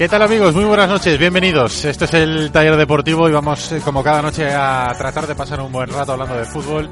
¿Qué 0.00 0.08
tal 0.08 0.22
amigos? 0.22 0.54
Muy 0.54 0.64
buenas 0.64 0.88
noches, 0.88 1.18
bienvenidos. 1.18 1.84
Este 1.84 2.06
es 2.06 2.14
el 2.14 2.50
taller 2.50 2.74
deportivo 2.78 3.28
y 3.28 3.32
vamos 3.32 3.70
eh, 3.70 3.82
como 3.84 4.02
cada 4.02 4.22
noche 4.22 4.50
a 4.50 4.94
tratar 4.96 5.26
de 5.26 5.34
pasar 5.34 5.60
un 5.60 5.70
buen 5.70 5.90
rato 5.90 6.12
hablando 6.12 6.38
de 6.38 6.46
fútbol 6.46 6.88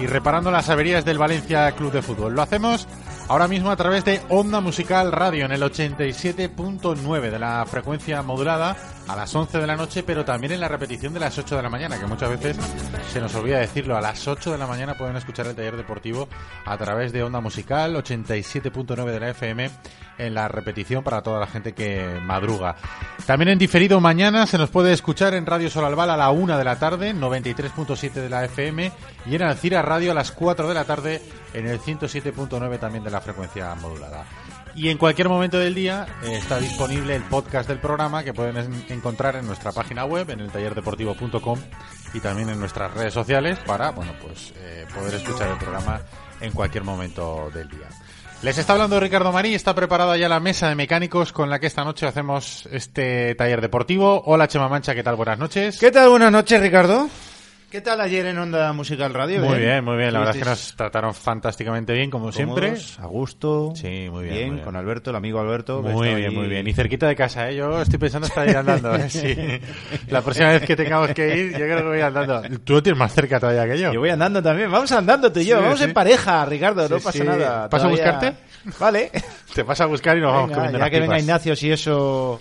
y 0.00 0.06
reparando 0.08 0.50
las 0.50 0.68
averías 0.68 1.04
del 1.04 1.18
Valencia 1.18 1.70
Club 1.70 1.92
de 1.92 2.02
Fútbol. 2.02 2.34
Lo 2.34 2.42
hacemos 2.42 2.88
ahora 3.28 3.46
mismo 3.46 3.70
a 3.70 3.76
través 3.76 4.04
de 4.04 4.20
Onda 4.28 4.60
Musical 4.60 5.12
Radio 5.12 5.44
en 5.44 5.52
el 5.52 5.62
87.9 5.62 7.30
de 7.30 7.38
la 7.38 7.64
frecuencia 7.64 8.22
modulada 8.22 8.76
a 9.08 9.16
las 9.16 9.34
11 9.34 9.58
de 9.58 9.66
la 9.66 9.76
noche, 9.76 10.02
pero 10.02 10.24
también 10.24 10.52
en 10.52 10.60
la 10.60 10.68
repetición 10.68 11.14
de 11.14 11.20
las 11.20 11.36
8 11.38 11.56
de 11.56 11.62
la 11.62 11.70
mañana, 11.70 11.98
que 11.98 12.06
muchas 12.06 12.28
veces 12.28 12.56
se 13.10 13.20
nos 13.20 13.34
olvida 13.34 13.58
decirlo. 13.58 13.96
A 13.96 14.00
las 14.00 14.28
8 14.28 14.52
de 14.52 14.58
la 14.58 14.66
mañana 14.66 14.96
pueden 14.96 15.16
escuchar 15.16 15.46
el 15.46 15.56
taller 15.56 15.76
deportivo 15.76 16.28
a 16.64 16.76
través 16.76 17.12
de 17.12 17.22
Onda 17.22 17.40
Musical 17.40 17.96
87.9 17.96 19.06
de 19.06 19.20
la 19.20 19.30
FM 19.30 19.70
en 20.18 20.34
la 20.34 20.48
repetición 20.48 21.02
para 21.02 21.22
toda 21.22 21.40
la 21.40 21.46
gente 21.46 21.72
que 21.72 22.20
madruga. 22.22 22.76
También 23.24 23.48
en 23.50 23.58
diferido 23.58 24.00
mañana 24.00 24.46
se 24.46 24.58
nos 24.58 24.68
puede 24.70 24.92
escuchar 24.92 25.34
en 25.34 25.46
Radio 25.46 25.70
Solalbal 25.70 26.10
a 26.10 26.16
la 26.16 26.30
1 26.30 26.58
de 26.58 26.64
la 26.64 26.78
tarde, 26.78 27.14
93.7 27.14 28.12
de 28.12 28.28
la 28.28 28.44
FM, 28.44 28.92
y 29.26 29.34
en 29.34 29.42
Alcira 29.42 29.80
Radio 29.80 30.10
a 30.10 30.14
las 30.14 30.32
4 30.32 30.68
de 30.68 30.74
la 30.74 30.84
tarde 30.84 31.22
en 31.54 31.66
el 31.66 31.80
107.9 31.80 32.78
también 32.78 33.04
de 33.04 33.10
la 33.10 33.20
frecuencia 33.20 33.74
modulada. 33.76 34.24
Y 34.80 34.90
en 34.90 34.96
cualquier 34.98 35.28
momento 35.28 35.58
del 35.58 35.74
día 35.74 36.06
eh, 36.22 36.36
está 36.38 36.60
disponible 36.60 37.16
el 37.16 37.22
podcast 37.24 37.68
del 37.68 37.80
programa 37.80 38.22
que 38.22 38.32
pueden 38.32 38.56
en- 38.58 38.84
encontrar 38.90 39.34
en 39.34 39.44
nuestra 39.44 39.72
página 39.72 40.04
web, 40.04 40.30
en 40.30 40.38
el 40.38 40.50
tallerdeportivo.com 40.52 41.58
y 42.14 42.20
también 42.20 42.48
en 42.48 42.60
nuestras 42.60 42.94
redes 42.94 43.12
sociales 43.12 43.58
para, 43.66 43.90
bueno, 43.90 44.12
pues 44.22 44.52
eh, 44.56 44.86
poder 44.94 45.14
escuchar 45.14 45.48
el 45.50 45.58
programa 45.58 46.00
en 46.40 46.52
cualquier 46.52 46.84
momento 46.84 47.50
del 47.52 47.68
día. 47.68 47.88
Les 48.42 48.56
está 48.56 48.74
hablando 48.74 49.00
Ricardo 49.00 49.32
Marí, 49.32 49.52
está 49.52 49.74
preparada 49.74 50.16
ya 50.16 50.28
la 50.28 50.38
mesa 50.38 50.68
de 50.68 50.76
mecánicos 50.76 51.32
con 51.32 51.50
la 51.50 51.58
que 51.58 51.66
esta 51.66 51.82
noche 51.82 52.06
hacemos 52.06 52.68
este 52.70 53.34
taller 53.34 53.60
deportivo. 53.60 54.22
Hola 54.26 54.46
Chema 54.46 54.68
Mancha, 54.68 54.94
¿qué 54.94 55.02
tal? 55.02 55.16
Buenas 55.16 55.40
noches. 55.40 55.76
¿Qué 55.80 55.90
tal? 55.90 56.08
Buenas 56.08 56.30
noches, 56.30 56.60
Ricardo. 56.60 57.08
¿Qué 57.70 57.82
tal 57.82 58.00
ayer 58.00 58.24
en 58.24 58.38
Onda 58.38 58.72
Musical 58.72 59.12
Radio? 59.12 59.40
Muy 59.44 59.58
bien, 59.58 59.84
muy 59.84 59.98
bien. 59.98 60.14
La 60.14 60.20
verdad 60.20 60.34
es 60.34 60.42
que 60.42 60.48
¿Estuvisteis 60.48 60.68
nos 60.70 60.76
trataron 60.76 61.12
fantásticamente 61.14 61.92
bien, 61.92 62.10
como 62.10 62.32
siempre. 62.32 62.68
cómodos, 62.68 62.98
A 62.98 63.04
gusto. 63.06 63.72
Sí, 63.76 64.08
muy 64.10 64.24
bien, 64.24 64.34
muy 64.34 64.50
bien. 64.54 64.58
con 64.60 64.74
Alberto, 64.74 65.10
el 65.10 65.16
amigo 65.16 65.38
Alberto. 65.38 65.82
Muy 65.82 66.14
bien, 66.14 66.34
muy 66.34 66.46
bien. 66.46 66.66
Y 66.66 66.72
cerquita 66.72 67.06
de 67.06 67.14
casa, 67.14 67.50
¿eh? 67.50 67.56
Yo 67.56 67.82
estoy 67.82 67.98
pensando 67.98 68.26
estar 68.26 68.48
ir 68.48 68.56
andando, 68.56 68.94
¿eh? 68.94 69.10
Sí. 69.10 69.36
La 70.08 70.22
próxima 70.22 70.48
vez 70.52 70.62
que 70.62 70.76
tengamos 70.76 71.10
que 71.10 71.36
ir, 71.36 71.52
yo 71.52 71.58
creo 71.58 71.76
que 71.76 71.88
voy 71.88 72.00
andando. 72.00 72.40
Tú 72.64 72.72
lo 72.72 72.82
tienes 72.82 72.98
más 72.98 73.12
cerca 73.12 73.38
todavía 73.38 73.66
que 73.66 73.78
yo. 73.78 73.92
Yo 73.92 74.00
voy 74.00 74.10
andando 74.10 74.42
también. 74.42 74.72
Vamos 74.72 74.90
andando 74.92 75.30
tú 75.30 75.40
y 75.40 75.44
yo. 75.44 75.58
Sí, 75.58 75.62
Vamos 75.62 75.78
sí. 75.78 75.84
en 75.84 75.92
pareja, 75.92 76.46
Ricardo. 76.46 76.88
no 76.88 76.98
pasa 77.00 77.22
nada. 77.22 77.68
¿Paso 77.68 77.86
a 77.86 77.90
buscarte? 77.90 78.32
Vale. 78.80 79.10
Te 79.54 79.62
vas 79.62 79.78
a 79.82 79.84
buscar 79.84 80.16
y 80.16 80.22
nos 80.22 80.32
vamos 80.32 80.52
comiendo 80.52 80.78
ya 80.78 80.88
que 80.88 81.00
venga. 81.00 81.18
Ignacio, 81.18 81.54
si 81.54 81.70
eso 81.70 82.40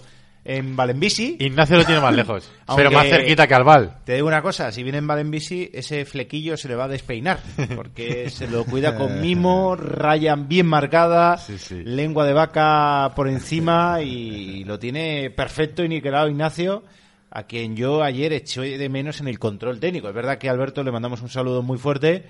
en 0.50 0.78
Valenbici. 0.78 1.36
Ignacio 1.40 1.76
lo 1.76 1.84
tiene 1.84 2.00
más 2.00 2.16
lejos, 2.16 2.50
pero 2.76 2.90
más 2.90 3.08
cerquita 3.08 3.46
que 3.48 3.54
al 3.54 3.66
Val. 3.66 3.98
Te 4.06 4.14
digo 4.16 4.28
una 4.28 4.42
cosa, 4.42 4.72
si 4.72 4.82
viene 4.82 5.00
en 5.00 5.08
Valenbici, 5.08 5.70
ese 5.74 6.06
flequillo 6.06 6.56
se 6.56 6.70
le 6.70 6.76
va 6.76 6.86
a 6.86 6.88
despeinar, 6.88 7.40
porque 7.76 8.30
se 8.30 8.48
lo 8.48 8.64
cuida 8.64 8.96
con 8.96 9.20
mimo, 9.22 9.76
raya 9.76 10.36
bien 10.38 10.66
marcada, 10.66 11.38
Sí, 11.38 11.58
sí. 11.58 11.84
lengua 11.84 12.26
de 12.26 12.32
vaca 12.32 13.12
por 13.14 13.28
encima 13.28 14.02
y 14.02 14.64
lo 14.64 14.80
tiene 14.80 15.30
perfecto 15.32 15.84
y 15.84 15.90
niquelado 15.90 16.30
Ignacio, 16.30 16.84
a 17.30 17.44
quien 17.44 17.76
yo 17.76 18.02
ayer 18.02 18.32
eché 18.32 18.78
de 18.78 18.88
menos 18.90 19.20
en 19.20 19.28
el 19.28 19.40
control 19.40 19.82
técnico. 19.82 20.08
Es 20.08 20.16
verdad 20.16 20.38
que 20.38 20.48
a 20.48 20.54
Alberto 20.54 20.82
le 20.82 20.94
mandamos 20.94 21.22
un 21.22 21.28
saludo 21.30 21.62
muy 21.62 21.78
fuerte, 21.78 22.24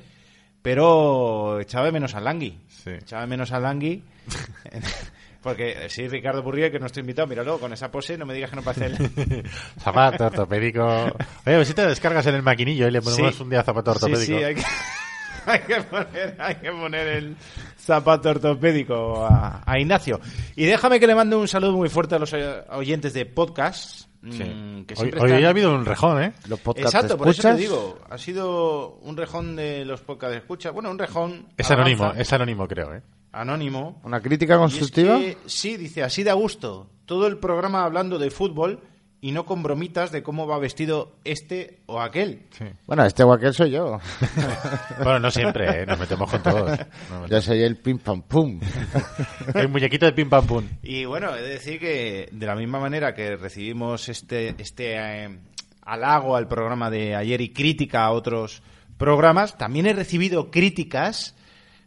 pero 0.63 1.59
echaba 1.59 1.85
de 1.85 1.91
menos 1.91 2.15
al 2.15 2.23
Langui. 2.23 2.57
Sí. 2.67 2.89
Echaba 2.89 3.21
de 3.21 3.27
menos 3.27 3.51
al 3.51 3.61
Langui. 3.61 4.01
Porque 5.47 5.85
eh, 5.85 5.89
sí, 5.89 6.09
Ricardo 6.09 6.43
Burrier, 6.43 6.69
que 6.69 6.77
no 6.77 6.87
estoy 6.87 6.99
invitado, 7.01 7.25
míralo, 7.25 7.57
con 7.57 7.71
esa 7.71 7.89
pose, 7.89 8.17
no 8.17 8.25
me 8.25 8.33
digas 8.33 8.49
que 8.49 8.57
no 8.57 8.63
pasa 8.63 8.85
él. 8.85 8.97
Zapato 9.79 10.25
ortopédico. 10.25 10.85
Oye, 10.85 11.15
pues 11.55 11.69
si 11.69 11.73
te 11.73 11.87
descargas 11.87 12.25
en 12.27 12.35
el 12.35 12.43
maquinillo 12.43 12.85
y 12.85 12.91
le 12.91 13.01
ponemos 13.01 13.33
Sí. 13.33 13.43
un 13.43 13.49
día 13.49 13.63
zapato 13.63 13.91
ortopédico. 13.91 14.19
Sí, 14.19 14.25
sí, 14.37 14.43
hay 14.43 14.55
que, 14.55 14.63
hay 15.45 15.59
que 15.61 15.81
poner, 15.83 16.35
hay 16.37 16.55
que 16.55 16.69
poner 16.71 17.07
el 17.07 17.37
zapato 17.79 18.29
ortopédico 18.29 19.25
a, 19.25 19.63
a 19.65 19.79
Ignacio. 19.79 20.19
Y 20.57 20.65
déjame 20.65 20.99
que 20.99 21.07
le 21.07 21.15
mande 21.15 21.37
un 21.37 21.47
saludo 21.47 21.71
muy 21.77 21.87
fuerte 21.87 22.15
a 22.15 22.19
los 22.19 22.33
eh, 22.33 22.63
oyentes 22.71 23.13
de 23.13 23.25
podcast. 23.25 24.05
Sí. 24.29 24.43
mm, 24.43 24.85
que 24.85 24.95
Hoy, 24.97 25.07
están- 25.09 25.45
ha 25.45 25.49
habido 25.49 25.73
un 25.73 25.85
rejón, 25.85 26.21
¿eh? 26.21 26.33
Los 26.49 26.59
podcasts 26.59 26.93
Exacto, 26.93 27.17
por 27.17 27.29
eso 27.29 27.41
te 27.43 27.47
escuchas. 27.47 27.57
digo. 27.57 27.99
Ha 28.09 28.17
sido 28.17 28.95
un 29.03 29.15
rejón 29.15 29.55
de 29.55 29.85
los 29.85 30.01
podcast 30.01 30.31
de 30.33 30.39
escucha. 30.39 30.71
Bueno, 30.71 30.91
un 30.91 30.99
rejón. 30.99 31.47
Es 31.55 31.71
anónimo, 31.71 32.11
es 32.11 32.33
anónimo, 32.33 32.67
creo, 32.67 32.93
¿eh? 32.95 33.01
Anónimo. 33.41 34.01
Una 34.03 34.21
crítica 34.21 34.55
es 34.55 34.59
constructiva. 34.59 35.17
que, 35.17 35.37
sí, 35.45 35.77
dice, 35.77 36.03
así 36.03 36.23
de 36.23 36.31
a 36.31 36.33
gusto. 36.33 36.89
Todo 37.05 37.27
el 37.27 37.37
programa 37.37 37.83
hablando 37.83 38.17
de 38.17 38.31
fútbol 38.31 38.81
y 39.19 39.31
no 39.31 39.45
con 39.45 39.63
bromitas 39.63 40.11
de 40.11 40.21
cómo 40.21 40.45
va 40.45 40.59
vestido 40.59 41.17
este 41.23 41.81
o 41.87 41.99
aquel. 42.01 42.47
Bueno, 42.85 43.03
este 43.03 43.23
o 43.23 43.33
aquel 43.33 43.53
soy 43.53 43.71
yo. 43.71 43.99
Bueno, 44.97 45.19
no 45.19 45.31
siempre, 45.31 45.83
¿eh? 45.83 45.85
Nos 45.85 45.99
metemos 45.99 46.29
con 46.29 46.41
todos. 46.41 46.71
Metemos. 46.71 47.29
Yo 47.29 47.41
soy 47.41 47.61
el 47.61 47.77
pim 47.77 47.99
pam 47.99 48.23
pum. 48.23 48.59
El 49.53 49.69
muñequito 49.69 50.05
de 50.07 50.13
pim 50.13 50.27
pam 50.27 50.45
pum. 50.45 50.67
Y 50.81 51.05
bueno, 51.05 51.35
he 51.35 51.41
de 51.41 51.49
decir 51.49 51.79
que 51.79 52.29
de 52.31 52.45
la 52.45 52.55
misma 52.55 52.79
manera 52.79 53.13
que 53.13 53.35
recibimos 53.35 54.09
este, 54.09 54.55
este 54.57 54.95
eh, 54.95 55.39
halago 55.83 56.35
al 56.35 56.47
programa 56.47 56.89
de 56.89 57.15
ayer 57.15 57.41
y 57.41 57.53
crítica 57.53 58.05
a 58.05 58.11
otros 58.11 58.63
programas, 58.97 59.57
también 59.57 59.85
he 59.85 59.93
recibido 59.93 60.49
críticas 60.49 61.35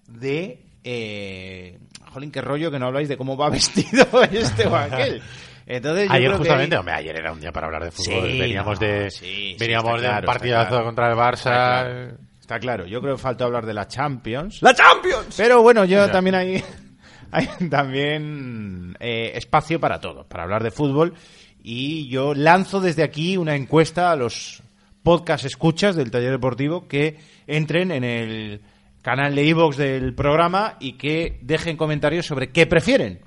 de... 0.06 0.69
Eh, 0.82 1.78
jolín, 2.12 2.30
qué 2.30 2.41
rollo 2.41 2.70
que 2.70 2.78
no 2.78 2.86
habláis 2.86 3.08
de 3.08 3.16
cómo 3.16 3.36
va 3.36 3.50
vestido 3.50 4.06
este 4.30 4.66
o 4.66 4.76
aquel. 4.76 5.22
Entonces, 5.66 6.08
yo 6.08 6.14
Ayer 6.14 6.28
creo 6.28 6.38
justamente, 6.38 6.76
hombre, 6.76 6.94
ayer 6.94 7.16
era 7.16 7.32
un 7.32 7.41
día 7.41 7.52
para 7.52 7.66
hablar 7.66 7.84
de 7.84 7.91
fútbol. 7.92 8.28
Sí, 8.28 8.41
veníamos 8.41 8.80
no, 8.80 8.86
de, 8.86 9.10
sí, 9.10 9.24
sí, 9.24 9.56
veníamos 9.58 10.00
de 10.00 10.06
claro, 10.08 10.18
un 10.20 10.26
partidazo 10.26 10.68
claro. 10.68 10.84
contra 10.84 11.10
el 11.10 11.16
Barça. 11.16 11.36
Está 11.36 11.82
claro. 11.82 12.30
Está 12.41 12.58
claro, 12.58 12.86
yo 12.86 13.00
creo 13.00 13.15
que 13.15 13.22
falta 13.22 13.44
hablar 13.44 13.65
de 13.65 13.74
la 13.74 13.86
Champions. 13.86 14.60
¡La 14.62 14.74
Champions! 14.74 15.34
Pero 15.36 15.62
bueno, 15.62 15.84
yo 15.84 16.10
también 16.10 16.34
hay, 16.34 16.65
hay 17.30 17.47
también 17.68 18.97
eh, 18.98 19.30
espacio 19.36 19.78
para 19.78 20.00
todo, 20.00 20.24
para 20.24 20.42
hablar 20.42 20.65
de 20.65 20.72
fútbol. 20.72 21.15
Y 21.62 22.09
yo 22.09 22.34
lanzo 22.34 22.80
desde 22.80 23.04
aquí 23.04 23.36
una 23.36 23.54
encuesta 23.54 24.10
a 24.10 24.16
los 24.16 24.65
podcast 25.04 25.44
escuchas 25.44 25.94
del 25.94 26.10
taller 26.10 26.32
deportivo 26.32 26.88
que 26.88 27.18
entren 27.47 27.92
en 27.92 28.03
el 28.03 28.60
canal 29.02 29.34
de 29.34 29.44
iVoox 29.44 29.76
del 29.76 30.14
programa 30.14 30.76
y 30.80 30.94
que 30.94 31.38
dejen 31.42 31.76
comentarios 31.76 32.26
sobre 32.26 32.50
qué 32.50 32.66
prefieren. 32.66 33.20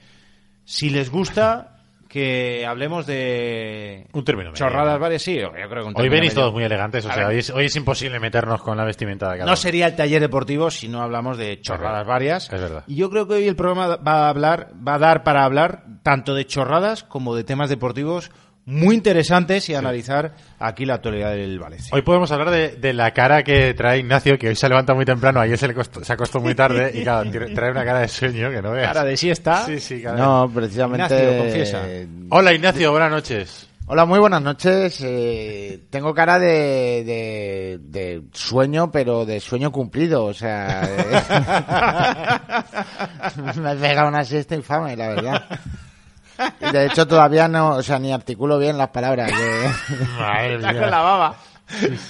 Si 0.66 0.90
les 0.90 1.10
gusta 1.10 1.70
que 2.08 2.64
hablemos 2.64 3.08
de 3.08 4.06
Un 4.14 4.24
término 4.24 4.54
chorradas 4.54 5.00
varias, 5.00 5.24
sí, 5.24 5.36
yo 5.36 5.52
creo 5.52 5.68
que 5.82 5.90
un 5.90 5.94
Hoy 6.00 6.10
venís 6.10 6.36
todos 6.36 6.54
muy 6.54 6.64
elegantes, 6.64 7.04
o 7.08 7.10
A 7.10 7.14
sea, 7.16 7.28
hoy 7.30 7.40
es, 7.40 7.50
hoy 7.50 7.66
es 7.66 7.76
imposible 7.76 8.20
meternos 8.20 8.62
con 8.62 8.78
la 8.78 8.86
vestimenta 8.86 9.26
de 9.32 9.38
cada 9.40 9.46
No 9.46 9.54
uno. 9.54 9.56
sería 9.56 9.88
el 9.88 9.96
taller 9.96 10.22
deportivo 10.22 10.70
si 10.70 10.88
no 10.88 11.02
hablamos 11.02 11.38
de 11.40 11.60
chorradas 11.60 12.06
varias. 12.06 12.54
Es 12.54 12.62
verdad. 12.62 12.84
Y 12.86 12.96
yo 12.98 13.10
creo 13.10 13.28
que 13.28 13.34
hoy 13.34 13.48
el 13.48 13.56
programa 13.56 13.96
va 13.98 14.28
a 14.28 14.30
hablar, 14.30 14.70
va 14.88 14.94
a 14.96 15.00
dar 15.00 15.24
para 15.24 15.44
hablar 15.44 15.86
tanto 16.04 16.36
de 16.36 16.46
chorradas 16.46 17.04
como 17.04 17.36
de 17.36 17.44
temas 17.44 17.70
deportivos 17.70 18.30
muy 18.66 18.96
interesantes 18.96 19.68
y 19.70 19.76
analizar 19.76 20.34
aquí 20.60 20.86
la 20.86 20.94
actualidad 20.96 21.32
del 21.32 21.60
Valencia. 21.60 21.90
Hoy 21.94 22.02
podemos 22.02 22.32
hablar 22.32 22.50
de, 22.50 22.70
de 22.78 22.94
la 22.94 23.12
cara 23.12 23.44
que 23.44 23.74
trae 23.74 24.00
Ignacio, 24.00 24.38
que 24.40 24.48
hoy 24.48 24.56
se 24.56 24.70
levanta 24.70 24.94
muy 24.94 25.04
temprano, 25.06 25.40
ayer 25.42 25.58
se, 25.58 25.68
le 25.68 25.76
costó- 25.76 26.04
se 26.04 26.14
acostó 26.14 26.40
muy 26.40 26.56
tarde 26.56 26.92
y 26.94 27.04
claro, 27.04 27.30
trae 27.54 27.72
una 27.72 27.84
cara 27.84 28.00
de 28.00 28.08
sueño 28.08 28.50
que 28.52 28.62
no 28.62 28.72
veas. 28.72 28.88
Cara 28.94 29.04
de 29.04 29.18
siesta. 29.18 29.66
Sí, 29.66 29.80
sí, 29.80 30.02
cara 30.02 30.18
No, 30.18 30.50
precisamente. 30.54 31.14
Ignacio, 31.14 31.38
confiesa. 31.40 31.82
Hola 32.30 32.54
Ignacio, 32.54 32.92
buenas 32.92 33.12
noches. 33.12 33.68
Hola, 33.86 34.06
muy 34.06 34.18
buenas 34.20 34.42
noches. 34.42 34.98
Eh, 35.04 35.84
tengo 35.90 36.14
cara 36.14 36.40
de, 36.40 37.04
de, 37.06 37.80
de 37.82 38.22
sueño, 38.32 38.90
pero 38.90 39.26
de 39.26 39.42
sueño 39.42 39.74
cumplido. 39.74 40.24
O 40.24 40.34
sea, 40.34 40.84
eh, 40.84 41.22
me 43.62 43.74
he 43.74 43.76
pegado 43.76 44.08
una 44.08 44.24
siesta 44.24 44.56
infame, 44.56 44.96
la 44.96 45.10
verdad. 45.10 45.44
De 46.72 46.86
hecho 46.86 47.08
todavía 47.08 47.48
no, 47.48 47.72
o 47.76 47.84
sea, 47.84 48.00
ni 48.00 48.12
articulo 48.14 48.58
bien 48.60 48.78
las 48.78 48.90
palabras. 48.90 49.32
Madre 50.20 50.56
Está 50.56 50.72
mía. 50.72 50.82
con 50.82 50.92
la 50.92 51.02
baba. 51.02 51.36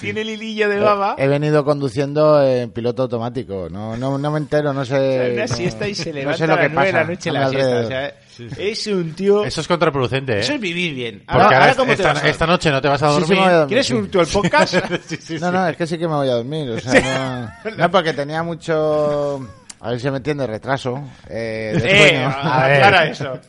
Tiene 0.02 0.22
el 0.22 0.30
hilillo 0.32 0.68
de 0.68 0.80
baba. 0.80 1.16
He 1.18 1.28
venido 1.28 1.64
conduciendo 1.64 2.44
en 2.44 2.72
piloto 2.72 3.04
automático. 3.04 3.68
No, 3.70 3.96
no, 3.96 4.18
no 4.18 4.32
me 4.32 4.40
entero, 4.40 4.74
no 4.74 4.84
sé. 4.84 5.32
una 5.34 5.46
no- 5.46 5.56
siesta 5.56 5.88
y 5.88 5.96
se 5.96 6.10
no 6.10 6.16
levanta 6.16 6.38
sé 6.38 6.48
lo 6.48 6.56
que 6.58 6.64
de 6.64 6.70
pasa 6.72 6.92
la 6.92 7.04
noche 7.06 7.32
la 7.32 7.50
siesta. 7.50 8.12
O 8.58 8.62
es 8.62 8.88
un 8.88 9.14
tío... 9.14 9.46
Eso 9.46 9.62
es 9.62 9.68
contraproducente, 9.68 10.34
¿eh? 10.38 10.40
Eso 10.40 10.54
es 10.54 10.60
vivir 10.60 10.96
bien. 10.96 11.20
Porque 11.26 11.44
Ahora, 11.44 11.60
ahora 11.62 11.76
¿cómo 11.76 11.86
te 11.88 11.94
esta, 11.94 12.14
vas 12.14 12.24
a 12.24 12.28
esta 12.30 12.48
noche 12.48 12.72
no 12.72 12.82
te 12.82 12.88
vas 12.90 13.04
a 13.04 13.10
Sí, 13.10 13.14
sí, 13.14 13.20
dormir. 13.22 13.40
a 13.48 13.54
dormir, 13.54 13.68
¿Quieres 13.84 14.10
tú 14.12 14.20
el 14.20 14.28
podcast? 14.28 14.74
Sí, 15.08 15.18
sí, 15.22 15.34
No, 15.40 15.48
sí. 15.48 15.54
no, 15.54 15.68
es 15.68 15.78
que 15.78 15.88
sí 15.88 15.98
que 16.00 16.08
me 16.08 16.16
voy 16.16 16.30
a 16.30 16.34
dormir. 16.34 16.70
O 16.72 16.80
sea, 16.82 17.60
no, 17.64 17.72
no, 17.78 17.92
porque 17.92 18.12
tenía 18.14 18.42
mucho. 18.44 19.48
A 19.80 19.92
ver 19.92 20.00
si 20.00 20.10
me 20.10 20.18
entiende, 20.18 20.48
retraso. 20.48 21.02
Eh, 21.30 21.78
de 21.80 21.92
Eh, 21.92 22.10
sueño. 22.10 22.36
A 22.36 23.06
eso. 23.06 23.40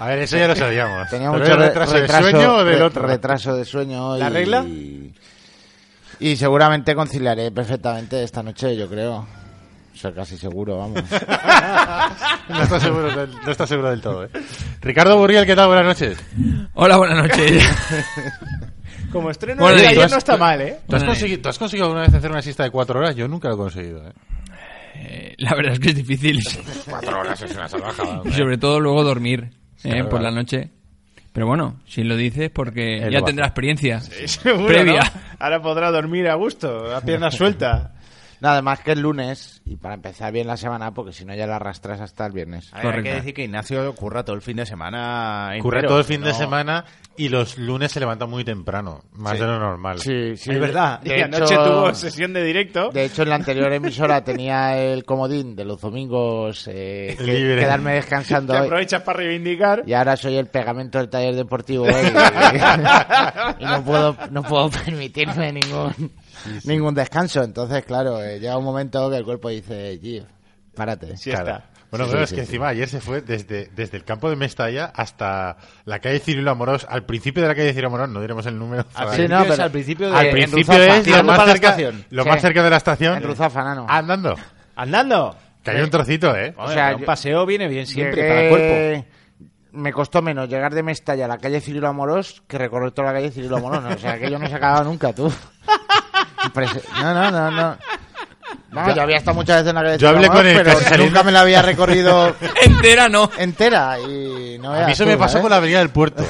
A 0.00 0.06
ver, 0.06 0.18
eso 0.20 0.36
ya 0.38 0.48
lo 0.48 0.56
sabíamos. 0.56 1.08
Tenía 1.10 1.30
Pero 1.30 1.40
mucho 1.42 1.52
¿es 1.52 1.58
re- 1.58 1.66
retraso, 1.66 1.94
de 1.94 2.08
sueño 2.08 2.54
o 2.56 2.64
del 2.64 2.82
otro? 2.82 3.06
retraso 3.06 3.54
de 3.56 3.64
sueño. 3.64 4.16
¿La 4.16 4.30
y- 4.30 4.32
regla? 4.32 4.64
Y 6.20 6.36
seguramente 6.36 6.94
conciliaré 6.94 7.50
perfectamente 7.50 8.22
esta 8.22 8.42
noche, 8.42 8.76
yo 8.76 8.88
creo. 8.88 9.26
O 9.92 9.96
sea, 9.96 10.12
casi 10.12 10.36
seguro, 10.38 10.78
vamos. 10.78 11.02
No 12.48 12.62
está 12.62 12.80
seguro 12.80 13.14
del, 13.14 13.30
no 13.44 13.50
está 13.52 13.66
seguro 13.66 13.90
del 13.90 14.00
todo, 14.00 14.24
¿eh? 14.24 14.30
Ricardo 14.80 15.16
Burriel, 15.18 15.46
¿qué 15.46 15.54
tal? 15.54 15.68
Buenas 15.68 15.84
noches. 15.86 16.18
Hola, 16.74 16.96
buenas 16.96 17.18
noches. 17.18 17.62
Como 19.12 19.30
estreno 19.30 19.62
Bueno, 19.62 19.78
de 19.78 19.86
ayer 19.86 20.04
has- 20.04 20.10
no 20.10 20.18
está 20.18 20.36
mal, 20.36 20.60
¿eh? 20.60 20.78
¿Tú 20.88 20.96
has, 20.96 21.04
Bueno, 21.06 21.38
¿Tú 21.42 21.48
has 21.48 21.58
conseguido 21.58 21.86
alguna 21.86 22.02
vez 22.06 22.14
hacer 22.14 22.30
una 22.30 22.42
siesta 22.42 22.64
de 22.64 22.70
cuatro 22.70 22.98
horas? 23.00 23.14
Yo 23.14 23.28
nunca 23.28 23.48
lo 23.48 23.54
he 23.54 23.58
conseguido, 23.58 24.04
¿eh? 24.08 24.12
Eh, 24.96 25.34
la 25.38 25.54
verdad 25.54 25.74
es 25.74 25.80
que 25.80 25.88
es 25.90 25.94
difícil. 25.94 26.42
Cuatro 26.88 27.20
horas 27.20 27.40
es 27.42 27.52
una 27.54 27.68
salvajada. 27.68 28.22
y 28.24 28.32
sobre 28.32 28.58
todo 28.58 28.80
luego 28.80 29.04
dormir 29.04 29.50
eh, 29.84 30.04
por 30.04 30.20
la 30.20 30.30
noche. 30.30 30.70
Pero 31.32 31.46
bueno, 31.46 31.76
si 31.86 32.02
lo 32.02 32.16
dices 32.16 32.50
porque 32.50 32.98
Él 32.98 33.12
ya 33.12 33.20
a 33.20 33.24
tendrá 33.24 33.46
experiencia. 33.46 34.00
Seguro, 34.26 34.66
Previa. 34.66 35.00
¿no? 35.02 35.20
Ahora 35.38 35.62
podrá 35.62 35.90
dormir 35.90 36.28
a 36.28 36.34
gusto, 36.34 36.88
la 36.88 37.00
pierna 37.00 37.30
suelta. 37.30 37.94
Nada 38.40 38.62
más 38.62 38.80
que 38.80 38.92
el 38.92 39.00
lunes 39.00 39.60
y 39.66 39.76
para 39.76 39.94
empezar 39.94 40.32
bien 40.32 40.46
la 40.46 40.56
semana, 40.56 40.92
porque 40.94 41.12
si 41.12 41.24
no 41.24 41.34
ya 41.34 41.46
la 41.46 41.56
arrastras 41.56 42.00
hasta 42.00 42.26
el 42.26 42.32
viernes. 42.32 42.70
A 42.72 42.82
ver, 42.82 42.96
hay 42.96 43.02
que 43.02 43.14
decir 43.14 43.34
que 43.34 43.44
Ignacio 43.44 43.94
curra 43.94 44.24
todo 44.24 44.36
el 44.36 44.42
fin 44.42 44.56
de 44.56 44.66
semana. 44.66 45.50
Curra 45.60 45.78
entero, 45.78 45.88
todo 45.90 45.98
el 45.98 46.04
fin 46.04 46.22
de 46.22 46.30
no- 46.30 46.38
semana 46.38 46.84
y 47.16 47.28
los 47.28 47.58
lunes 47.58 47.92
se 47.92 48.00
levanta 48.00 48.24
muy 48.26 48.42
temprano, 48.44 49.02
más 49.12 49.34
Sí. 49.34 49.38
de 49.40 49.46
lo 49.46 49.58
normal. 49.58 49.98
Sí, 50.00 50.36
sí. 50.36 50.50
Es 50.52 50.58
verdad. 50.60 51.00
De 51.00 51.18
y 51.18 51.20
anoche 51.22 51.52
hecho- 51.54 51.64
tuvo 51.64 51.94
sesión 51.94 52.32
de 52.32 52.42
directo. 52.42 52.88
De 52.90 53.04
hecho, 53.04 53.22
en 53.24 53.28
la 53.28 53.34
anterior 53.34 53.70
emisora 53.72 54.24
tenía 54.24 54.76
el 54.78 55.04
comodín 55.04 55.54
de 55.54 55.64
los 55.66 55.80
domingos 55.80 56.66
eh, 56.72 57.14
que- 57.18 57.24
Libre. 57.24 57.60
quedarme 57.60 57.90
Que 57.90 57.96
descansando. 57.96 58.52
hoy. 58.58 58.60
aprovechas 58.64 59.02
para 59.02 59.18
reivindicar. 59.18 59.82
Y 59.86 59.92
ahora 59.92 60.16
soy 60.16 60.36
el 60.36 60.46
pegamento 60.46 60.96
del 60.98 61.10
taller 61.10 61.34
deportivo 61.34 61.84
hoy, 61.84 61.92
y, 63.60 63.62
y 63.62 63.66
no 63.66 63.84
puedo 63.84 64.16
no 64.30 64.42
puedo 64.42 64.70
permitirme 64.70 65.52
ningún 65.52 66.10
ningún 66.64 66.94
descanso. 66.94 67.42
Entonces, 67.42 67.84
claro, 67.84 68.22
eh, 68.22 68.38
llega 68.40 68.56
un 68.56 68.64
momento 68.64 69.10
que 69.10 69.16
el 69.16 69.24
cuerpo 69.24 69.48
dice, 69.48 69.98
Gio, 70.00 70.24
párate. 70.74 71.16
Sí 71.16 71.30
Claro. 71.30 71.46
está. 71.50 71.64
Bueno, 71.90 72.04
Sí, 72.04 72.10
pero 72.12 72.24
sí, 72.26 72.34
es 72.34 72.38
que 72.40 72.46
sí. 72.46 72.50
encima 72.52 72.68
ayer 72.68 72.88
se 72.88 73.00
fue 73.00 73.20
desde, 73.20 73.66
desde 73.74 73.96
el 73.96 74.04
campo 74.04 74.30
de 74.30 74.36
Mestalla 74.36 74.92
hasta 74.94 75.56
la 75.84 75.98
calle 75.98 76.20
Cirilo 76.20 76.52
Amorós, 76.52 76.86
al 76.88 77.04
principio 77.04 77.42
de 77.42 77.48
la 77.48 77.54
calle 77.56 77.70
Cirilo 77.70 77.88
Amorós, 77.88 78.08
no 78.08 78.20
diremos 78.20 78.46
el 78.46 78.56
número. 78.56 78.84
Al 78.94 79.28
no, 79.28 79.42
pero- 79.44 79.62
al 79.64 79.70
principio 79.72 80.08
de... 80.08 80.16
al 80.16 80.30
principio 80.30 80.62
Ruzafa, 80.74 80.96
es 80.98 81.08
lo 81.16 81.24
más, 81.24 81.38
cerca, 81.46 81.52
estación. 81.70 82.04
lo 82.10 82.22
Sí. 82.22 82.28
más 82.28 82.40
cerca 82.40 82.62
de 82.62 82.70
la 82.70 82.76
estación. 82.76 83.16
En 83.16 83.22
Ruzafa, 83.24 83.64
nano. 83.64 83.86
Andando. 83.88 84.36
Andando. 84.76 85.36
Que 85.64 85.72
hay 85.72 85.80
un 85.82 85.90
trocito, 85.90 86.34
¿eh? 86.36 86.54
O 86.56 86.70
sea, 86.70 86.94
un 86.94 87.04
paseo 87.04 87.44
viene 87.44 87.66
bien 87.66 87.86
siempre 87.88 88.22
Llegué- 88.22 88.28
para 88.28 88.40
el 88.42 88.48
cuerpo. 88.50 89.06
Me 89.72 89.92
costó 89.92 90.22
menos 90.22 90.48
llegar 90.48 90.72
de 90.74 90.82
Mestalla 90.84 91.24
a 91.24 91.28
la 91.28 91.38
calle 91.38 91.60
Cirilo 91.60 91.88
Amorós 91.88 92.40
que 92.46 92.56
recorrer 92.56 92.92
toda 92.92 93.08
la 93.08 93.14
calle 93.14 93.32
Cirilo 93.32 93.56
Amorós. 93.56 93.84
O 93.96 93.98
sea, 93.98 94.16
que 94.16 94.30
yo 94.30 94.38
no 94.38 94.46
se 94.48 94.54
acababa 94.54 94.84
nunca, 94.84 95.12
tú. 95.12 95.28
No, 97.02 97.14
no, 97.14 97.30
no, 97.30 97.50
no. 97.50 97.76
No, 98.72 98.86
Yo- 98.88 98.94
yo 98.96 99.02
había 99.02 99.16
estado 99.16 99.34
muchas 99.34 99.56
veces 99.64 99.68
en 99.76 99.84
la 99.84 99.96
yo 99.96 100.08
hablé 100.08 100.28
con 100.28 100.46
él 100.46 100.60
pero 100.64 101.04
nunca 101.04 101.22
me 101.24 101.32
la 101.32 101.40
había 101.40 101.60
recorrido 101.62 102.34
Entera 102.62 103.08
no. 103.08 103.28
entera 103.38 103.98
y 103.98 104.58
no 104.60 104.72
A 104.72 104.86
mí 104.86 104.92
eso 104.92 105.02
tú, 105.04 105.10
me 105.10 105.16
pasó 105.16 105.32
¿sabes? 105.32 105.42
con 105.42 105.50
la 105.50 105.56
avenida 105.56 105.78
del 105.80 105.90
puerto. 105.90 106.24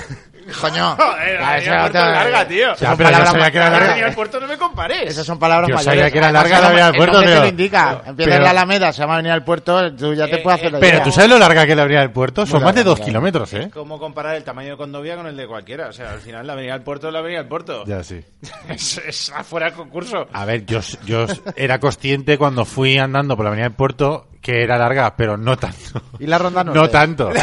Coño. 0.61 0.97
Joder, 0.97 1.41
la 1.41 1.59
eso 1.59 1.71
avenida 1.71 1.75
del 1.75 1.81
no 1.83 1.85
te- 1.87 1.91
puerto 1.93 1.99
es 1.99 2.15
larga, 2.15 2.49
tío. 2.49 2.67
Esas 2.73 2.81
Ya, 2.81 2.89
son 2.89 2.97
pero 2.97 3.09
yo 3.11 3.13
palabras 3.13 3.33
sabía 3.33 3.51
que 3.51 3.57
era 3.59 3.71
larga. 3.71 3.87
Avenida 3.87 4.07
del 4.07 4.15
puerto 4.15 4.41
no 4.41 4.47
me 4.47 4.57
compares. 4.59 5.11
Esas 5.11 5.27
son 5.27 5.39
palabras 5.39 5.69
Yo 5.69 5.75
mayores. 5.75 5.95
sabía 5.99 6.11
que 6.11 6.19
era 6.19 6.33
larga 6.33 6.51
la 6.51 6.59
el 6.59 6.65
avenida 6.65 6.87
del 6.87 6.97
puerto, 6.97 7.19
el 7.19 7.25
nombre 7.25 7.31
pero- 7.31 7.41
te 7.41 7.47
lo 7.47 7.51
indica. 7.51 7.91
Empieza 8.07 8.11
en 8.11 8.15
pero- 8.37 8.45
la 8.45 8.51
Alameda, 8.51 8.93
se 8.93 9.01
llama 9.03 9.15
Avenida 9.15 9.33
del 9.35 9.43
Puerto, 9.45 9.95
tú 9.95 10.15
ya 10.15 10.27
te 10.27 10.37
Eh, 10.37 10.39
puedes 10.39 10.59
hacer 10.61 10.69
eh, 10.69 10.73
la 10.73 10.79
Pero 10.81 10.93
idea. 10.95 11.05
tú 11.05 11.13
sabes 11.13 11.31
lo 11.31 11.39
larga 11.39 11.65
que 11.67 11.71
es 11.73 11.77
la 11.77 11.83
avenida 11.83 12.01
del 12.01 12.11
puerto? 12.13 12.47
Son 12.47 12.61
Muy 12.61 12.65
más 12.67 12.75
de 12.75 12.81
larga, 12.85 12.91
dos 12.97 13.01
kilómetros, 13.07 13.53
¿eh? 13.55 13.71
¿Cómo 13.73 13.99
comparar 13.99 14.35
el 14.37 14.45
tamaño 14.45 14.71
de 14.71 14.77
Condovia 14.77 15.17
con 15.17 15.27
el 15.27 15.37
de 15.37 15.47
cualquiera? 15.47 15.89
O 15.89 15.93
sea, 15.93 16.11
al 16.13 16.21
final 16.21 16.47
la 16.47 16.53
avenida 16.55 16.73
del 16.75 16.83
puerto 16.83 17.07
es 17.09 17.13
la 17.13 17.19
avenida 17.21 17.39
del 17.41 17.49
puerto. 17.49 17.85
Ya, 17.87 18.03
sí. 18.03 18.21
Es, 18.69 18.99
es 18.99 19.31
afuera 19.35 19.67
del 19.67 19.75
concurso. 19.75 20.27
A 20.33 20.45
ver, 20.45 20.65
yo, 20.67 20.81
yo 21.05 21.27
era 21.57 21.79
consciente 21.79 22.39
cuando 22.39 22.65
fui 22.65 22.99
andando 22.99 23.37
por 23.37 23.45
la 23.45 23.51
avenida 23.51 23.69
del 23.69 23.77
puerto 23.77 24.27
que 24.41 24.63
era 24.63 24.79
larga, 24.79 25.15
pero 25.17 25.37
no 25.37 25.57
tanto. 25.59 26.01
Y 26.19 26.27
la 26.27 26.39
ronda 26.39 26.65
No 26.65 26.73
norte. 26.73 26.93
tanto. 26.93 27.31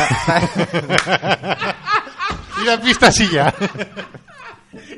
y 2.62 2.66
la 2.66 2.80
pista 2.82 3.10
ya. 3.10 3.54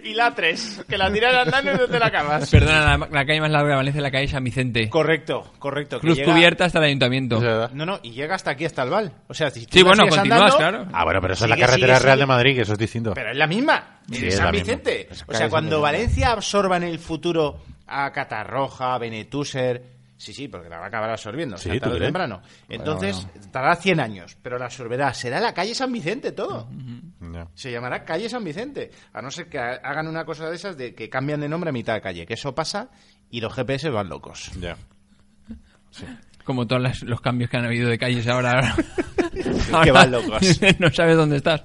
Y 0.03 0.13
la 0.13 0.33
3, 0.33 0.85
que 0.89 0.97
la 0.97 1.11
tiras 1.11 1.33
andando 1.35 1.71
y 1.73 1.77
no 1.77 1.87
te 1.87 1.99
la 1.99 2.07
acabas. 2.07 2.49
Perdona, 2.49 2.97
la, 2.97 3.07
la 3.09 3.25
calle 3.25 3.39
más 3.39 3.51
larga 3.51 3.69
de 3.69 3.75
Valencia 3.75 3.99
es 3.99 4.03
la 4.03 4.11
calle 4.11 4.27
San 4.27 4.43
Vicente. 4.43 4.89
Correcto, 4.89 5.53
correcto. 5.59 5.99
Cruz 5.99 6.17
llega- 6.17 6.33
cubierta 6.33 6.65
hasta 6.65 6.79
el 6.79 6.85
ayuntamiento. 6.85 7.39
No, 7.73 7.85
no, 7.85 7.99
y 8.03 8.11
llega 8.11 8.35
hasta 8.35 8.51
aquí, 8.51 8.65
hasta 8.65 8.83
el 8.83 8.89
Val. 8.89 9.13
O 9.27 9.33
sea, 9.33 9.49
si 9.51 9.65
tú 9.65 9.77
Sí, 9.77 9.83
bueno, 9.83 10.07
continúas, 10.07 10.41
andando, 10.41 10.57
claro. 10.57 10.85
Ah, 10.91 11.03
bueno, 11.05 11.21
pero 11.21 11.33
eso 11.33 11.45
es 11.45 11.49
la 11.49 11.55
carretera 11.57 11.95
sigue, 11.95 12.05
real 12.05 12.17
sigue. 12.17 12.23
de 12.23 12.25
Madrid, 12.25 12.55
que 12.55 12.61
eso 12.61 12.73
es 12.73 12.79
distinto. 12.79 13.13
Pero 13.13 13.31
es 13.31 13.37
la 13.37 13.47
misma. 13.47 13.99
Sí, 14.11 14.17
en 14.17 14.27
es 14.27 14.35
San 14.35 14.45
la. 14.45 14.51
Vicente. 14.51 15.07
O 15.27 15.33
sea, 15.33 15.49
cuando. 15.49 15.81
Valencia 15.81 16.31
absorba 16.31 16.77
en 16.77 16.83
el 16.83 16.99
futuro 16.99 17.61
a 17.87 18.11
Catarroja, 18.11 18.97
Benetuser. 18.97 19.98
Sí, 20.21 20.33
sí, 20.33 20.49
porque 20.49 20.67
la 20.67 20.79
va 20.79 20.83
a 20.83 20.87
acabar 20.89 21.09
absorbiendo. 21.09 21.55
Sí, 21.57 21.69
o 21.69 21.71
sea, 21.71 21.79
¿tú 21.79 21.85
tarde 21.85 21.95
o 21.95 21.99
temprano. 22.07 22.41
Entonces, 22.67 23.25
tardará 23.53 23.77
100 23.77 23.99
años, 24.01 24.37
pero 24.41 24.59
la 24.59 24.65
absorberá. 24.65 25.13
Será 25.13 25.39
la 25.39 25.53
calle 25.53 25.73
San 25.73 25.93
Vicente 25.93 26.33
todo. 26.33 26.67
Se 27.53 27.71
llamará 27.71 28.03
calle 28.03 28.27
San 28.27 28.43
Vicente. 28.43 28.91
A 29.13 29.21
no 29.21 29.31
ser 29.31 29.47
que 29.47 29.57
ha- 29.59 29.79
hagan 29.81 30.07
una 30.09 30.25
cosa 30.25 30.49
de 30.49 30.57
esas 30.57 30.75
de 30.75 30.93
que 30.93 31.09
cambian 31.09 31.39
de 31.39 31.47
nombre 31.47 31.69
a 31.69 31.73
mitad 31.73 31.93
de 31.93 32.01
calle. 32.01 32.25
Que 32.25 32.33
eso 32.33 32.53
pasa 32.53 32.89
y 33.31 33.39
los 33.39 33.53
GPS 33.53 33.89
van 33.89 34.09
locos. 34.09 34.51
Ya. 34.59 34.75
Como 36.43 36.67
todos 36.67 36.81
las- 36.81 37.03
los 37.03 37.21
cambios 37.21 37.49
que 37.49 37.55
han 37.57 37.65
habido 37.65 37.89
de 37.89 37.97
calles 37.97 38.27
ahora. 38.27 38.75
Que 39.83 39.91
van 39.91 40.11
locos. 40.11 40.41
no 40.79 40.89
sabes 40.91 41.15
dónde 41.15 41.37
estás. 41.37 41.63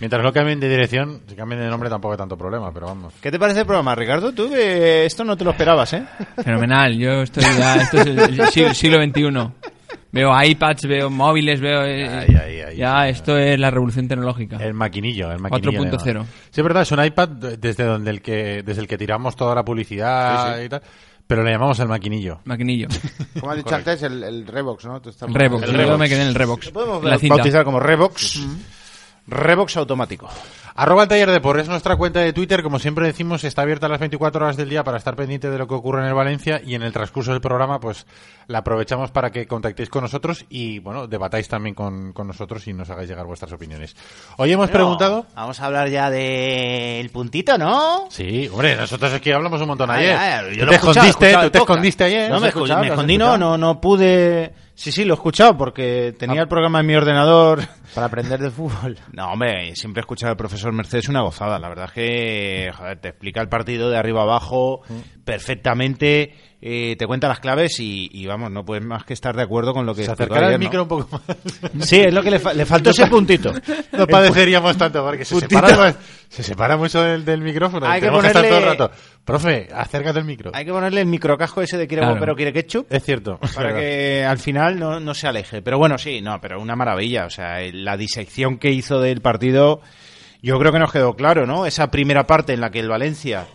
Mientras 0.00 0.22
no 0.22 0.32
cambien 0.32 0.58
de 0.60 0.68
dirección, 0.68 1.20
si 1.28 1.34
cambien 1.34 1.60
de 1.60 1.68
nombre 1.68 1.90
tampoco 1.90 2.12
hay 2.12 2.18
tanto 2.18 2.36
problema, 2.36 2.72
pero 2.72 2.86
vamos. 2.86 3.12
¿Qué 3.20 3.30
te 3.30 3.38
parece 3.38 3.60
el 3.60 3.66
programa, 3.66 3.94
Ricardo? 3.94 4.32
Tú 4.32 4.48
que 4.48 5.04
esto 5.04 5.24
no 5.24 5.36
te 5.36 5.44
lo 5.44 5.50
esperabas, 5.50 5.92
¿eh? 5.92 6.04
Fenomenal. 6.42 6.96
Yo 6.96 7.22
estoy 7.22 7.42
ya. 7.58 7.76
Esto 7.76 7.98
es 8.00 8.06
el, 8.06 8.48
siglo, 8.48 8.74
siglo 8.74 9.02
XXI. 9.02 9.70
Veo 10.12 10.42
iPads, 10.42 10.86
veo 10.88 11.08
móviles, 11.10 11.60
veo. 11.60 11.84
eh, 11.84 12.08
Ay, 12.08 12.34
ay, 12.34 12.60
ay. 12.62 12.76
ya, 12.76 13.08
esto 13.08 13.38
es 13.38 13.58
la 13.60 13.70
revolución 13.70 14.08
tecnológica. 14.08 14.56
El 14.56 14.74
maquinillo, 14.74 15.30
el 15.30 15.38
maquinillo. 15.38 15.82
4.0. 15.82 16.00
además. 16.00 16.26
Sí, 16.50 16.60
es 16.60 16.64
verdad, 16.64 16.82
es 16.82 16.90
un 16.92 17.04
iPad 17.04 17.28
desde 17.28 17.84
donde 17.84 18.10
el 18.10 18.20
que, 18.22 18.62
desde 18.64 18.80
el 18.80 18.88
que 18.88 18.98
tiramos 18.98 19.36
toda 19.36 19.54
la 19.54 19.64
publicidad 19.64 20.60
y 20.60 20.68
tal, 20.68 20.82
pero 21.28 21.44
le 21.44 21.52
llamamos 21.52 21.78
el 21.78 21.86
maquinillo. 21.86 22.40
Maquinillo. 22.44 22.88
Como 23.40 23.52
has 23.52 23.58
dicho 23.58 23.72
antes, 23.74 24.02
el, 24.02 24.24
el 24.24 24.46
Revox, 24.48 24.84
¿no? 24.86 25.00
Revox. 25.28 25.62
El 25.64 25.70
Yo 25.72 25.76
Revox. 25.76 25.98
me 26.00 26.08
quedé 26.08 26.22
en 26.22 26.28
el 26.28 26.34
Revox. 26.34 26.70
Podemos 26.70 27.04
la 27.04 27.18
cinta. 27.18 27.36
bautizar 27.36 27.64
como 27.64 27.78
Revox. 27.78 28.40
Revox 29.26 29.76
automático. 29.76 30.28
Arroba 30.74 31.02
el 31.02 31.08
taller 31.08 31.30
de 31.30 31.40
por 31.40 31.58
es 31.58 31.68
nuestra 31.68 31.96
cuenta 31.96 32.20
de 32.20 32.32
Twitter, 32.32 32.62
como 32.62 32.78
siempre 32.78 33.04
decimos, 33.06 33.44
está 33.44 33.62
abierta 33.62 33.88
las 33.88 33.98
24 33.98 34.42
horas 34.44 34.56
del 34.56 34.70
día 34.70 34.84
para 34.84 34.96
estar 34.98 35.14
pendiente 35.16 35.50
de 35.50 35.58
lo 35.58 35.66
que 35.66 35.74
ocurre 35.74 36.00
en 36.00 36.06
el 36.08 36.14
Valencia 36.14 36.62
y 36.64 36.74
en 36.74 36.82
el 36.82 36.92
transcurso 36.92 37.32
del 37.32 37.40
programa 37.40 37.80
pues 37.80 38.06
la 38.46 38.58
aprovechamos 38.58 39.10
para 39.10 39.30
que 39.30 39.46
contactéis 39.46 39.90
con 39.90 40.02
nosotros 40.02 40.46
y 40.48 40.78
bueno, 40.78 41.06
debatáis 41.06 41.48
también 41.48 41.74
con, 41.74 42.12
con 42.12 42.28
nosotros 42.28 42.66
y 42.68 42.72
nos 42.72 42.88
hagáis 42.88 43.08
llegar 43.08 43.26
vuestras 43.26 43.52
opiniones. 43.52 43.94
Hoy 44.38 44.52
hemos 44.52 44.70
preguntado... 44.70 45.26
Vamos 45.34 45.60
a 45.60 45.66
hablar 45.66 45.88
ya 45.88 46.08
del 46.08 47.10
puntito, 47.10 47.58
¿no? 47.58 48.06
Sí, 48.08 48.48
hombre, 48.48 48.76
nosotros 48.76 49.12
aquí 49.12 49.32
hablamos 49.32 49.60
un 49.60 49.68
montón 49.68 49.90
Ay, 49.90 50.06
ayer. 50.06 50.16
ay, 50.16 50.56
yo 50.56 50.60
tú 50.60 50.64
lo 50.66 50.70
te 50.70 50.76
escondiste, 50.76 51.36
tú 51.42 51.50
te 51.50 51.58
escondiste 51.58 52.04
ayer. 52.04 52.28
No, 52.30 52.36
¿Lo 52.36 52.40
me, 52.42 52.48
escuchado? 52.48 52.80
me 52.80 52.86
¿Lo 52.86 52.92
has 52.94 52.98
escondí, 52.98 53.18
no, 53.18 53.36
no, 53.36 53.58
no 53.58 53.80
pude... 53.80 54.54
Sí, 54.80 54.92
sí, 54.92 55.04
lo 55.04 55.12
he 55.12 55.16
escuchado 55.16 55.58
porque 55.58 56.14
tenía 56.18 56.40
el 56.40 56.48
programa 56.48 56.80
en 56.80 56.86
mi 56.86 56.94
ordenador 56.94 57.60
Para 57.94 58.06
aprender 58.06 58.40
de 58.40 58.50
fútbol. 58.50 58.96
No, 59.12 59.32
hombre, 59.32 59.74
siempre 59.76 60.00
he 60.00 60.04
escuchado 60.04 60.30
al 60.30 60.36
profesor 60.38 60.72
Mercedes 60.72 61.08
una 61.10 61.20
gozada. 61.20 61.58
La 61.58 61.68
verdad 61.68 61.84
es 61.88 61.92
que, 61.92 62.70
joder, 62.74 62.98
te 62.98 63.08
explica 63.08 63.42
el 63.42 63.48
partido 63.50 63.90
de 63.90 63.98
arriba 63.98 64.22
abajo 64.22 64.80
perfectamente, 65.24 66.34
eh, 66.62 66.96
te 66.98 67.06
cuenta 67.06 67.28
las 67.28 67.40
claves 67.40 67.78
y, 67.80 68.08
y, 68.12 68.26
vamos, 68.26 68.50
no 68.50 68.64
puedes 68.64 68.84
más 68.84 69.04
que 69.04 69.12
estar 69.14 69.34
de 69.34 69.42
acuerdo 69.42 69.72
con 69.74 69.86
lo 69.86 69.94
que 69.94 70.04
Se 70.04 70.12
acercará 70.12 70.46
el 70.48 70.52
¿no? 70.54 70.58
micro 70.58 70.82
un 70.82 70.88
poco 70.88 71.08
más. 71.12 71.22
Sí, 71.86 72.00
es 72.00 72.12
lo 72.12 72.22
que 72.22 72.30
le, 72.30 72.38
fa- 72.38 72.52
le 72.54 72.64
faltó 72.66 72.90
ese 72.90 73.06
puntito. 73.06 73.52
No 73.92 74.06
padeceríamos 74.06 74.76
tanto 74.76 75.04
porque 75.04 75.24
se 75.24 75.38
separa, 75.40 75.94
se 76.28 76.42
separa 76.42 76.76
mucho 76.76 77.02
del, 77.02 77.24
del 77.24 77.40
micrófono. 77.42 77.86
Hay 77.86 78.00
que 78.00 78.06
estar 78.06 78.32
todo 78.32 78.42
el 78.44 78.50
ponerle- 78.50 78.64
rato. 78.78 78.90
Profe, 79.30 79.68
acércate 79.72 80.18
al 80.18 80.24
micro. 80.24 80.50
Hay 80.54 80.64
que 80.64 80.72
ponerle 80.72 81.00
el 81.00 81.06
microcasco 81.06 81.62
ese 81.62 81.78
de 81.78 81.86
quiere 81.86 82.02
Claro. 82.02 82.18
pero 82.20 82.34
quiere 82.36 82.52
ketchup. 82.52 82.86
Es 82.90 83.04
cierto. 83.04 83.38
para 83.54 83.74
que 83.74 84.24
al 84.24 84.38
final 84.38 84.78
no, 84.78 85.00
no 85.00 85.14
se 85.14 85.26
aleje. 85.28 85.62
Pero 85.62 85.78
bueno, 85.78 85.98
sí, 85.98 86.20
no, 86.20 86.40
pero 86.40 86.60
una 86.60 86.76
maravilla. 86.76 87.26
O 87.26 87.30
sea, 87.30 87.58
la 87.72 87.96
disección 87.96 88.58
que 88.58 88.70
hizo 88.70 89.00
del 89.00 89.20
partido, 89.20 89.80
yo 90.42 90.58
creo 90.58 90.72
que 90.72 90.78
nos 90.78 90.92
quedó 90.92 91.14
claro, 91.14 91.46
¿no? 91.46 91.66
Esa 91.66 91.90
primera 91.90 92.26
parte 92.26 92.52
en 92.52 92.60
la 92.60 92.70
que 92.70 92.80
el 92.80 92.88
Valencia 92.88 93.46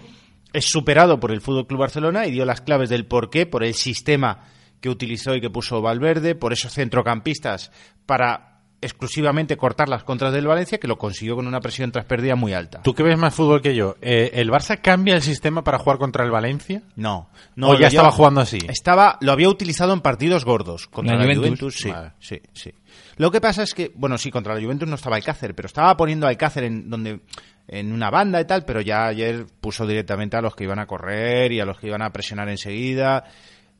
es 0.53 0.65
superado 0.65 1.19
por 1.19 1.31
el 1.31 1.41
Fútbol 1.41 1.67
Club 1.67 1.81
Barcelona 1.81 2.25
y 2.27 2.31
dio 2.31 2.45
las 2.45 2.61
claves 2.61 2.89
del 2.89 3.05
por 3.05 3.29
qué, 3.29 3.45
por 3.45 3.63
el 3.63 3.73
sistema 3.73 4.43
que 4.79 4.89
utilizó 4.89 5.35
y 5.35 5.41
que 5.41 5.49
puso 5.49 5.81
Valverde, 5.81 6.35
por 6.35 6.53
esos 6.53 6.73
centrocampistas 6.73 7.71
para 8.05 8.54
exclusivamente 8.81 9.57
cortar 9.57 9.89
las 9.89 10.03
contras 10.03 10.33
del 10.33 10.47
Valencia, 10.47 10.77
que 10.77 10.87
lo 10.87 10.97
consiguió 10.97 11.35
con 11.35 11.47
una 11.47 11.59
presión 11.59 11.91
tras 11.91 12.05
pérdida 12.05 12.35
muy 12.35 12.53
alta. 12.53 12.81
Tú 12.81 12.93
que 12.93 13.03
ves 13.03 13.17
más 13.17 13.33
fútbol 13.33 13.61
que 13.61 13.75
yo, 13.75 13.95
eh, 14.01 14.31
¿el 14.33 14.49
Barça 14.49 14.79
cambia 14.81 15.15
el 15.15 15.21
sistema 15.21 15.63
para 15.63 15.79
jugar 15.79 15.97
contra 15.97 16.23
el 16.23 16.31
Valencia? 16.31 16.83
No, 16.95 17.29
no. 17.55 17.69
¿O 17.69 17.75
ya 17.79 17.87
estaba 17.87 18.11
jugando 18.11 18.41
así? 18.41 18.59
Estaba, 18.67 19.17
lo 19.21 19.31
había 19.31 19.49
utilizado 19.49 19.93
en 19.93 20.01
partidos 20.01 20.45
gordos 20.45 20.87
contra 20.87 21.15
La 21.15 21.25
la, 21.25 21.35
Juventus. 21.35 21.49
Juventus. 21.49 21.75
sí, 21.77 21.89
Vale. 21.91 22.11
sí, 22.19 22.41
sí. 22.53 22.71
Lo 23.17 23.31
que 23.31 23.39
pasa 23.41 23.63
es 23.63 23.73
que, 23.73 23.91
bueno, 23.95 24.17
sí, 24.17 24.29
contra 24.29 24.53
la 24.53 24.61
Juventus 24.61 24.87
no 24.87 24.95
estaba 24.95 25.15
Alcácer, 25.15 25.55
pero 25.55 25.67
estaba 25.67 25.95
poniendo 25.95 26.25
a 26.25 26.29
Alcácer 26.29 26.65
en 26.65 26.89
donde 26.89 27.21
en 27.67 27.91
una 27.91 28.09
banda 28.09 28.39
y 28.41 28.45
tal, 28.45 28.65
pero 28.65 28.81
ya 28.81 29.05
ayer 29.07 29.45
puso 29.59 29.87
directamente 29.87 30.37
a 30.37 30.41
los 30.41 30.55
que 30.55 30.65
iban 30.65 30.79
a 30.79 30.85
correr 30.85 31.51
y 31.51 31.59
a 31.59 31.65
los 31.65 31.79
que 31.79 31.87
iban 31.87 32.01
a 32.01 32.11
presionar 32.11 32.49
enseguida, 32.49 33.23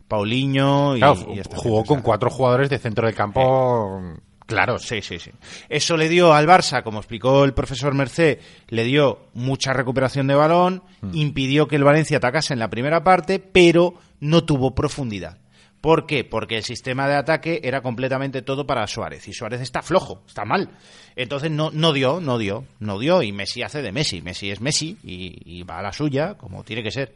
Paulinho 0.08 0.96
y, 0.96 1.00
Claro, 1.00 1.16
y 1.34 1.42
jugó 1.56 1.78
gente, 1.78 1.88
con 1.88 1.98
o 1.98 2.00
sea, 2.00 2.04
cuatro 2.04 2.30
jugadores 2.30 2.70
de 2.70 2.78
centro 2.80 3.06
del 3.08 3.16
campo. 3.16 4.02
Claro, 4.46 4.78
Sí, 4.78 5.02
sí, 5.02 5.18
sí. 5.18 5.32
Eso 5.70 5.98
le 5.98 6.08
dio 6.08 6.34
al 6.34 6.46
Barça, 6.48 6.84
como 6.84 7.00
explicó 7.00 7.44
el 7.46 7.54
profesor 7.54 7.94
Mercé, 7.96 8.40
le 8.70 8.84
dio 8.84 9.20
mucha 9.34 9.74
recuperación 9.74 10.28
de 10.28 10.36
balón, 10.36 10.84
impidió 11.14 11.68
que 11.68 11.76
el 11.78 11.84
Valencia 11.84 12.18
atacase 12.18 12.54
en 12.54 12.60
la 12.60 12.70
primera 12.70 13.04
parte, 13.04 13.40
pero 13.40 13.96
no 14.20 14.44
tuvo 14.44 14.76
profundidad. 14.76 15.40
¿Por 15.82 16.08
qué? 16.08 16.24
Porque 16.24 16.58
el 16.58 16.64
sistema 16.64 17.08
de 17.08 17.16
ataque 17.16 17.60
era 17.64 17.82
completamente 17.82 18.42
todo 18.42 18.66
para 18.66 18.88
Suárez. 18.88 19.28
Y 19.28 19.34
Suárez 19.34 19.62
está 19.62 19.82
flojo, 19.84 20.24
está 20.28 20.44
mal. 20.46 20.70
Entonces 21.16 21.52
no, 21.52 21.70
no 21.72 21.94
dio, 21.94 22.20
no 22.22 22.40
dio, 22.40 22.66
no 22.80 22.98
dio. 22.98 23.22
Y 23.22 23.32
Messi 23.32 23.62
hace 23.62 23.84
de 23.84 23.92
Messi. 23.92 24.22
Messi 24.22 24.50
es 24.50 24.62
Messi 24.62 24.98
y, 25.04 25.38
y 25.46 25.62
va 25.64 25.78
a 25.80 25.84
la 25.84 25.94
suya, 25.94 26.36
como 26.40 26.64
tiene 26.64 26.82
que 26.82 26.90
ser, 26.90 27.14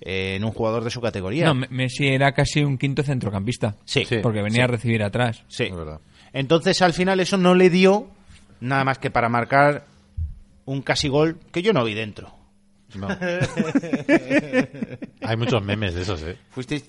eh, 0.00 0.34
en 0.36 0.44
un 0.44 0.52
jugador 0.52 0.84
de 0.84 0.90
su 0.90 1.00
categoría. 1.00 1.46
No, 1.46 1.54
Me- 1.56 1.66
Messi 1.70 2.06
era 2.06 2.30
casi 2.32 2.62
un 2.62 2.78
quinto 2.78 3.02
centrocampista. 3.02 3.74
Sí. 3.84 4.04
Sí. 4.04 4.18
Porque 4.22 4.40
venía 4.42 4.64
a 4.64 4.68
recibir 4.68 5.02
atrás. 5.02 5.42
Sí. 5.48 5.64
Es 5.64 5.74
verdad. 5.76 6.00
Entonces 6.32 6.80
al 6.82 6.92
final 6.92 7.20
eso 7.20 7.36
no 7.36 7.54
le 7.54 7.70
dio 7.70 8.08
nada 8.60 8.84
más 8.84 8.98
que 8.98 9.10
para 9.10 9.28
marcar 9.28 9.84
un 10.64 10.82
casi 10.82 11.08
gol 11.08 11.38
que 11.52 11.62
yo 11.62 11.72
no 11.72 11.84
vi 11.84 11.94
dentro. 11.94 12.34
no. 12.94 13.08
Hay 15.22 15.36
muchos 15.36 15.62
memes 15.62 15.94
de 15.94 16.02
esos, 16.02 16.22
¿eh? 16.22 16.36
Fuisteis 16.50 16.84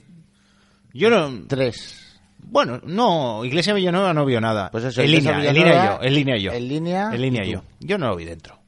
Yo 0.94 1.10
no. 1.10 1.46
tres. 1.48 2.00
Bueno, 2.40 2.82
no, 2.84 3.46
Iglesia 3.46 3.74
Villanueva 3.74 4.14
no 4.14 4.26
vio 4.26 4.42
nada. 4.42 4.70
Pues 4.70 4.84
eso, 4.84 5.02
en 5.02 5.12
línea, 5.12 5.46
en 5.46 5.54
línea 5.54 5.86
yo, 5.86 6.04
en 6.04 6.14
línea 6.14 6.38
yo. 6.38 6.52
en 6.52 6.68
línea 6.68 7.10
En 7.14 7.22
línea 7.22 7.44
yo. 7.46 7.64
Yo 7.80 7.98
no 7.98 8.10
lo 8.10 8.18
vi 8.18 8.26
dentro. 8.26 8.60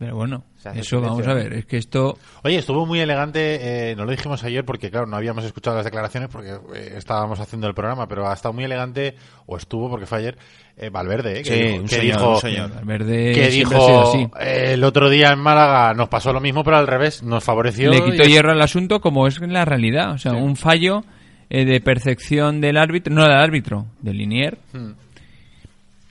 Pero 0.00 0.16
bueno, 0.16 0.44
eso 0.74 0.98
vamos 1.02 1.26
a 1.28 1.34
ver. 1.34 1.52
Es 1.52 1.66
que 1.66 1.76
esto... 1.76 2.16
Oye, 2.42 2.56
estuvo 2.56 2.86
muy 2.86 3.00
elegante, 3.00 3.90
eh, 3.90 3.94
no 3.94 4.06
lo 4.06 4.10
dijimos 4.12 4.42
ayer 4.44 4.64
porque, 4.64 4.90
claro, 4.90 5.06
no 5.06 5.14
habíamos 5.14 5.44
escuchado 5.44 5.76
las 5.76 5.84
declaraciones 5.84 6.30
porque 6.32 6.52
eh, 6.74 6.94
estábamos 6.96 7.38
haciendo 7.38 7.66
el 7.68 7.74
programa, 7.74 8.08
pero 8.08 8.26
ha 8.26 8.32
estado 8.32 8.54
muy 8.54 8.64
elegante, 8.64 9.14
o 9.44 9.58
estuvo 9.58 9.90
porque 9.90 10.06
fue 10.06 10.16
ayer, 10.20 10.38
eh, 10.78 10.88
Valverde, 10.88 11.40
¿eh? 11.40 11.42
que 11.42 11.54
Sí, 11.54 11.62
dijo, 11.62 11.76
un 11.76 11.82
que 11.86 11.94
señor, 11.96 12.16
dijo- 12.16 12.30
un 12.30 12.40
señor. 12.40 12.74
Valverde 12.76 13.32
que 13.34 13.48
dijo 13.50 14.08
así. 14.08 14.26
eh, 14.40 14.70
el 14.72 14.84
otro 14.84 15.10
día 15.10 15.32
en 15.32 15.38
Málaga 15.38 15.92
nos 15.92 16.08
pasó 16.08 16.32
lo 16.32 16.40
mismo, 16.40 16.64
pero 16.64 16.78
al 16.78 16.86
revés, 16.86 17.22
nos 17.22 17.44
favoreció. 17.44 17.90
Le 17.90 18.02
quitó 18.02 18.26
y- 18.26 18.32
hierro 18.32 18.52
al 18.52 18.62
asunto 18.62 19.02
como 19.02 19.26
es 19.26 19.38
la 19.38 19.66
realidad. 19.66 20.12
O 20.12 20.18
sea, 20.18 20.32
un 20.32 20.56
fallo 20.56 21.04
eh, 21.50 21.66
de 21.66 21.78
percepción 21.82 22.62
del 22.62 22.78
árbitro, 22.78 23.14
no 23.14 23.22
del 23.24 23.32
árbitro, 23.36 23.84
del 24.00 24.16
linier. 24.16 24.56
Hmm. 24.72 24.92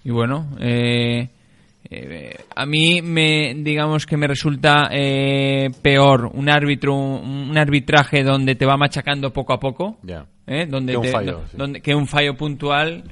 Y 0.03 0.11
bueno, 0.11 0.47
eh, 0.59 1.29
eh, 1.91 2.35
a 2.55 2.65
mí 2.65 3.01
me, 3.01 3.53
digamos 3.55 4.05
que 4.05 4.15
me 4.17 4.27
resulta 4.27 4.89
eh, 4.91 5.69
peor 5.81 6.29
un 6.33 6.49
árbitro, 6.49 6.95
un, 6.95 7.57
arbitraje 7.57 8.23
donde 8.23 8.55
te 8.55 8.65
va 8.65 8.77
machacando 8.77 9.33
poco 9.33 9.53
a 9.53 9.59
poco. 9.59 9.97
Ya. 10.03 10.25
¿eh? 10.47 10.65
donde 10.67 10.93
Que 10.93 10.97
un 10.97 11.03
te- 11.03 11.11
fallo, 11.11 11.31
do- 11.39 11.47
sí. 11.47 11.57
donde- 11.57 11.81
que 11.81 11.95
un 11.95 12.07
fallo 12.07 12.35
puntual 12.35 13.03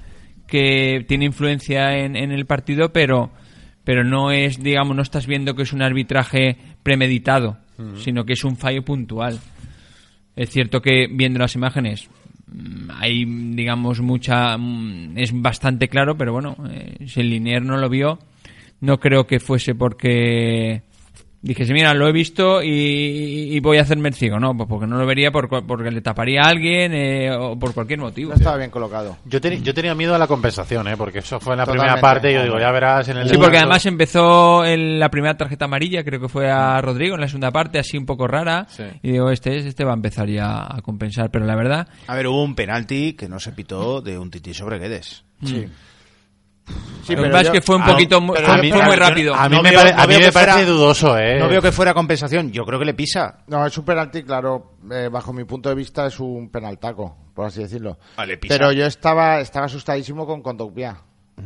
que 0.48 1.04
tiene 1.08 1.26
influencia 1.26 1.98
en, 1.98 2.16
en 2.16 2.32
el 2.32 2.46
partido, 2.46 2.94
pero 2.94 3.32
pero 3.84 4.04
no 4.04 4.32
es, 4.32 4.62
digamos, 4.62 4.96
no 4.98 5.02
estás 5.02 5.28
viendo 5.28 5.56
que 5.56 5.64
es 5.64 5.72
un 5.72 5.82
arbitraje 5.82 6.58
premeditado, 6.84 7.58
sino 7.96 8.26
que 8.26 8.34
es 8.34 8.44
un 8.44 8.58
fallo 8.58 8.84
puntual. 8.84 9.40
Es 10.36 10.50
cierto 10.50 10.82
que 10.82 11.08
viendo 11.10 11.40
las 11.40 11.56
imágenes 11.56 12.10
mm, 12.48 12.90
hay, 13.00 13.24
digamos, 13.56 14.02
mucha, 14.02 14.58
mm, 14.58 15.18
es 15.18 15.32
bastante 15.34 15.88
claro, 15.88 16.18
pero 16.18 16.34
bueno, 16.34 16.58
eh, 16.70 17.08
si 17.08 17.22
el 17.22 17.30
Linier 17.30 17.64
no 17.64 17.78
lo 17.78 17.88
vio, 17.90 18.20
no 18.82 19.00
creo 19.00 19.26
que 19.28 19.40
fuese 19.40 19.76
porque 19.76 20.84
dijese, 21.40 21.72
mira, 21.72 21.94
lo 21.94 22.08
he 22.08 22.12
visto 22.12 22.62
y, 22.62 22.70
y 23.56 23.60
voy 23.62 23.78
a 23.78 23.82
hacerme 23.84 24.10
el 24.10 24.16
ciego, 24.16 24.38
no, 24.40 24.58
pues 24.58 24.68
porque 24.68 24.86
no 24.88 24.98
lo 24.98 25.06
vería 25.06 25.32
por, 25.32 25.48
porque 25.66 25.92
le 25.92 26.02
taparía 26.02 26.42
a 26.42 26.50
alguien 26.50 26.94
eh, 26.94 27.32
o 27.32 27.58
por 27.58 27.74
cualquier 27.74 28.00
motivo. 28.00 28.32
No 28.32 28.36
estaba 28.36 28.58
bien 28.58 28.70
colocado. 28.70 29.18
Yo, 29.24 29.40
teni- 29.40 29.62
yo 29.62 29.74
tenía 29.74 29.96
miedo 29.96 30.14
a 30.14 30.18
la 30.18 30.28
compensación, 30.28 30.88
¿eh? 30.90 30.96
porque 30.98 31.20
eso 31.20 31.40
fue 31.40 31.54
en 31.54 31.60
la 31.60 31.66
Totalmente. 31.66 31.94
primera 31.94 32.02
parte 32.02 32.32
y 32.32 32.34
yo 32.34 32.44
digo, 32.44 32.60
ya 32.60 32.72
verás 32.72 33.08
en 33.08 33.18
el... 33.18 33.30
Sí, 33.30 33.38
porque 33.38 33.58
además 33.60 33.86
empezó 33.86 34.66
en 34.66 35.00
la 35.00 35.10
primera 35.10 35.38
tarjeta 35.38 35.66
amarilla, 35.66 36.04
creo 36.04 36.20
que 36.20 36.28
fue 36.28 36.50
a 36.52 36.82
Rodrigo 36.82 37.16
en 37.16 37.22
la 37.22 37.28
segunda 37.28 37.52
parte, 37.52 37.80
así 37.80 37.98
un 37.98 38.06
poco 38.06 38.28
rara. 38.28 38.66
Sí. 38.70 38.84
Y 39.04 39.12
digo, 39.12 39.30
este, 39.32 39.56
es- 39.58 39.66
este 39.66 39.86
va 39.86 39.92
a 39.92 39.96
empezar 39.96 40.28
ya 40.28 40.66
a 40.70 40.82
compensar. 40.82 41.30
Pero 41.32 41.46
la 41.46 41.56
verdad, 41.56 41.88
A 42.08 42.16
ver, 42.16 42.28
hubo 42.28 42.44
un 42.44 42.56
penalti 42.56 43.14
que 43.14 43.30
no 43.30 43.40
se 43.40 43.54
pitó 43.54 44.02
de 44.02 44.18
un 44.18 44.32
tití 44.32 44.54
sobre 44.54 44.80
Guedes. 44.80 45.24
Sí. 45.46 45.66
Sí, 47.04 47.16
lo 47.16 47.24
que 47.24 47.30
pasa 47.30 47.44
es 47.44 47.50
que 47.52 47.62
fue 47.62 47.78
un 47.78 47.84
Ah, 47.84 47.92
poquito, 47.92 48.20
mu- 48.20 48.34
pero 48.34 48.48
fue, 48.48 48.56
a 48.56 48.62
mí- 48.62 48.70
fue 48.70 48.84
muy 48.84 48.96
rápido. 48.98 49.34
A 49.34 49.48
mí 49.48 49.56
No 49.56 49.64
me, 49.64 49.70
veo- 49.70 49.80
pare- 49.80 49.94
no 49.96 50.02
a 50.02 50.08
mí 50.08 50.14
me 50.16 50.20
que 50.20 50.32
fuera- 50.34 50.54
parece 50.54 50.70
dudoso, 50.70 51.18
¿eh? 51.18 51.40
No 51.40 51.48
veo 51.48 51.62
que 51.62 51.72
fuera 51.72 51.94
compensación, 51.94 52.52
yo 52.52 52.66
creo 52.66 52.78
que 52.80 52.84
le 52.86 52.94
pisa. 52.94 53.40
No, 53.48 53.66
es 53.66 53.78
un 53.78 53.86
penalti, 53.86 54.24
claro, 54.24 54.74
eh, 54.92 55.08
bajo 55.10 55.32
mi 55.32 55.46
punto 55.46 55.70
de 55.70 55.76
vista 55.76 56.06
es 56.08 56.20
un 56.20 56.50
penaltaco, 56.50 57.16
por 57.34 57.46
así 57.46 57.62
decirlo. 57.62 57.98
Vale, 58.18 58.38
pisa. 58.38 58.54
Pero 58.56 58.74
yo 58.74 58.86
estaba 58.86 59.40
estaba 59.40 59.68
asustadísimo 59.68 60.26
con 60.28 60.42
Condopia. 60.42 60.98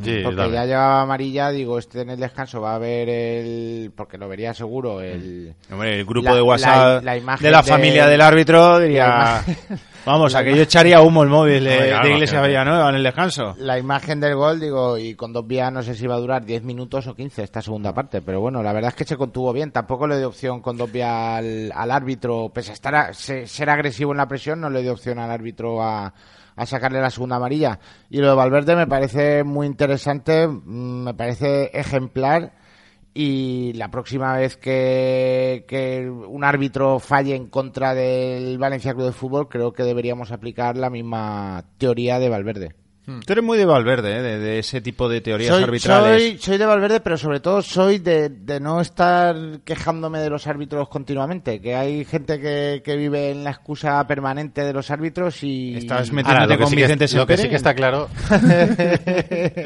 Sí, 0.03 0.21
porque 0.23 0.37
dale. 0.37 0.53
ya 0.53 0.65
llevaba 0.65 1.01
amarilla, 1.01 1.49
digo, 1.51 1.77
este 1.77 2.01
en 2.01 2.11
el 2.11 2.19
descanso 2.19 2.61
va 2.61 2.75
a 2.75 2.79
ver 2.79 3.09
el... 3.09 3.91
Porque 3.95 4.17
lo 4.17 4.29
vería 4.29 4.53
seguro, 4.53 5.01
el... 5.01 5.53
Hombre, 5.71 5.99
el 5.99 6.05
grupo 6.05 6.29
La- 6.29 6.35
de 6.35 6.41
WhatsApp 6.41 7.03
la- 7.03 7.11
la 7.11 7.17
imagen 7.17 7.43
de 7.45 7.51
la 7.51 7.61
de- 7.61 7.67
familia 7.69 8.07
del 8.07 8.21
árbitro 8.21 8.79
diría... 8.79 9.07
La 9.07 9.43
imagen- 9.45 9.79
Vamos, 10.05 10.33
aquello 10.33 10.63
echaría 10.63 10.99
humo 11.01 11.21
el 11.21 11.29
móvil 11.29 11.63
de, 11.63 11.73
Hombre, 11.73 11.89
claro, 11.89 12.07
de 12.07 12.13
Iglesia. 12.15 12.41
Villanueva 12.41 12.89
en 12.89 12.95
el 12.95 13.03
descanso. 13.03 13.53
La 13.59 13.77
imagen 13.77 14.19
del 14.19 14.33
gol, 14.35 14.59
digo, 14.59 14.97
y 14.97 15.13
con 15.13 15.31
dos 15.31 15.45
vías 15.45 15.71
no 15.71 15.83
sé 15.83 15.93
si 15.93 16.07
va 16.07 16.15
a 16.15 16.19
durar 16.19 16.43
10 16.43 16.63
minutos 16.63 17.05
o 17.05 17.13
15 17.13 17.43
esta 17.43 17.61
segunda 17.61 17.93
parte, 17.93 18.19
pero 18.23 18.41
bueno, 18.41 18.63
la 18.63 18.73
verdad 18.73 18.89
es 18.89 18.95
que 18.95 19.03
se 19.03 19.15
contuvo 19.15 19.53
bien. 19.53 19.71
Tampoco 19.71 20.07
le 20.07 20.17
dio 20.17 20.29
opción 20.29 20.59
con 20.59 20.75
dos 20.75 20.91
vías 20.91 21.11
al, 21.37 21.71
al 21.75 21.91
árbitro, 21.91 22.49
pese 22.51 22.71
a 22.71 22.73
estar 22.73 22.95
a- 22.95 23.13
se- 23.13 23.45
ser 23.45 23.69
agresivo 23.69 24.09
en 24.11 24.17
la 24.17 24.27
presión, 24.27 24.59
no 24.59 24.71
le 24.71 24.81
dio 24.81 24.93
opción 24.93 25.19
al 25.19 25.29
árbitro 25.29 25.83
a, 25.83 26.11
a 26.61 26.65
sacarle 26.67 27.01
la 27.01 27.09
segunda 27.09 27.37
amarilla. 27.37 27.79
Y 28.09 28.19
lo 28.19 28.29
de 28.29 28.35
Valverde 28.35 28.75
me 28.75 28.85
parece 28.85 29.43
muy 29.43 29.65
interesante, 29.65 30.47
mm, 30.47 31.03
me 31.05 31.13
parece 31.15 31.71
ejemplar. 31.73 32.53
Y 33.13 33.73
la 33.73 33.89
próxima 33.89 34.37
vez 34.37 34.57
que, 34.57 35.65
que 35.67 36.09
un 36.09 36.43
árbitro 36.43 36.99
falle 36.99 37.35
en 37.35 37.47
contra 37.47 37.93
del 37.95 38.57
Valencia 38.59 38.93
Club 38.93 39.07
de 39.07 39.11
Fútbol, 39.11 39.49
creo 39.49 39.73
que 39.73 39.83
deberíamos 39.83 40.31
aplicar 40.31 40.77
la 40.77 40.89
misma 40.89 41.65
teoría 41.77 42.19
de 42.19 42.29
Valverde. 42.29 42.80
Tú 43.03 43.33
eres 43.33 43.43
muy 43.43 43.57
de 43.57 43.65
Valverde, 43.65 44.15
¿eh? 44.17 44.21
de, 44.21 44.39
de 44.39 44.59
ese 44.59 44.79
tipo 44.79 45.09
de 45.09 45.21
teorías 45.21 45.55
Soy, 45.55 45.63
arbitrales. 45.63 46.21
soy, 46.21 46.37
soy 46.37 46.57
de 46.59 46.65
Valverde, 46.65 46.99
pero 47.01 47.17
sobre 47.17 47.39
todo 47.39 47.61
soy 47.61 47.97
de, 47.97 48.29
de 48.29 48.59
no 48.59 48.79
estar 48.79 49.35
quejándome 49.65 50.19
de 50.19 50.29
los 50.29 50.45
árbitros 50.47 50.87
continuamente. 50.87 51.59
Que 51.59 51.75
hay 51.75 52.05
gente 52.05 52.39
que, 52.39 52.81
que 52.85 52.95
vive 52.95 53.31
en 53.31 53.43
la 53.43 53.49
excusa 53.51 54.05
permanente 54.07 54.63
de 54.63 54.71
los 54.71 54.91
árbitros 54.91 55.43
y. 55.43 55.77
Estás 55.77 56.11
metiéndote 56.11 56.53
que 56.53 56.59
con 56.63 56.69
sí 56.69 56.75
que- 56.75 56.81
Vicente 56.83 57.07
Lo 57.17 57.25
que 57.27 57.37
sí 57.37 57.49
que 57.49 57.55
está 57.55 57.73
claro... 57.73 58.07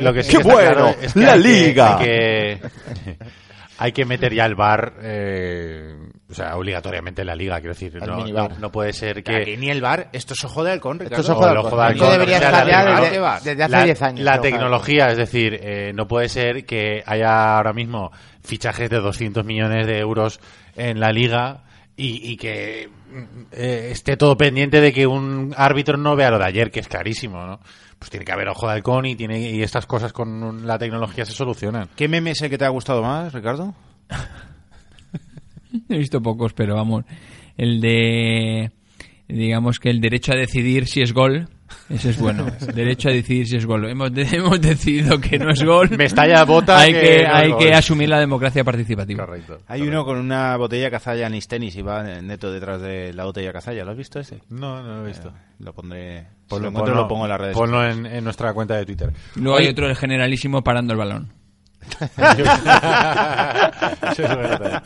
lo 0.01 0.13
que 0.13 0.23
sí 0.23 0.31
¡Qué 0.31 0.37
que 0.37 0.41
está 0.41 0.53
bueno! 0.53 0.71
claro 0.73 0.95
es 1.01 1.13
que 1.13 1.19
¡La 1.19 1.33
hay 1.33 1.41
que- 1.41 1.47
Liga! 1.47 1.97
hay 1.97 2.05
que- 2.05 2.59
hay 3.77 3.91
que 3.91 4.05
meter 4.05 4.33
ya 4.33 4.45
el 4.45 4.55
bar, 4.55 4.93
eh, 5.01 5.95
o 6.29 6.33
sea, 6.33 6.55
obligatoriamente 6.57 7.21
en 7.21 7.27
la 7.27 7.35
liga, 7.35 7.59
quiero 7.59 7.73
decir. 7.73 7.95
No, 8.05 8.25
no, 8.27 8.49
no 8.59 8.71
puede 8.71 8.93
ser 8.93 9.23
Que 9.23 9.35
aquí 9.35 9.57
ni 9.57 9.69
el 9.69 9.81
bar, 9.81 10.09
esto 10.13 10.33
es 10.33 10.43
ojo 10.43 10.63
de 10.63 10.71
halcón, 10.71 10.99
Ricardo. 10.99 11.21
Esto 11.21 11.31
es 11.33 11.37
ojo 11.37 11.45
de 11.45 11.81
halcón. 11.81 11.91
Esto 11.93 12.11
debería 12.11 12.35
estar 12.37 12.53
la 12.53 12.71
ya 12.71 12.85
tecnología- 12.85 13.33
desde, 13.35 13.49
desde 13.51 13.63
hace 13.63 13.71
la, 13.71 13.83
10 13.83 14.01
años. 14.01 14.19
La 14.21 14.41
tecnología, 14.41 15.07
es 15.07 15.17
decir, 15.17 15.59
eh, 15.61 15.91
no 15.93 16.07
puede 16.07 16.29
ser 16.29 16.65
que 16.65 17.03
haya 17.05 17.57
ahora 17.57 17.73
mismo 17.73 18.11
fichajes 18.43 18.89
de 18.89 18.99
200 18.99 19.43
millones 19.45 19.87
de 19.87 19.99
euros 19.99 20.39
en 20.75 20.99
la 20.99 21.11
liga 21.11 21.63
y, 21.97 22.31
y 22.31 22.37
que 22.37 22.89
mm, 23.09 23.23
eh, 23.51 23.89
esté 23.91 24.17
todo 24.17 24.37
pendiente 24.37 24.81
de 24.81 24.93
que 24.93 25.07
un 25.07 25.53
árbitro 25.57 25.97
no 25.97 26.15
vea 26.15 26.31
lo 26.31 26.39
de 26.39 26.45
ayer, 26.45 26.71
que 26.71 26.79
es 26.79 26.87
clarísimo, 26.87 27.45
¿no? 27.45 27.59
Pues 28.05 28.11
tiene 28.11 28.23
que 28.23 28.33
haber 28.33 28.49
ojo 28.49 28.67
de 28.67 28.73
halcón 28.73 29.07
y, 29.07 29.15
tiene, 29.15 29.49
y 29.49 29.63
estas 29.63 29.87
cosas 29.87 30.13
con 30.13 30.67
la 30.67 30.77
tecnología 30.77 31.25
se 31.25 31.31
solucionan. 31.31 31.89
¿Qué 31.95 32.07
meme 32.07 32.29
es 32.29 32.41
el 32.43 32.51
que 32.51 32.57
te 32.59 32.63
ha 32.63 32.69
gustado 32.69 33.01
más, 33.01 33.33
Ricardo? 33.33 33.73
He 35.89 35.97
visto 35.97 36.21
pocos, 36.21 36.53
pero 36.53 36.75
vamos. 36.75 37.03
El 37.57 37.81
de. 37.81 38.69
Digamos 39.27 39.79
que 39.79 39.89
el 39.89 40.01
derecho 40.01 40.33
a 40.33 40.35
decidir 40.35 40.85
si 40.85 41.01
es 41.01 41.13
gol. 41.13 41.49
Ese 41.89 42.11
es 42.11 42.19
bueno. 42.19 42.45
Derecho 42.73 43.09
a 43.09 43.11
decidir 43.11 43.47
si 43.47 43.55
es 43.57 43.65
gol. 43.65 43.89
Hemos, 43.89 44.13
de- 44.13 44.23
hemos 44.31 44.59
decidido 44.61 45.19
que 45.19 45.37
no 45.39 45.49
es 45.51 45.63
gol. 45.63 45.89
Mestalla 45.97 46.43
vota 46.43 46.79
hay 46.79 46.93
que 46.93 46.99
que, 47.01 47.17
no 47.23 47.23
es 47.23 47.33
hay 47.33 47.49
gol. 47.51 47.59
que 47.59 47.73
asumir 47.73 48.09
la 48.09 48.19
democracia 48.19 48.63
participativa. 48.63 49.25
Correcto. 49.25 49.59
Hay 49.67 49.81
uno 49.81 50.05
con 50.05 50.17
una 50.17 50.55
botella 50.57 50.89
cazalla 50.91 51.27
en 51.27 51.39
tenis 51.47 51.75
y 51.75 51.81
va 51.81 52.03
neto 52.03 52.51
detrás 52.51 52.81
de 52.81 53.13
la 53.13 53.25
botella 53.25 53.51
cazalla. 53.51 53.83
¿Lo 53.83 53.91
has 53.91 53.97
visto 53.97 54.19
ese? 54.19 54.39
No, 54.49 54.81
no 54.83 54.97
lo 54.97 55.03
he 55.03 55.07
visto. 55.07 55.31
Lo 55.59 55.73
pondré. 55.73 56.21
si 56.21 56.27
Ponlo, 56.49 56.63
lo 56.63 56.69
encuentro, 56.69 56.93
ponlo- 56.93 57.01
lo 57.03 57.07
pongo 57.07 57.23
en 57.25 57.29
las 57.29 57.39
redes. 57.41 57.53
ponlo 57.55 57.85
en, 57.87 58.05
en 58.05 58.23
nuestra 58.23 58.53
cuenta 58.53 58.75
de 58.75 58.85
Twitter. 58.85 59.11
Luego 59.35 59.57
hay 59.57 59.67
otro, 59.67 59.87
el 59.89 59.95
generalísimo, 59.95 60.63
parando 60.63 60.93
el 60.93 60.99
balón. 60.99 61.33
Eso 64.11 64.23
es 64.23 64.29
verdad. 64.29 64.83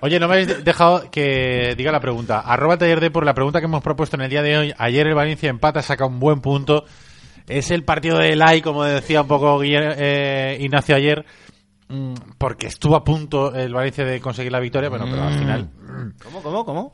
Oye, 0.00 0.20
no 0.20 0.28
me 0.28 0.34
habéis 0.34 0.64
dejado 0.64 1.10
que 1.10 1.74
diga 1.76 1.92
la 1.92 2.00
pregunta. 2.00 2.40
Arroba 2.40 2.76
taller 2.76 3.00
de 3.00 3.10
por 3.10 3.24
la 3.24 3.34
pregunta 3.34 3.60
que 3.60 3.66
hemos 3.66 3.82
propuesto 3.82 4.16
en 4.16 4.22
el 4.22 4.30
día 4.30 4.42
de 4.42 4.58
hoy. 4.58 4.74
Ayer 4.78 5.06
el 5.06 5.14
Valencia 5.14 5.48
empata, 5.50 5.82
saca 5.82 6.06
un 6.06 6.20
buen 6.20 6.40
punto. 6.40 6.84
Es 7.46 7.70
el 7.70 7.84
partido 7.84 8.18
de 8.18 8.36
Lai, 8.36 8.62
como 8.62 8.84
decía 8.84 9.22
un 9.22 9.28
poco 9.28 9.60
eh, 9.62 10.58
Ignacio 10.60 10.94
ayer, 10.94 11.24
mm, 11.88 12.14
porque 12.38 12.68
estuvo 12.68 12.94
a 12.96 13.04
punto 13.04 13.54
el 13.54 13.74
Valencia 13.74 14.04
de 14.04 14.20
conseguir 14.20 14.52
la 14.52 14.60
victoria, 14.60 14.88
bueno, 14.88 15.06
pero 15.10 15.24
al 15.24 15.38
final 15.38 15.70
¿Cómo, 16.22 16.42
cómo, 16.42 16.64
cómo? 16.64 16.92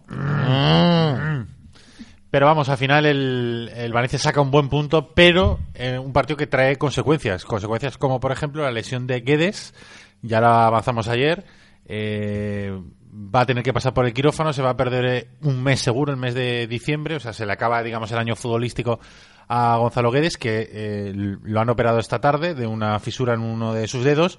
Pero 2.36 2.44
vamos, 2.44 2.68
al 2.68 2.76
final 2.76 3.06
el, 3.06 3.70
el 3.74 3.94
Valencia 3.94 4.18
saca 4.18 4.42
un 4.42 4.50
buen 4.50 4.68
punto, 4.68 5.14
pero 5.14 5.58
eh, 5.72 5.98
un 5.98 6.12
partido 6.12 6.36
que 6.36 6.46
trae 6.46 6.76
consecuencias. 6.76 7.46
Consecuencias 7.46 7.96
como, 7.96 8.20
por 8.20 8.30
ejemplo, 8.30 8.62
la 8.62 8.70
lesión 8.70 9.06
de 9.06 9.22
Guedes, 9.22 9.72
ya 10.20 10.42
la 10.42 10.66
avanzamos 10.66 11.08
ayer. 11.08 11.46
eh, 11.86 12.78
va 13.10 13.40
a 13.40 13.46
tener 13.46 13.62
que 13.64 13.72
pasar 13.72 13.94
por 13.94 14.04
el 14.04 14.12
quirófano, 14.12 14.52
se 14.52 14.60
va 14.60 14.68
a 14.68 14.76
perder 14.76 15.06
eh, 15.06 15.28
un 15.44 15.62
mes 15.62 15.80
seguro, 15.80 16.12
el 16.12 16.18
mes 16.18 16.34
de 16.34 16.66
diciembre, 16.66 17.16
o 17.16 17.20
sea, 17.20 17.32
se 17.32 17.46
le 17.46 17.54
acaba, 17.54 17.82
digamos, 17.82 18.12
el 18.12 18.18
año 18.18 18.36
futbolístico 18.36 19.00
a 19.48 19.78
Gonzalo 19.78 20.10
Guedes, 20.10 20.36
que 20.36 20.68
eh, 20.70 21.12
lo 21.14 21.58
han 21.58 21.70
operado 21.70 21.98
esta 22.00 22.20
tarde 22.20 22.54
de 22.54 22.66
una 22.66 22.98
fisura 23.00 23.32
en 23.32 23.40
uno 23.40 23.72
de 23.72 23.88
sus 23.88 24.04
dedos. 24.04 24.38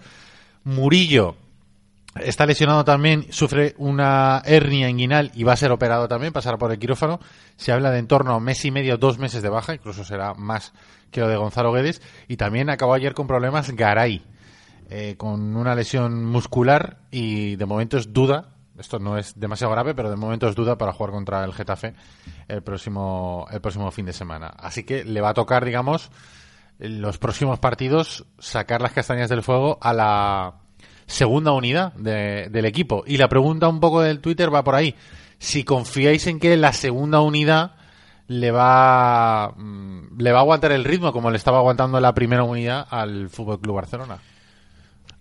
Murillo, 0.63 1.35
Está 2.15 2.45
lesionado 2.45 2.83
también, 2.83 3.27
sufre 3.31 3.75
una 3.77 4.41
hernia 4.45 4.89
inguinal 4.89 5.31
y 5.35 5.43
va 5.43 5.53
a 5.53 5.57
ser 5.57 5.71
operado 5.71 6.07
también, 6.07 6.33
pasará 6.33 6.57
por 6.57 6.71
el 6.71 6.79
quirófano. 6.79 7.19
Se 7.57 7.71
habla 7.71 7.91
de 7.91 7.99
en 7.99 8.07
torno 8.07 8.31
a 8.31 8.37
un 8.37 8.43
mes 8.43 8.63
y 8.65 8.71
medio, 8.71 8.97
dos 8.97 9.19
meses 9.19 9.43
de 9.43 9.49
baja, 9.49 9.75
incluso 9.75 10.03
será 10.03 10.33
más 10.33 10.73
que 11.11 11.21
lo 11.21 11.27
de 11.27 11.37
Gonzalo 11.37 11.71
Guedes. 11.71 12.01
Y 12.27 12.37
también 12.37 12.69
acabó 12.69 12.93
ayer 12.93 13.13
con 13.13 13.27
problemas 13.27 13.71
Garay, 13.71 14.23
eh, 14.89 15.15
con 15.17 15.55
una 15.55 15.75
lesión 15.75 16.25
muscular 16.25 16.97
y 17.11 17.55
de 17.55 17.65
momento 17.65 17.97
es 17.97 18.13
duda. 18.13 18.49
Esto 18.79 18.99
no 18.99 19.17
es 19.17 19.39
demasiado 19.39 19.73
grave, 19.73 19.95
pero 19.95 20.09
de 20.09 20.15
momento 20.15 20.47
es 20.47 20.55
duda 20.55 20.77
para 20.77 20.93
jugar 20.93 21.11
contra 21.11 21.43
el 21.43 21.53
Getafe 21.53 21.93
el 22.47 22.61
próximo, 22.61 23.47
el 23.51 23.59
próximo 23.59 23.89
fin 23.91 24.05
de 24.05 24.13
semana. 24.13 24.47
Así 24.57 24.83
que 24.83 25.03
le 25.03 25.21
va 25.21 25.29
a 25.29 25.33
tocar, 25.33 25.65
digamos, 25.65 26.11
en 26.79 27.01
los 27.01 27.17
próximos 27.17 27.59
partidos 27.59 28.25
sacar 28.37 28.81
las 28.81 28.93
castañas 28.93 29.29
del 29.29 29.41
fuego 29.41 29.79
a 29.81 29.93
la 29.93 30.53
segunda 31.07 31.51
unidad 31.53 31.93
de- 31.93 32.49
del 32.49 32.65
equipo. 32.65 33.03
Y 33.07 33.17
la 33.17 33.27
pregunta 33.29 33.67
un 33.67 33.79
poco 33.79 34.01
del 34.01 34.19
Twitter 34.19 34.53
va 34.53 34.63
por 34.63 34.75
ahí. 34.75 34.93
Si 35.39 35.63
confiáis 35.63 36.27
en 36.27 36.39
que 36.39 36.55
la 36.57 36.73
segunda 36.73 37.21
unidad 37.21 37.71
le 38.27 38.51
va 38.51 39.53
mm, 39.55 40.19
le 40.19 40.31
va 40.31 40.39
a 40.39 40.41
aguantar 40.41 40.71
el 40.73 40.83
ritmo 40.83 41.13
como 41.13 41.31
le 41.31 41.37
estaba 41.37 41.59
aguantando 41.59 41.99
la 41.99 42.13
primera 42.13 42.43
unidad 42.43 42.85
al 42.89 43.29
Fútbol 43.29 43.59
Club 43.61 43.75
Barcelona. 43.75 44.19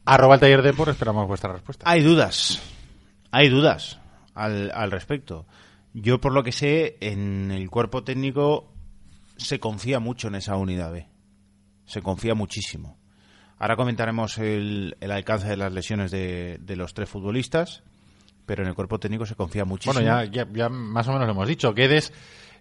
Arroba 0.04 0.34
el 0.34 0.40
taller 0.40 0.62
de 0.62 0.72
por, 0.72 0.88
esperamos 0.88 1.26
vuestra 1.26 1.52
respuesta. 1.52 1.88
Hay 1.88 2.02
dudas. 2.02 2.60
Hay 3.30 3.48
dudas 3.48 3.98
al, 4.34 4.70
al 4.74 4.90
respecto. 4.90 5.46
Yo, 5.94 6.20
por 6.20 6.32
lo 6.32 6.42
que 6.42 6.52
sé, 6.52 6.96
en 7.00 7.50
el 7.50 7.70
cuerpo 7.70 8.04
técnico 8.04 8.72
se 9.36 9.58
confía 9.60 9.98
mucho 10.00 10.28
en 10.28 10.36
esa 10.36 10.56
unidad 10.56 10.92
B. 10.92 11.08
Se 11.86 12.02
confía 12.02 12.34
muchísimo. 12.34 12.98
Ahora 13.58 13.76
comentaremos 13.76 14.36
el, 14.38 14.96
el 15.00 15.10
alcance 15.10 15.48
de 15.48 15.56
las 15.56 15.72
lesiones 15.72 16.10
de, 16.10 16.58
de 16.60 16.76
los 16.76 16.92
tres 16.94 17.08
futbolistas, 17.08 17.82
pero 18.44 18.62
en 18.62 18.68
el 18.68 18.74
cuerpo 18.74 18.98
técnico 18.98 19.24
se 19.26 19.34
confía 19.34 19.64
muchísimo. 19.64 19.94
Bueno, 19.94 20.24
ya, 20.24 20.30
ya, 20.30 20.46
ya 20.52 20.68
más 20.68 21.08
o 21.08 21.12
menos 21.12 21.26
lo 21.26 21.32
hemos 21.32 21.48
dicho. 21.48 21.72
Guedes, 21.72 22.12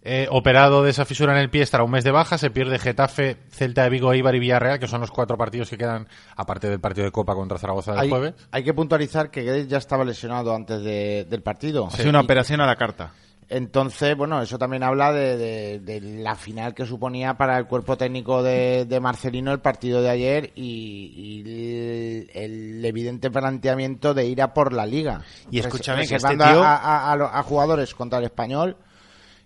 eh, 0.04 0.28
operado 0.32 0.84
de 0.84 0.92
esa 0.92 1.04
fisura 1.04 1.34
en 1.34 1.40
el 1.40 1.50
pie, 1.50 1.64
estará 1.64 1.84
un 1.84 1.92
mes 1.92 2.04
de 2.06 2.12
baja. 2.12 2.38
Se 2.38 2.50
pierde 2.50 2.80
Getafe, 2.80 3.38
Celta 3.50 3.84
de 3.84 3.90
Vigo, 3.90 4.14
Eibar 4.14 4.36
y 4.36 4.40
Villarreal, 4.40 4.80
que 4.80 4.88
son 4.88 5.02
los 5.02 5.12
cuatro 5.12 5.38
partidos 5.38 5.70
que 5.70 5.78
quedan, 5.78 6.08
aparte 6.38 6.70
del 6.70 6.80
partido 6.80 7.06
de 7.06 7.12
Copa 7.12 7.34
contra 7.36 7.58
Zaragoza 7.58 7.92
del 7.92 8.02
Hay, 8.02 8.10
jueves. 8.10 8.34
hay 8.52 8.64
que 8.64 8.74
puntualizar 8.74 9.30
que 9.32 9.42
Guedes 9.44 9.68
ya 9.68 9.78
estaba 9.80 10.06
lesionado 10.06 10.56
antes 10.56 10.82
de- 10.82 11.26
del 11.30 11.42
partido. 11.42 11.88
ha 11.88 11.92
sido 11.92 12.10
una 12.10 12.22
Y- 12.22 12.24
operación 12.24 12.62
a 12.62 12.66
la 12.68 12.78
carta. 12.78 13.12
Entonces, 13.48 14.18
bueno, 14.18 14.42
eso 14.42 14.58
también 14.58 14.82
habla 14.82 15.14
de, 15.14 15.38
de- 15.38 15.80
de 15.80 16.02
la 16.02 16.36
final 16.36 16.74
que 16.74 16.86
suponía 16.86 17.36
para 17.36 17.58
el 17.60 17.66
cuerpo 17.68 17.96
técnico 17.96 18.42
de, 18.42 18.86
de 18.86 19.00
Marcelino 19.00 19.52
el 19.52 19.60
partido 19.60 20.02
de 20.02 20.10
ayer 20.10 20.52
y, 20.56 21.14
y 21.16 21.42
el, 21.42 22.30
el 22.34 22.86
evidente 22.86 23.30
planteamiento 23.30 24.14
de 24.16 24.26
ir 24.26 24.42
a 24.42 24.54
por 24.54 24.74
la 24.74 24.86
liga. 24.88 25.22
Y 25.52 25.58
Res- 25.58 25.68
escúchame 25.68 26.08
que 26.08 26.16
reservando 26.16 26.44
este 26.44 26.54
tío- 26.56 26.64
a, 26.64 26.76
a- 26.76 27.14
a 27.14 27.40
a 27.40 27.44
jugadores 27.44 27.94
contra 27.94 28.18
el 28.20 28.26
español 28.26 28.78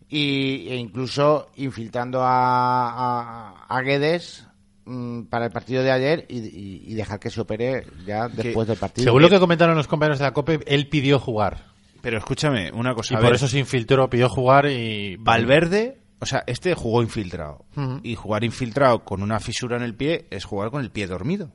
y, 0.08 0.68
e 0.70 0.76
incluso 0.78 1.48
infiltrando 1.58 2.22
a, 2.24 3.66
a, 3.68 3.82
Guedes 3.82 4.46
mm, 4.86 5.24
para 5.24 5.46
el 5.48 5.52
partido 5.52 5.84
de 5.84 5.92
ayer 5.92 6.26
y, 6.30 6.38
y- 6.40 6.84
y 6.88 6.94
dejar 6.96 7.20
que 7.20 7.30
se 7.30 7.42
opere 7.42 7.86
ya 8.06 8.28
después 8.30 8.68
del 8.68 8.78
partido. 8.78 9.04
Según 9.04 9.22
lo 9.24 9.30
que 9.30 9.40
comentaron 9.40 9.76
los 9.76 9.88
compañeros 9.88 10.20
de 10.20 10.26
la 10.26 10.32
COPE, 10.34 10.62
él 10.68 10.88
pidió 10.88 11.20
jugar. 11.20 11.68
Pero 12.02 12.18
escúchame, 12.18 12.72
una 12.72 12.94
cosa. 12.94 13.14
Y 13.14 13.18
a 13.18 13.20
por 13.20 13.28
ver, 13.28 13.36
eso 13.36 13.48
se 13.48 13.60
infiltró, 13.60 14.10
pidió 14.10 14.30
jugar 14.30 14.68
y... 14.68 15.18
Valverde, 15.18 16.00
o 16.20 16.26
sea, 16.26 16.44
este 16.48 16.74
jugó 16.76 17.02
infiltrado. 17.02 17.66
Y 18.04 18.16
jugar 18.16 18.44
infiltrado 18.44 19.04
con 19.04 19.22
una 19.22 19.40
fisura 19.40 19.78
en 19.78 19.84
el 19.84 19.96
pie 19.96 20.28
es 20.30 20.46
jugar 20.46 20.72
con 20.72 20.82
el 20.82 20.92
pie 20.92 21.08
dormido. 21.08 21.52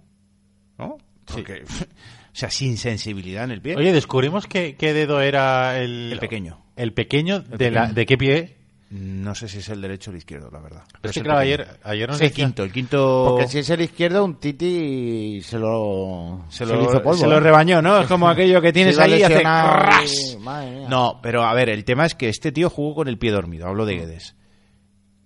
¿No? 0.79 0.99
Porque, 1.25 1.65
o 1.69 2.35
sea, 2.35 2.51
sin 2.51 2.77
sensibilidad 2.77 3.45
en 3.45 3.51
el 3.53 3.63
pie. 3.63 3.77
Oye, 3.77 3.93
descubrimos 3.93 4.47
que, 4.47 4.77
qué 4.77 4.93
dedo 4.93 5.21
era 5.21 5.79
el... 5.79 6.13
El 6.13 6.19
pequeño. 6.19 6.65
El 6.77 6.93
pequeño, 6.93 7.41
de, 7.41 7.71
la, 7.71 7.93
¿de 7.93 8.07
qué 8.07 8.19
pie? 8.19 8.57
No 8.97 9.35
sé 9.35 9.49
si 9.49 9.59
es 9.59 9.69
el 9.71 9.81
derecho 9.81 10.11
o 10.11 10.13
el 10.13 10.19
izquierdo, 10.19 10.51
la 10.53 10.61
verdad. 10.61 10.83
Pero 11.01 11.11
es 11.11 11.17
el 11.17 11.23
que, 11.23 11.27
claro, 11.27 11.41
ayer, 11.41 11.67
ayer 11.83 12.09
nos 12.09 12.17
Es 12.17 12.23
el 12.23 12.29
decía- 12.29 12.45
quinto, 12.47 12.63
el 12.63 12.73
quinto. 12.73 13.25
Porque 13.29 13.49
si 13.49 13.59
es 13.59 13.71
el 13.71 13.81
izquierdo, 13.81 14.25
un 14.25 14.37
Titi 14.39 15.41
se 15.43 15.59
lo, 15.59 16.45
se 16.49 16.59
se 16.59 16.67
lo, 16.67 16.77
le 16.77 16.85
hizo 16.85 17.03
polvo. 17.03 17.17
se 17.19 17.27
lo 17.27 17.37
¿eh? 17.39 17.41
rebañó, 17.41 17.83
¿no? 17.83 18.01
Es 18.01 18.07
como 18.07 18.29
aquello 18.29 18.61
que 18.61 18.73
tienes 18.73 18.95
Se 18.97 19.03
ahí 19.03 19.15
y 19.17 19.23
hace 19.25 19.43
ras. 19.43 20.39
No, 20.89 21.19
pero 21.23 21.43
a 21.43 21.53
ver, 21.55 21.71
el 21.71 21.85
tema 21.85 22.07
es 22.07 22.15
que 22.15 22.29
este 22.29 22.53
tío 22.53 22.71
jugó 22.71 22.95
con 22.95 23.09
el 23.09 23.19
pie 23.19 23.33
dormido, 23.33 23.67
hablo 23.67 23.85
de 23.87 23.97
Guedes. 23.97 24.37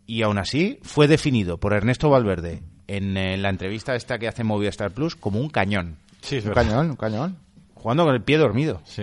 Y 0.07 0.22
aún 0.22 0.38
así 0.38 0.78
fue 0.83 1.07
definido 1.07 1.59
por 1.59 1.74
Ernesto 1.74 2.09
Valverde 2.09 2.62
en, 2.87 3.16
eh, 3.18 3.37
la 3.37 3.50
entrevista 3.50 3.94
esta 3.94 4.18
que 4.18 4.28
hace 4.28 4.44
Movistar 4.44 4.92
Plus 4.92 5.14
como 5.14 5.38
un 5.40 5.50
cañón, 5.50 5.98
Sí, 6.22 6.37
es 6.37 6.44
Un 6.44 6.50
verdad. 6.54 6.62
cañón, 6.64 6.90
un 6.90 6.96
cañón. 6.96 7.37
jugando 7.74 8.04
con 8.07 8.14
el 8.14 8.22
pie 8.22 8.38
dormido. 8.38 8.81
Sí. 8.87 9.02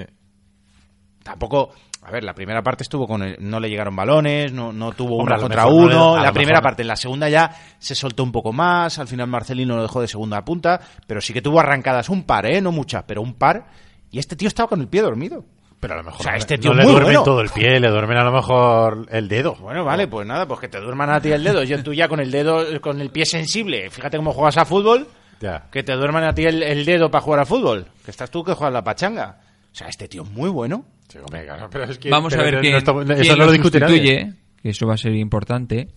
Tampoco, 1.23 1.71
a 2.05 2.11
ver, 2.11 2.23
la 2.23 2.33
primera 2.35 2.61
parte 2.61 2.83
estuvo 2.83 3.07
con 3.07 3.23
el- 3.23 3.35
no 3.39 3.59
le 3.59 3.69
llegaron 3.69 3.95
balones, 3.95 4.53
no, 4.53 4.71
no 4.71 4.91
tuvo 4.91 5.17
Hombre, 5.17 5.33
uno 5.33 5.35
a 5.35 5.41
contra 5.41 5.65
mejor 5.65 5.83
uno, 5.83 6.15
a 6.15 6.21
la 6.21 6.31
primera 6.31 6.59
mejor- 6.59 6.63
parte, 6.63 6.81
en 6.83 6.87
la 6.87 6.95
segunda 6.95 7.27
ya 7.29 7.51
se 7.79 7.95
soltó 7.95 8.23
un 8.23 8.31
poco 8.31 8.53
más, 8.53 8.99
al 8.99 9.07
final 9.07 9.27
Marcelino 9.27 9.75
lo 9.75 9.81
dejó 9.81 10.01
de 10.01 10.07
segunda 10.07 10.45
punta, 10.45 10.79
pero 11.07 11.19
sí 11.21 11.33
que 11.33 11.41
tuvo 11.41 11.59
arrancadas 11.59 12.09
un 12.09 12.23
par, 12.23 12.45
¿eh? 12.45 12.61
No 12.61 12.71
muchas, 12.71 13.03
pero 13.07 13.21
un 13.21 13.33
par, 13.33 13.65
y 14.11 14.19
este 14.19 14.35
tío 14.35 14.47
estaba 14.47 14.69
con 14.69 14.81
el 14.81 14.87
pie 14.87 15.01
dormido. 15.01 15.43
Pero 15.79 15.95
a 15.95 15.97
lo 15.97 16.03
mejor 16.03 16.21
O 16.21 16.23
sea, 16.23 16.35
este 16.35 16.57
tío 16.57 16.71
no 16.71 16.77
le 16.77 16.83
muy 16.83 16.91
duermen 16.93 17.13
bueno. 17.15 17.23
todo 17.23 17.41
el 17.41 17.49
pie, 17.49 17.79
le 17.79 17.89
duermen 17.89 18.17
a 18.17 18.23
lo 18.23 18.31
mejor 18.31 19.05
el 19.11 19.27
dedo. 19.27 19.55
Bueno, 19.55 19.83
vale, 19.83 20.07
pues 20.07 20.25
nada, 20.25 20.47
pues 20.47 20.59
que 20.61 20.67
te 20.69 20.79
duerman 20.79 21.09
a 21.11 21.19
ti 21.19 21.31
el 21.31 21.43
dedo. 21.43 21.63
Yo 21.63 21.83
tú 21.83 21.93
ya 21.93 22.07
con 22.07 22.19
el 22.21 22.31
dedo, 22.31 22.63
con 22.81 23.01
el 23.01 23.09
pie 23.11 23.25
sensible, 23.25 23.89
fíjate 23.91 24.17
cómo 24.17 24.31
juegas 24.31 24.57
a 24.57 24.65
fútbol, 24.65 25.07
Ya. 25.41 25.67
que 25.71 25.83
te 25.83 25.93
duerman 25.93 26.23
a 26.23 26.33
ti 26.33 26.43
el, 26.45 26.63
el 26.63 26.85
dedo 26.85 27.11
para 27.11 27.21
jugar 27.21 27.41
a 27.41 27.45
fútbol. 27.45 27.85
Que 28.03 28.09
estás 28.11 28.31
tú 28.31 28.43
que 28.43 28.53
juegas 28.53 28.73
la 28.73 28.83
pachanga. 28.83 29.37
O 29.71 29.75
sea, 29.75 29.87
este 29.87 30.07
tío 30.07 30.23
es 30.23 30.29
muy 30.31 30.49
bueno. 30.49 30.85
Sí, 31.07 31.17
hombre, 31.19 31.43
claro, 31.45 31.69
pero 31.71 31.83
es 31.85 31.97
que- 31.97 32.09
Vamos 32.09 32.33
a 32.33 32.41
ver 32.41 32.55
no 32.55 32.61
quién, 32.61 32.75
estamos- 32.75 33.05
quién 33.05 33.19
eso 33.19 33.35
no 33.35 33.45
lo 33.45 33.51
discute 33.51 33.79
nadie. 33.79 33.97
sustituye, 33.97 34.33
que 34.61 34.69
eso 34.69 34.87
va 34.87 34.95
a 34.95 34.97
ser 34.97 35.13
importante, 35.15 35.87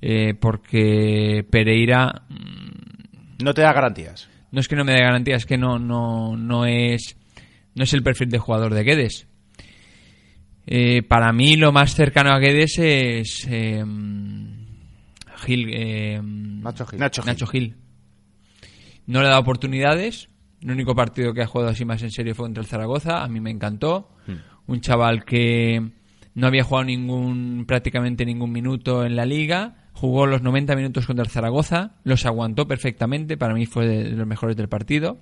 eh, 0.00 0.34
porque 0.38 1.46
Pereira 1.48 2.22
mm, 2.28 3.44
No 3.44 3.54
te 3.54 3.62
da 3.62 3.72
garantías. 3.72 4.28
no 4.50 4.60
es 4.60 4.68
que 4.68 4.76
no 4.76 4.84
me 4.84 4.92
dé 4.92 5.00
garantía, 5.00 5.36
es 5.36 5.46
que 5.46 5.56
no, 5.56 5.78
no, 5.78 6.36
no 6.36 6.66
es 6.66 7.16
no 7.74 7.84
es 7.84 7.94
el 7.94 8.02
perfil 8.02 8.28
de 8.28 8.38
jugador 8.38 8.74
de 8.74 8.82
Guedes. 8.84 9.26
Eh, 10.66 11.02
para 11.02 11.32
mí 11.32 11.56
lo 11.56 11.72
más 11.72 11.94
cercano 11.94 12.30
a 12.30 12.38
Guedes 12.38 12.78
es 12.78 13.46
eh, 13.50 13.82
Gil, 15.44 15.70
eh, 15.72 16.20
Nacho 16.22 16.86
Gil. 16.86 16.98
Nacho 17.00 17.22
Gil. 17.22 17.26
Nacho 17.32 17.46
Gil. 17.46 17.76
No 19.06 19.22
le 19.22 19.28
dado 19.28 19.40
oportunidades. 19.40 20.28
El 20.62 20.70
único 20.70 20.94
partido 20.94 21.34
que 21.34 21.42
ha 21.42 21.46
jugado 21.46 21.70
así 21.70 21.84
más 21.84 22.02
en 22.02 22.10
serio 22.10 22.34
fue 22.34 22.46
contra 22.46 22.62
el 22.62 22.68
Zaragoza. 22.68 23.22
A 23.22 23.28
mí 23.28 23.40
me 23.40 23.50
encantó. 23.50 24.10
Un 24.66 24.80
chaval 24.80 25.24
que 25.24 25.82
no 26.34 26.46
había 26.46 26.62
jugado 26.62 26.84
ningún 26.84 27.64
prácticamente 27.66 28.24
ningún 28.24 28.52
minuto 28.52 29.04
en 29.04 29.16
la 29.16 29.26
liga. 29.26 29.88
Jugó 29.92 30.26
los 30.26 30.42
90 30.42 30.76
minutos 30.76 31.06
contra 31.06 31.24
el 31.24 31.30
Zaragoza. 31.30 31.96
Los 32.04 32.26
aguantó 32.26 32.68
perfectamente. 32.68 33.36
Para 33.36 33.54
mí 33.54 33.66
fue 33.66 33.86
de 33.86 34.10
los 34.10 34.26
mejores 34.26 34.56
del 34.56 34.68
partido. 34.68 35.18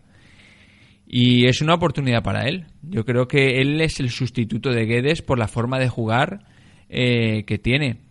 Y 1.07 1.47
es 1.47 1.63
una 1.63 1.75
oportunidad 1.75 2.23
para 2.23 2.47
él. 2.47 2.67
Yo 2.83 3.05
creo 3.05 3.27
que 3.27 3.61
él 3.61 3.81
es 3.81 3.99
el 3.99 4.11
sustituto 4.11 4.71
de 4.71 4.85
Guedes 4.85 5.23
por 5.23 5.39
la 5.39 5.49
forma 5.49 5.79
de 5.79 5.89
jugar 5.89 6.45
eh, 6.89 7.45
que 7.47 7.59
tiene. 7.59 8.03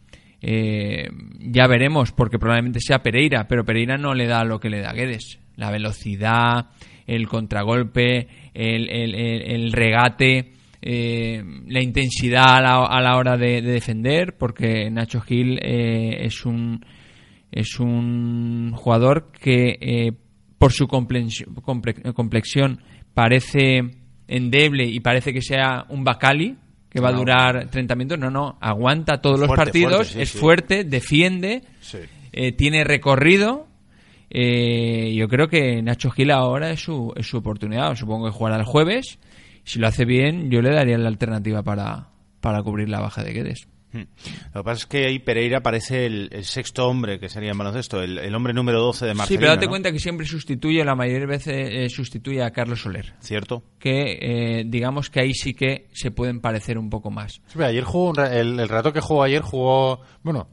Eh, 0.42 1.10
ya 1.40 1.68
veremos, 1.68 2.12
porque 2.12 2.40
probablemente 2.40 2.80
sea 2.82 3.04
Pereira, 3.04 3.48
pero 3.48 3.64
Pereira 3.64 3.98
no 3.98 4.14
le 4.14 4.26
da 4.26 4.44
lo 4.44 4.60
que 4.60 4.70
le 4.70 4.82
da 4.82 4.94
Guedes. 4.94 5.40
La 5.56 5.72
velocidad, 5.72 6.72
el 7.16 7.28
contragolpe, 7.28 8.28
el, 8.54 8.90
el- 8.90 9.16
el- 9.16 9.42
el 9.52 9.72
regate, 9.72 10.54
eh, 10.82 11.44
la 11.68 11.82
intensidad 11.84 12.58
a 12.58 12.62
la, 12.62 12.86
a 12.86 13.02
la 13.02 13.18
hora 13.18 13.38
de, 13.38 13.62
de 13.62 13.72
defender, 13.74 14.38
porque 14.38 14.90
Nacho 14.90 15.20
Gil 15.22 15.60
eh, 15.62 16.26
es 16.26 16.46
un 16.46 16.86
es 17.52 17.80
un 17.80 18.72
jugador 18.76 19.32
que 19.32 19.78
eh, 19.82 20.12
por 20.60 20.72
su 20.72 20.88
complexión, 20.88 21.56
comple- 21.56 22.14
complexión 22.14 22.80
parece 23.14 23.80
endeble 24.28 24.86
y 24.86 25.00
parece 25.00 25.34
que 25.34 25.42
sea 25.42 25.86
un 25.90 26.04
Bacali 26.04 26.56
que 26.90 27.00
va 27.02 27.10
a 27.10 27.14
durar 27.14 27.70
30 27.70 27.96
minutos. 27.96 28.20
No, 28.20 28.30
no, 28.30 28.58
aguanta 28.62 29.20
todos 29.22 29.40
los 29.40 29.50
partidos, 29.50 29.94
fuerte, 29.96 30.14
sí, 30.14 30.22
es 30.22 30.30
sí. 30.30 30.38
fuerte, 30.38 30.84
defiende, 30.84 31.62
Sí. 31.82 31.98
eh, 32.32 32.52
tiene 32.52 32.84
recorrido. 32.84 33.68
Eh, 34.30 35.14
yo 35.16 35.28
creo 35.28 35.48
que 35.48 35.82
Nacho 35.82 36.12
Gil 36.12 36.32
ahora 36.32 36.72
es 36.72 36.82
su, 36.82 37.14
es 37.16 37.28
su 37.28 37.38
oportunidad. 37.38 37.96
Supongo 37.96 38.28
que 38.28 38.32
jugará 38.32 38.58
el 38.58 38.66
jueves. 38.66 39.20
Si 39.64 39.80
lo 39.80 39.88
hace 39.88 40.06
bien, 40.06 40.50
yo 40.50 40.62
le 40.62 40.72
daría 40.74 40.98
la 40.98 41.08
alternativa 41.10 41.64
para, 41.64 42.10
para 42.42 42.62
cubrir 42.64 42.90
la 42.90 43.00
baja 43.00 43.24
de 43.24 43.34
Guedes. 43.34 43.68
Hmm. 43.92 44.04
Lo 44.54 44.62
que 44.62 44.66
pasa 44.66 44.74
es 44.82 44.86
que 44.86 45.06
ahí 45.08 45.18
Pereira 45.18 45.62
parece 45.64 46.06
el, 46.06 46.30
el 46.32 46.46
sexto 46.46 46.88
hombre 46.88 47.20
que 47.20 47.28
sería 47.28 47.52
en 47.52 47.58
baloncesto, 47.58 48.04
el, 48.04 48.20
el 48.20 48.36
hombre 48.36 48.54
número 48.54 48.80
12 48.82 49.08
de 49.08 49.14
Marcelino. 49.16 49.40
sí, 49.40 49.42
pero 49.42 49.52
date 49.52 49.66
¿no? 49.66 49.72
cuenta 49.72 49.92
que 49.92 49.98
siempre 49.98 50.28
sustituye, 50.28 50.84
la 50.86 50.94
mayoría 50.94 51.22
de 51.22 51.26
veces 51.26 51.70
eh, 51.72 51.90
sustituye 51.90 52.44
a 52.44 52.52
Carlos 52.52 52.82
Soler. 52.82 53.16
¿Cierto? 53.20 53.64
Que 53.80 54.20
eh, 54.22 54.64
digamos 54.68 55.10
que 55.10 55.22
ahí 55.22 55.34
sí 55.34 55.56
que 55.56 55.88
se 55.92 56.12
pueden 56.12 56.40
parecer 56.40 56.78
un 56.78 56.92
poco 56.92 57.10
más. 57.10 57.34
Sí, 57.48 57.54
pero 57.56 57.66
ayer 57.66 57.84
jugó 57.84 58.10
un 58.12 58.20
el, 58.20 58.60
el 58.60 58.70
rato 58.70 58.94
que 58.94 59.02
jugó 59.02 59.24
ayer 59.24 59.42
jugó 59.42 60.02
bueno 60.22 60.50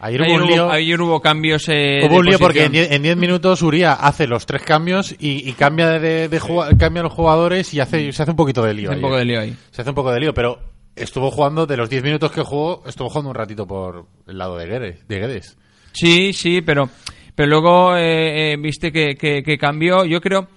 ayer, 0.00 0.22
Ayer 0.22 0.36
hubo 0.36 0.44
un 0.44 0.50
lío 0.50 0.70
ayer 0.70 1.00
hubo 1.00 1.20
cambios. 1.20 1.68
eh, 1.68 2.00
hubo 2.08 2.18
un 2.18 2.26
lío 2.26 2.38
porque 2.38 2.60
en 2.64 2.66
posición. 2.66 2.88
10 2.90 2.96
en 2.96 3.02
10 3.02 3.16
minutos 3.16 3.62
Uría 3.62 3.92
hace 3.94 4.26
los 4.26 4.46
tres 4.46 4.62
cambios 4.62 5.12
y, 5.18 5.48
y 5.48 5.52
cambia 5.52 5.98
de, 5.98 6.28
de 6.28 6.40
cambia 6.78 7.02
los 7.02 7.12
jugadores 7.12 7.72
y 7.74 7.80
hace 7.80 8.12
se 8.12 8.22
hace 8.22 8.30
un 8.30 8.36
poquito 8.36 8.62
de 8.62 8.74
lío 8.74 8.90
Hace 8.90 8.96
un 8.96 9.02
poco 9.02 9.16
de 9.16 9.24
lío 9.24 9.40
ahí. 9.40 9.56
se 9.70 9.80
hace 9.82 9.90
un 9.90 9.96
poco 9.96 10.12
de 10.12 10.20
lío 10.20 10.34
pero 10.34 10.58
estuvo 10.94 11.30
jugando 11.30 11.66
de 11.66 11.76
los 11.76 11.90
10 11.90 12.02
minutos 12.02 12.32
que 12.32 12.42
jugó 12.42 12.82
estuvo 12.86 13.08
jugando 13.08 13.30
un 13.30 13.34
ratito 13.36 13.66
por 13.66 14.06
el 14.26 14.38
lado 14.38 14.56
de 14.56 14.66
Guedes, 14.66 15.06
de 15.08 15.18
Guedes. 15.18 15.58
Sí, 15.92 16.32
sí, 16.32 16.60
pero, 16.62 16.88
pero 17.34 17.48
luego 17.48 17.96
eh, 17.96 18.52
eh, 18.52 18.56
viste 18.58 18.92
que, 18.92 19.14
que- 19.14 19.42
que 19.42 19.56
cambió. 19.58 20.04
Yo 20.04 20.20
creo, 20.20 20.48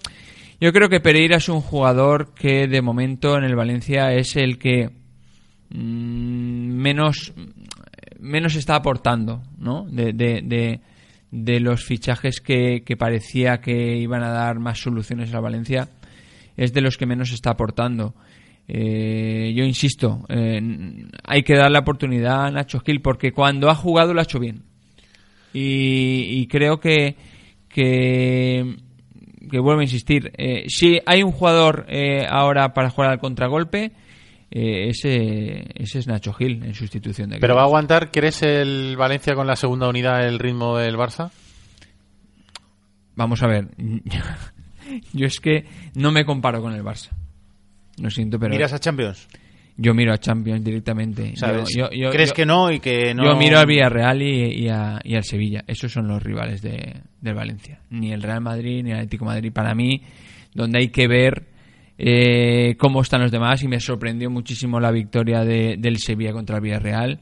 yo 0.62 0.72
creo 0.74 0.90
que 0.90 1.00
Pereira 1.00 1.38
es 1.38 1.48
un 1.50 1.62
jugador 1.62 2.34
que 2.34 2.68
de 2.68 2.82
momento 2.82 3.38
en 3.38 3.44
el 3.46 3.56
Valencia 3.56 4.14
es 4.14 4.36
el 4.36 4.58
que 4.60 4.90
mm, 5.70 6.72
menos, 6.82 7.34
menos 8.20 8.56
está 8.56 8.76
aportando, 8.76 9.42
¿no? 9.58 9.86
De, 9.90 10.14
de, 10.14 10.80
de, 11.32 11.60
los 11.60 11.84
fichajes 11.84 12.42
que, 12.42 12.84
que 12.84 12.98
parecía 12.98 13.62
que 13.62 13.98
iban 13.98 14.24
a 14.24 14.30
dar 14.30 14.60
más 14.60 14.80
soluciones 14.80 15.34
a 15.34 15.40
Valencia, 15.40 15.90
es 16.58 16.74
de 16.74 16.82
los 16.82 16.98
que 16.98 17.06
menos 17.06 17.32
está 17.32 17.52
aportando. 17.52 18.14
Eh, 18.68 19.52
yo 19.56 19.64
insisto, 19.64 20.26
eh, 20.30 20.62
hay 21.24 21.44
que 21.44 21.56
dar 21.56 21.72
la 21.72 21.80
oportunidad 21.80 22.46
a 22.46 22.52
Nacho 22.52 22.80
Gil 22.82 23.02
porque 23.02 23.32
cuando 23.32 23.70
ha 23.70 23.76
jugado 23.76 24.14
lo 24.14 24.20
ha 24.20 24.24
hecho 24.24 24.40
bien. 24.40 24.64
Y, 25.54 26.42
y 26.42 26.48
creo 26.48 26.80
que, 26.80 27.16
que, 27.68 28.78
que 29.50 29.60
vuelvo 29.60 29.80
a 29.80 29.84
insistir, 29.84 30.32
eh, 30.38 30.66
si 30.68 31.00
hay 31.06 31.24
un 31.24 31.32
jugador 31.32 31.86
eh, 31.90 32.26
ahora 32.30 32.74
para 32.74 32.90
jugar 32.90 33.12
al 33.12 33.20
contragolpe, 33.20 33.92
eh, 34.52 34.90
ese, 34.90 35.66
ese 35.76 36.00
es 36.00 36.08
Nacho 36.08 36.34
Gil 36.34 36.64
en 36.64 36.74
sustitución 36.74 37.30
de 37.30 37.40
pero 37.40 37.56
va 37.56 37.62
a 37.62 37.66
aguantar 37.66 38.10
¿crees 38.12 38.42
el 38.44 38.96
Valencia 38.98 39.36
con 39.36 39.46
la 39.48 39.56
segunda 39.56 39.88
unidad 39.88 40.26
el 40.28 40.40
ritmo 40.40 40.78
del 40.78 40.96
Barça? 40.98 41.32
Vamos 43.16 43.44
a 43.44 43.48
ver, 43.48 43.68
yo 45.14 45.26
es 45.26 45.40
que 45.40 45.66
no 45.96 46.12
me 46.12 46.26
comparo 46.26 46.62
con 46.62 46.74
el 46.74 46.84
Barça. 46.84 47.10
Lo 48.02 48.10
siento, 48.10 48.40
pero 48.40 48.52
¿Miras 48.52 48.72
a 48.74 48.80
Champions? 48.80 49.28
yo 49.76 49.94
miro 49.94 50.14
a 50.14 50.18
Champions 50.18 50.64
directamente. 50.64 51.36
¿Sabes? 51.36 51.70
Yo- 51.76 51.90
yo- 51.90 52.04
yo- 52.06 52.10
¿Crees 52.12 52.30
yo- 52.30 52.36
que 52.36 52.46
no 52.46 52.72
y 52.72 52.80
que 52.80 53.14
no? 53.14 53.26
Yo 53.26 53.36
miro 53.38 53.60
al 53.60 53.66
Villarreal 53.66 54.22
y, 54.22 54.64
y 54.64 54.70
a- 54.70 55.00
y 55.04 55.16
al 55.16 55.24
Sevilla. 55.26 55.64
Esos 55.68 55.92
son 55.92 56.08
los 56.08 56.22
rivales 56.24 56.62
de, 56.62 56.96
del 57.22 57.34
Valencia. 57.36 57.80
Ni 57.90 58.12
el 58.14 58.22
Real 58.24 58.42
Madrid 58.42 58.84
ni 58.84 58.92
el 58.92 58.98
Atlético 58.98 59.26
de 59.26 59.32
Madrid. 59.32 59.52
Para 59.54 59.76
mí, 59.76 60.02
donde 60.54 60.80
hay 60.80 60.90
que 60.90 61.08
ver 61.10 61.48
eh, 62.02 62.76
cómo 62.78 63.02
están 63.02 63.22
los 63.22 63.32
demás, 63.32 63.62
y 63.62 63.68
me 63.68 63.80
sorprendió 63.82 64.30
muchísimo 64.30 64.80
la 64.80 64.90
victoria 64.92 65.44
de- 65.44 65.76
del 65.78 65.98
Sevilla 66.00 66.32
contra 66.32 66.56
el 66.56 66.62
Villarreal. 66.64 67.20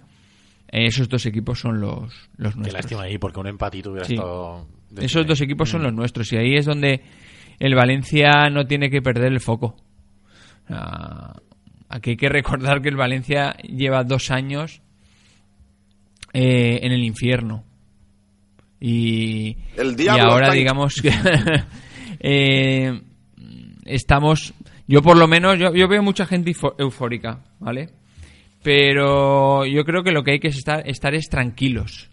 Eh, 0.71 0.85
esos 0.85 1.09
dos 1.09 1.25
equipos 1.25 1.59
son 1.59 1.81
los, 1.81 2.13
los 2.37 2.53
Qué 2.53 2.59
nuestros. 2.59 2.73
lástima 2.73 3.01
ahí 3.03 3.17
porque 3.17 3.39
un 3.39 3.47
empatito 3.47 3.89
hubiera 3.91 4.05
Sí. 4.05 4.13
estado 4.13 4.67
Esos 4.97 5.25
dos 5.25 5.41
equipos 5.41 5.69
son 5.69 5.81
los 5.83 5.93
nuestros 5.93 6.31
y 6.31 6.37
ahí 6.37 6.55
es 6.55 6.65
donde 6.65 7.01
el 7.59 7.73
Valencia 7.75 8.49
no 8.51 8.65
tiene 8.67 8.89
que 8.91 9.01
perder 9.01 9.31
el 9.33 9.39
foco. 9.39 9.75
Ah, 10.69 11.35
aquí 11.89 12.11
hay 12.11 12.17
que 12.17 12.29
recordar 12.29 12.81
que 12.81 12.89
el 12.89 12.95
Valencia 12.97 13.55
lleva 13.63 14.03
dos 14.03 14.29
años 14.31 14.81
eh, 16.33 16.79
en 16.83 16.91
el 16.91 17.03
infierno. 17.03 17.63
Y, 18.79 19.57
El 19.75 19.93
y 19.93 19.95
diablo 19.95 20.31
ahora 20.33 20.51
digamos 20.51 20.95
que 21.01 21.11
eh, 22.19 23.01
estamos... 23.85 24.53
Yo 24.87 25.01
por 25.01 25.17
lo 25.17 25.27
menos, 25.27 25.59
yo, 25.59 25.73
yo 25.75 25.87
veo 25.87 26.01
mucha 26.01 26.25
gente 26.25 26.53
eufórica, 26.77 27.43
¿vale? 27.59 27.89
Pero 28.63 29.65
yo 29.65 29.83
creo 29.85 30.03
que 30.03 30.11
lo 30.11 30.23
que 30.23 30.31
hay 30.31 30.39
que 30.39 30.47
estar, 30.47 30.87
estar 30.87 31.13
es 31.13 31.29
tranquilos. 31.29 32.09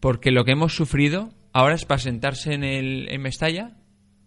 Porque 0.00 0.30
lo 0.30 0.44
que 0.44 0.52
hemos 0.52 0.74
sufrido 0.74 1.30
ahora 1.52 1.74
es 1.74 1.84
para 1.84 1.98
sentarse 1.98 2.54
en, 2.54 2.64
el, 2.64 3.08
en 3.10 3.20
Mestalla, 3.22 3.76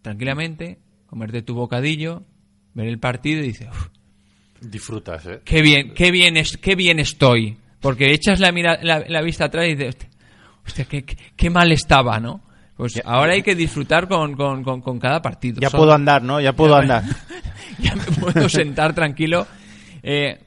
tranquilamente, 0.02 0.80
comerte 1.08 1.42
tu 1.42 1.54
bocadillo, 1.56 2.24
ver 2.74 2.88
el 2.88 3.00
partido 3.00 3.40
y 3.44 3.48
dices, 3.48 3.68
"Uf, 3.70 3.88
disfrutas 4.62 5.26
¿eh? 5.28 5.42
qué 5.46 5.62
bien, 5.62 5.94
qué 5.94 6.12
bien, 6.12 6.38
es, 6.38 6.58
qué 6.58 6.76
bien 6.76 7.00
estoy. 7.00 7.58
Porque 7.80 8.12
echas 8.14 8.40
la, 8.40 8.52
mira, 8.52 8.78
la, 8.84 9.00
la 9.08 9.22
vista 9.22 9.46
atrás 9.46 9.66
y 9.68 9.76
dices, 9.76 9.96
hostia, 9.96 10.10
hostia, 10.66 10.86
qué, 10.86 11.04
qué- 11.04 11.18
qué 11.36 11.50
mal 11.50 11.72
estaba, 11.72 12.20
¿no? 12.20 12.42
Pues 12.76 13.02
ahora 13.06 13.34
hay 13.34 13.44
que 13.44 13.54
disfrutar 13.56 14.08
con, 14.08 14.36
con, 14.36 14.64
con, 14.64 14.82
con 14.82 15.00
cada 15.00 15.22
partido. 15.22 15.60
Ya 15.62 15.70
puedo 15.70 15.94
andar, 15.94 16.24
¿no? 16.24 16.40
Ya 16.42 16.54
puedo 16.54 16.76
andar. 16.76 17.04
ya 17.80 17.96
me 17.96 18.04
puedo 18.04 18.50
sentar 18.50 18.94
tranquilo. 18.96 19.46
Eh, 20.02 20.40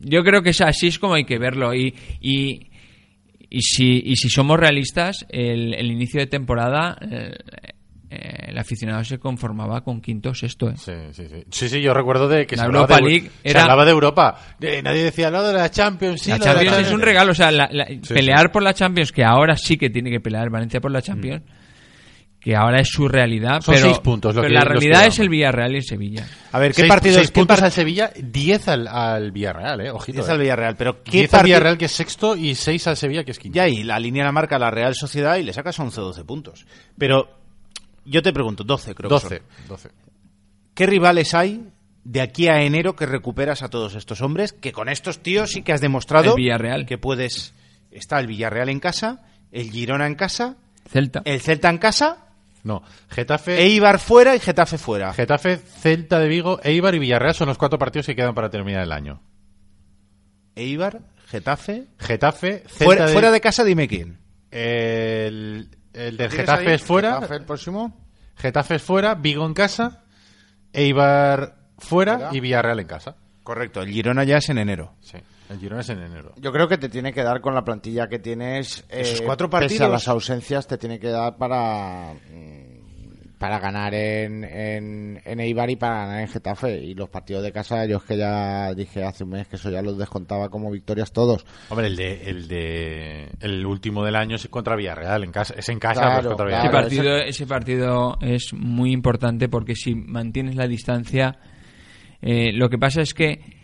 yo 0.00 0.22
creo 0.24 0.42
que 0.42 0.50
es 0.50 0.60
así 0.60 0.88
es 0.88 0.98
como 0.98 1.14
hay 1.14 1.24
que 1.24 1.38
verlo. 1.38 1.72
Y, 1.74 1.94
y, 2.20 2.70
y, 3.48 3.62
si, 3.62 4.02
y 4.04 4.16
si 4.16 4.28
somos 4.28 4.58
realistas, 4.58 5.24
el, 5.28 5.74
el 5.74 5.90
inicio 5.92 6.18
de 6.20 6.26
temporada, 6.26 6.98
eh, 7.08 7.34
eh, 8.10 8.36
el 8.48 8.58
aficionado 8.58 9.04
se 9.04 9.18
conformaba 9.18 9.82
con 9.82 10.00
quinto 10.00 10.30
o 10.30 10.34
sexto. 10.34 10.70
¿eh? 10.70 10.74
Sí, 10.76 10.92
sí, 11.12 11.28
sí. 11.28 11.44
Sí, 11.50 11.68
sí, 11.68 11.80
yo 11.82 11.94
recuerdo 11.94 12.26
de 12.28 12.46
que 12.46 12.56
La 12.56 12.62
se, 12.62 12.66
hablaba 12.66 12.96
de, 12.96 13.02
League 13.02 13.30
se 13.42 13.50
era- 13.50 13.62
hablaba 13.62 13.84
de 13.84 13.90
Europa. 13.92 14.38
Eh, 14.60 14.80
nadie 14.82 15.04
decía 15.04 15.30
lo 15.30 15.42
de 15.44 15.52
la 15.52 15.70
Champions. 15.70 16.20
Sí, 16.22 16.30
la 16.30 16.38
Champions 16.40 16.78
es 16.78 16.92
un 16.92 17.00
regalo, 17.00 17.30
o 17.30 17.34
sea, 17.34 17.52
la- 17.52 17.68
la- 17.70 17.86
Sí, 17.86 18.00
pelear 18.12 18.50
por 18.50 18.62
la 18.64 18.74
Champions, 18.74 19.12
que 19.12 19.22
ahora 19.24 19.56
sí 19.56 19.76
que 19.76 19.88
tiene 19.90 20.10
que 20.10 20.20
pelear 20.20 20.44
el 20.44 20.50
Valencia 20.50 20.80
por 20.80 20.90
la 20.90 21.00
Champions, 21.02 21.42
que 22.46 22.54
ahora 22.54 22.78
es 22.78 22.86
su 22.88 23.08
realidad, 23.08 23.60
Son 23.60 23.74
pero, 23.74 23.86
seis 23.88 23.98
puntos 23.98 24.32
lo 24.32 24.40
pero 24.40 24.50
que- 24.50 24.54
la 24.54 24.60
que 24.60 24.68
realidad 24.68 25.06
es 25.06 25.18
el 25.18 25.28
Villarreal 25.28 25.72
y 25.72 25.76
el 25.78 25.82
Sevilla. 25.82 26.28
A 26.52 26.60
ver, 26.60 26.70
¿qué 26.70 26.82
Seis, 26.82 26.88
partidos? 26.88 27.16
seis 27.16 27.30
qué 27.32 27.40
puntos 27.40 27.60
al 27.60 27.72
Sevilla, 27.72 28.12
10 28.16 28.68
al, 28.68 28.86
al 28.86 29.32
Villarreal, 29.32 29.80
eh. 29.80 29.90
Ojito. 29.90 30.18
Diez 30.18 30.28
eh. 30.28 30.30
al 30.32 30.38
Villarreal, 30.38 30.76
pero 30.76 31.02
¿qué 31.02 31.10
10 31.10 31.24
al 31.24 31.30
partido? 31.30 31.44
Villarreal, 31.56 31.76
que 31.78 31.84
es 31.86 31.90
sexto, 31.90 32.36
y 32.36 32.54
6 32.54 32.86
al 32.86 32.96
Sevilla, 32.96 33.24
que 33.24 33.32
es 33.32 33.40
quinto. 33.40 33.56
Ya, 33.56 33.66
y 33.66 33.82
la 33.82 33.98
línea 33.98 34.22
la 34.24 34.30
marca 34.30 34.60
la 34.60 34.70
Real 34.70 34.94
Sociedad 34.94 35.38
y 35.38 35.42
le 35.42 35.52
sacas 35.52 35.76
11 35.76 36.00
o 36.00 36.04
12 36.04 36.24
puntos. 36.24 36.66
Pero 36.96 37.28
yo 38.04 38.22
te 38.22 38.32
pregunto, 38.32 38.62
12 38.62 38.94
creo 38.94 39.08
que 39.08 39.14
12. 39.14 39.28
son. 39.38 39.66
12. 39.66 39.88
¿Qué 40.74 40.86
rivales 40.86 41.34
hay 41.34 41.66
de 42.04 42.20
aquí 42.20 42.46
a 42.46 42.62
enero 42.62 42.94
que 42.94 43.06
recuperas 43.06 43.64
a 43.64 43.70
todos 43.70 43.96
estos 43.96 44.20
hombres? 44.20 44.52
Que 44.52 44.70
con 44.70 44.88
estos 44.88 45.20
tíos 45.20 45.50
sí 45.50 45.62
que 45.62 45.72
has 45.72 45.80
demostrado 45.80 46.36
El 46.36 46.36
Villarreal. 46.42 46.86
que 46.86 46.96
puedes... 46.96 47.54
Está 47.90 48.20
el 48.20 48.28
Villarreal 48.28 48.68
en 48.68 48.78
casa, 48.78 49.22
el 49.50 49.72
Girona 49.72 50.06
en 50.06 50.14
casa, 50.14 50.54
Celta. 50.88 51.22
el 51.24 51.40
Celta 51.40 51.70
en 51.70 51.78
casa 51.78 52.25
No, 52.66 52.82
Getafe, 53.10 53.62
Eibar 53.62 54.00
fuera 54.00 54.34
y 54.34 54.40
Getafe 54.40 54.76
fuera. 54.76 55.12
Getafe, 55.14 55.56
Celta 55.56 56.18
de 56.18 56.26
Vigo, 56.26 56.58
Eibar 56.64 56.96
y 56.96 56.98
Villarreal 56.98 57.32
son 57.34 57.46
los 57.48 57.58
cuatro 57.58 57.78
partidos 57.78 58.06
que 58.06 58.16
quedan 58.16 58.34
para 58.34 58.50
terminar 58.50 58.82
el 58.82 58.90
año. 58.90 59.22
Eibar, 60.56 61.00
Getafe. 61.28 61.86
Getafe, 61.98 62.64
Celta 62.66 62.84
Fuera, 62.84 63.06
de, 63.06 63.12
fuera 63.12 63.30
de 63.30 63.40
casa, 63.40 63.62
dime 63.62 63.86
quién. 63.86 64.18
el, 64.50 65.68
el 65.92 66.16
del 66.16 66.28
¿Tienes 66.28 66.34
Getafe 66.34 66.68
ahí? 66.68 66.74
es 66.74 66.82
fuera, 66.82 67.14
Getafe 67.16 67.34
el 67.36 67.44
próximo. 67.44 68.06
Getafe 68.36 68.74
es 68.76 68.82
fuera, 68.82 69.14
Vigo 69.14 69.46
en 69.46 69.54
casa, 69.54 70.02
Eibar 70.72 71.56
fuera 71.78 72.14
Fuera. 72.18 72.30
y 72.32 72.40
Villarreal 72.40 72.80
en 72.80 72.86
casa. 72.86 73.16
Correcto, 73.42 73.80
el 73.82 73.90
Girona 73.90 74.24
ya 74.24 74.38
es 74.38 74.48
en 74.48 74.58
enero. 74.58 74.94
Sí, 75.00 75.18
el 75.50 75.58
Girona 75.58 75.80
es 75.82 75.88
en 75.90 76.00
enero. 76.02 76.32
Yo 76.36 76.52
creo 76.52 76.68
que 76.68 76.78
te 76.78 76.88
tiene 76.88 77.12
que 77.12 77.22
dar 77.22 77.40
con 77.40 77.54
la 77.54 77.64
plantilla 77.64 78.08
que 78.08 78.18
tienes. 78.18 78.84
Esos 78.88 79.20
eh, 79.20 79.24
cuatro 79.24 79.48
Pese 79.48 79.56
a 79.56 79.60
partidos. 79.68 79.90
las 79.90 80.08
ausencias, 80.08 80.66
te 80.66 80.78
tiene 80.78 80.98
que 80.98 81.08
dar 81.08 81.36
para. 81.36 82.12
mm, 82.14 82.76
Para 83.38 83.58
ganar 83.58 83.92
en, 83.92 84.44
en, 84.44 85.20
en 85.22 85.40
Eibar 85.40 85.68
y 85.68 85.76
para 85.76 86.06
ganar 86.06 86.20
en 86.22 86.28
Getafe. 86.28 86.78
Y 86.82 86.94
los 86.94 87.10
partidos 87.10 87.42
de 87.42 87.52
casa, 87.52 87.84
yo 87.84 87.98
es 87.98 88.04
que 88.04 88.16
ya 88.16 88.72
dije 88.72 89.04
hace 89.04 89.24
un 89.24 89.30
mes 89.30 89.46
que 89.46 89.56
eso 89.56 89.68
ya 89.70 89.82
los 89.82 89.98
descontaba 89.98 90.48
como 90.48 90.70
victorias 90.70 91.12
todos. 91.12 91.44
Hombre, 91.68 91.88
el 91.88 91.96
de, 91.96 92.22
el 92.30 92.48
de 92.48 93.28
el 93.40 93.66
último 93.66 94.02
del 94.06 94.16
año 94.16 94.36
es 94.36 94.48
contra 94.48 94.74
Villarreal, 94.74 95.22
en 95.22 95.32
casa, 95.32 95.52
es 95.54 95.68
en 95.68 95.78
casa, 95.78 96.00
Claro, 96.00 96.14
pues, 96.22 96.26
contra 96.28 96.46
Ese 96.46 96.70
claro. 96.70 96.88
Villarreal. 96.88 97.12
partido, 97.12 97.16
ese 97.28 97.46
partido 97.46 98.16
es 98.22 98.54
muy 98.54 98.90
importante 98.92 99.50
porque 99.50 99.74
si 99.74 99.94
mantienes 99.94 100.56
la 100.56 100.66
distancia, 100.66 101.36
eh, 102.22 102.52
lo 102.54 102.70
que 102.70 102.78
pasa 102.78 103.02
es 103.02 103.12
que 103.12 103.55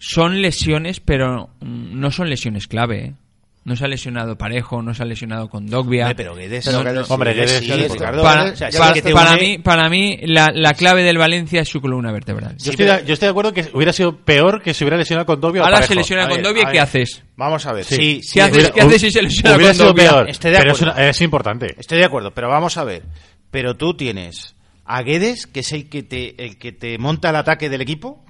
son 0.00 0.40
lesiones, 0.42 0.98
pero 1.00 1.50
no 1.60 2.10
son 2.10 2.28
lesiones 2.30 2.66
clave. 2.66 3.04
¿eh? 3.04 3.14
No 3.62 3.76
se 3.76 3.84
ha 3.84 3.88
lesionado 3.88 4.38
Parejo, 4.38 4.80
no 4.80 4.94
se 4.94 5.02
ha 5.02 5.06
lesionado 5.06 5.50
con 5.50 5.66
Dogbia. 5.66 6.04
Hombre, 6.06 6.14
pero 6.16 6.34
Guedes. 6.34 6.66
No- 6.72 6.82
no- 6.82 7.02
Hombre, 7.02 7.34
Guedes 7.34 7.58
sí, 7.58 7.66
Guedes, 7.66 7.92
Ricardo. 7.92 8.22
para, 8.22 8.44
o 8.44 8.56
sea, 8.56 8.70
para- 8.70 8.94
que 8.94 9.02
te 9.02 9.12
para 9.12 9.32
une- 9.34 9.40
mí, 9.42 9.58
para 9.58 9.90
mí 9.90 10.18
la, 10.22 10.48
la 10.54 10.72
clave 10.72 11.02
del 11.02 11.18
Valencia 11.18 11.60
es 11.60 11.68
su 11.68 11.78
columna 11.82 12.10
vertebral. 12.10 12.56
Yo, 12.56 12.70
estoy 12.70 12.86
de, 12.86 13.04
yo 13.04 13.12
estoy 13.12 13.26
de 13.26 13.30
acuerdo 13.30 13.52
que 13.52 13.68
hubiera 13.74 13.92
sido 13.92 14.16
peor 14.16 14.62
que 14.62 14.72
se 14.72 14.82
hubiera 14.82 14.96
lesionado 14.96 15.26
con 15.26 15.38
Dobio 15.42 15.60
o 15.60 15.64
Ahora 15.66 15.82
se 15.82 15.94
lesiona 15.94 16.24
A 16.24 16.28
con 16.28 16.38
ver, 16.38 16.46
Dogbia, 16.46 16.70
¿qué 16.72 16.80
haces? 16.80 17.22
Vamos 17.36 17.66
a 17.66 17.72
ver. 17.74 17.84
Sí. 17.84 17.96
Sí, 17.96 18.20
sí, 18.22 18.30
¿Qué 18.32 18.40
haces? 18.42 18.54
Hubiera- 18.56 18.70
¿Qué 18.72 18.80
haces 18.80 19.00
si 19.02 19.10
se 19.10 19.22
lesiona 19.22 19.56
hubiera 19.56 19.70
con 19.72 19.76
sido 19.76 19.86
Dogbia? 19.88 20.10
peor, 20.10 20.30
Estoy 20.30 20.50
de 20.52 20.58
pero 20.58 20.72
es, 20.72 20.80
una- 20.80 21.08
es 21.10 21.20
importante. 21.20 21.74
Estoy 21.78 21.98
de 21.98 22.04
acuerdo, 22.06 22.30
pero 22.32 22.48
vamos 22.48 22.78
a 22.78 22.84
ver. 22.84 23.02
Pero 23.50 23.76
tú 23.76 23.92
tienes 23.94 24.54
a 24.86 25.02
Guedes, 25.02 25.46
que 25.46 25.60
es 25.60 25.72
el 25.72 25.90
que 25.90 26.02
te, 26.02 26.42
el 26.42 26.56
que 26.56 26.72
te 26.72 26.96
monta 26.96 27.28
el 27.28 27.36
ataque 27.36 27.68
del 27.68 27.82
equipo. 27.82 28.24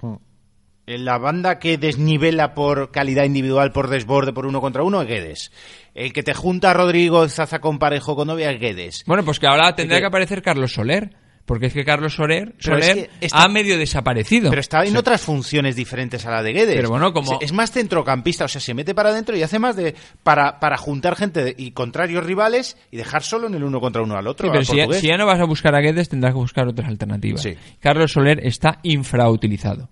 En 0.86 1.04
la 1.04 1.18
banda 1.18 1.58
que 1.58 1.78
desnivela 1.78 2.54
por 2.54 2.90
calidad 2.90 3.24
individual, 3.24 3.70
por 3.70 3.88
desborde, 3.88 4.32
por 4.32 4.46
uno 4.46 4.60
contra 4.60 4.82
uno, 4.82 5.02
es 5.02 5.08
Guedes. 5.08 5.52
El 5.94 6.12
que 6.12 6.22
te 6.22 6.34
junta 6.34 6.70
a 6.70 6.74
Rodrigo 6.74 7.28
Zaza 7.28 7.60
con 7.60 7.78
parejo 7.78 8.16
con 8.16 8.26
novia 8.28 8.50
es 8.50 8.58
Guedes. 8.60 9.04
Bueno, 9.06 9.24
pues 9.24 9.38
que 9.38 9.46
ahora 9.46 9.74
tendrá 9.76 9.98
que- 9.98 10.02
que 10.02 10.06
aparecer 10.06 10.42
Carlos 10.42 10.72
Soler. 10.72 11.14
Porque 11.46 11.66
es 11.66 11.72
que 11.72 11.84
Carlos 11.84 12.14
Soler, 12.14 12.54
es 12.60 12.94
que 12.94 13.10
está- 13.20 13.42
ha 13.42 13.48
medio 13.48 13.76
desaparecido. 13.76 14.50
Pero 14.50 14.60
está 14.60 14.84
en 14.84 14.96
otras 14.96 15.20
funciones 15.20 15.74
diferentes 15.74 16.24
a 16.24 16.30
la 16.30 16.42
de 16.44 16.52
Guedes. 16.52 16.76
Pero 16.76 16.90
bueno, 16.90 17.12
como- 17.12 17.40
Es 17.40 17.52
más 17.52 17.72
centrocampista, 17.72 18.44
o 18.44 18.48
sea, 18.48 18.60
se 18.60 18.72
mete 18.72 18.94
para 18.94 19.08
adentro 19.10 19.36
y 19.36 19.42
hace 19.42 19.58
más 19.58 19.74
de 19.74 19.96
para, 20.22 20.60
para 20.60 20.76
juntar 20.76 21.16
gente 21.16 21.42
de- 21.42 21.54
y 21.58 21.72
contrarios 21.72 22.24
rivales 22.24 22.76
y 22.92 22.98
dejar 22.98 23.22
solo 23.24 23.48
en 23.48 23.54
el 23.54 23.64
uno 23.64 23.80
contra 23.80 24.00
uno 24.02 24.16
al 24.16 24.28
otro. 24.28 24.46
Sí, 24.46 24.52
pero 24.52 24.64
si 24.64 24.76
ya, 24.76 24.82
portugués. 24.84 25.00
si 25.00 25.08
ya 25.08 25.16
no 25.16 25.26
vas 25.26 25.40
a 25.40 25.44
buscar 25.44 25.74
a 25.74 25.80
Guedes, 25.80 26.08
tendrás 26.08 26.34
que 26.34 26.38
buscar 26.38 26.68
otras 26.68 26.86
alternativas. 26.88 27.42
Sí. 27.42 27.56
Carlos 27.80 28.12
Soler 28.12 28.46
está 28.46 28.78
infrautilizado. 28.84 29.88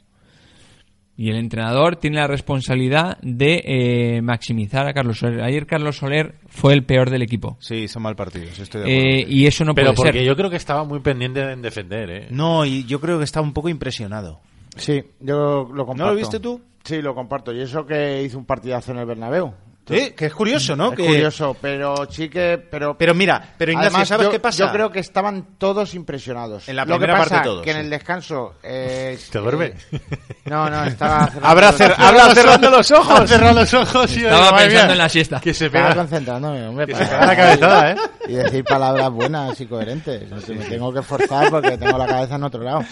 Y 1.20 1.31
el 1.31 1.37
entrenador 1.37 1.96
tiene 1.96 2.18
la 2.18 2.28
responsabilidad 2.28 3.18
de 3.22 3.61
eh, 3.64 4.22
maximizar 4.22 4.87
a 4.87 4.94
Carlos 4.94 5.18
Soler. 5.18 5.42
Ayer 5.42 5.66
Carlos 5.66 5.96
Soler 5.96 6.37
fue 6.46 6.74
el 6.74 6.85
peor 6.85 7.11
del 7.11 7.22
equipo. 7.22 7.57
Sí, 7.59 7.74
hizo 7.74 7.98
mal 7.98 8.14
partido, 8.14 8.46
sí, 8.52 8.62
estoy 8.62 8.83
de 8.83 8.87
acuerdo. 8.87 9.18
Eh, 9.18 9.26
y 9.28 9.46
eso 9.46 9.64
no 9.64 9.74
pero 9.74 9.94
puede 9.94 9.96
porque 9.96 10.18
ser. 10.20 10.28
yo 10.28 10.37
creo 10.37 10.48
que 10.48 10.57
estaba 10.57 10.85
muy 10.85 11.00
pendiente 11.00 11.40
en 11.40 11.61
defender, 11.61 12.09
¿eh? 12.09 12.28
No, 12.31 12.64
y 12.64 12.85
yo 12.85 13.00
creo 13.00 13.18
que 13.18 13.24
está 13.24 13.40
un 13.40 13.52
poco 13.52 13.68
impresionado. 13.68 14.38
Sí, 14.76 15.02
yo 15.18 15.68
lo 15.74 15.87
comparto. 15.87 16.04
¿No 16.04 16.11
lo 16.11 16.14
viste 16.14 16.38
tú? 16.38 16.61
Sí, 16.85 17.02
lo 17.02 17.16
comparto. 17.16 17.52
Y 17.52 17.62
eso 17.62 17.85
que 17.85 18.22
hizo 18.22 18.38
un 18.38 18.44
partidazo 18.44 18.92
en 18.92 18.98
el 18.98 19.07
Bernabéu. 19.07 19.52
Sí, 19.88 20.11
que 20.16 20.27
es 20.27 20.35
curioso, 20.35 20.77
¿no? 20.77 20.90
Es 20.90 20.96
Que- 20.96 21.07
curioso, 21.07 21.57
pero 21.61 22.07
sí 22.11 22.29
que... 22.29 22.59
Pero, 22.70 22.96
Pero 22.98 23.14
mira, 23.14 23.55
pero 23.57 23.72
Ignacio, 23.72 23.88
Además, 23.90 24.09
¿sabes 24.09 24.27
yo, 24.27 24.31
qué 24.31 24.38
pasa? 24.40 24.59
Yo 24.66 24.70
creo 24.72 24.90
que 24.92 25.01
estaban 25.01 25.46
todos 25.59 25.94
impresionados. 25.94 26.68
En 26.68 26.77
la 26.77 26.85
Lo 26.85 26.94
que 26.94 26.98
primera 26.98 27.18
pasa 27.18 27.31
parte 27.37 27.48
todos, 27.48 27.62
que 27.64 27.70
en 27.70 27.77
sí. 27.77 27.83
el 27.85 27.90
descanso... 27.90 28.55
eh, 28.62 29.18
¿Te 29.31 29.38
duerme? 29.38 29.72
eh, 29.92 30.01
no, 30.46 30.68
no, 30.68 30.85
estaba... 30.85 31.27
cerrando 31.31 31.46
Habrá 31.48 31.70
los 31.72 31.81
cer- 31.81 31.94
habla 31.96 32.35
cerrando 32.35 32.70
los 32.70 32.90
ojos. 32.90 33.20
Ha 33.20 33.27
cerrado 33.27 33.55
los 33.61 33.74
ojos 33.74 34.16
y 34.16 34.24
Estaba 34.24 34.57
pensando 34.59 34.85
mía, 34.85 34.92
en 34.92 34.98
la 34.98 35.09
siesta. 35.09 35.40
Que 35.40 35.55
se 35.55 35.70
pega, 35.70 35.94
concentrándome, 35.94 36.66
hombre, 36.66 36.87
que 36.87 36.94
se 36.94 37.05
pega 37.05 37.27
la 37.27 37.37
cabezada, 37.37 37.90
¿eh? 37.92 37.96
y 38.29 38.33
decir 38.35 38.64
palabras 38.64 39.11
buenas 39.11 39.61
y 39.61 39.66
coherentes. 39.66 40.29
No 40.31 40.40
sé, 40.40 40.55
me 40.55 40.64
tengo 40.66 40.92
que 40.92 41.01
esforzar 41.01 41.51
porque 41.51 41.79
tengo 41.79 41.96
la 41.96 42.07
cabeza 42.07 42.35
en 42.37 42.42
otro 42.44 42.62
lado. 42.62 42.85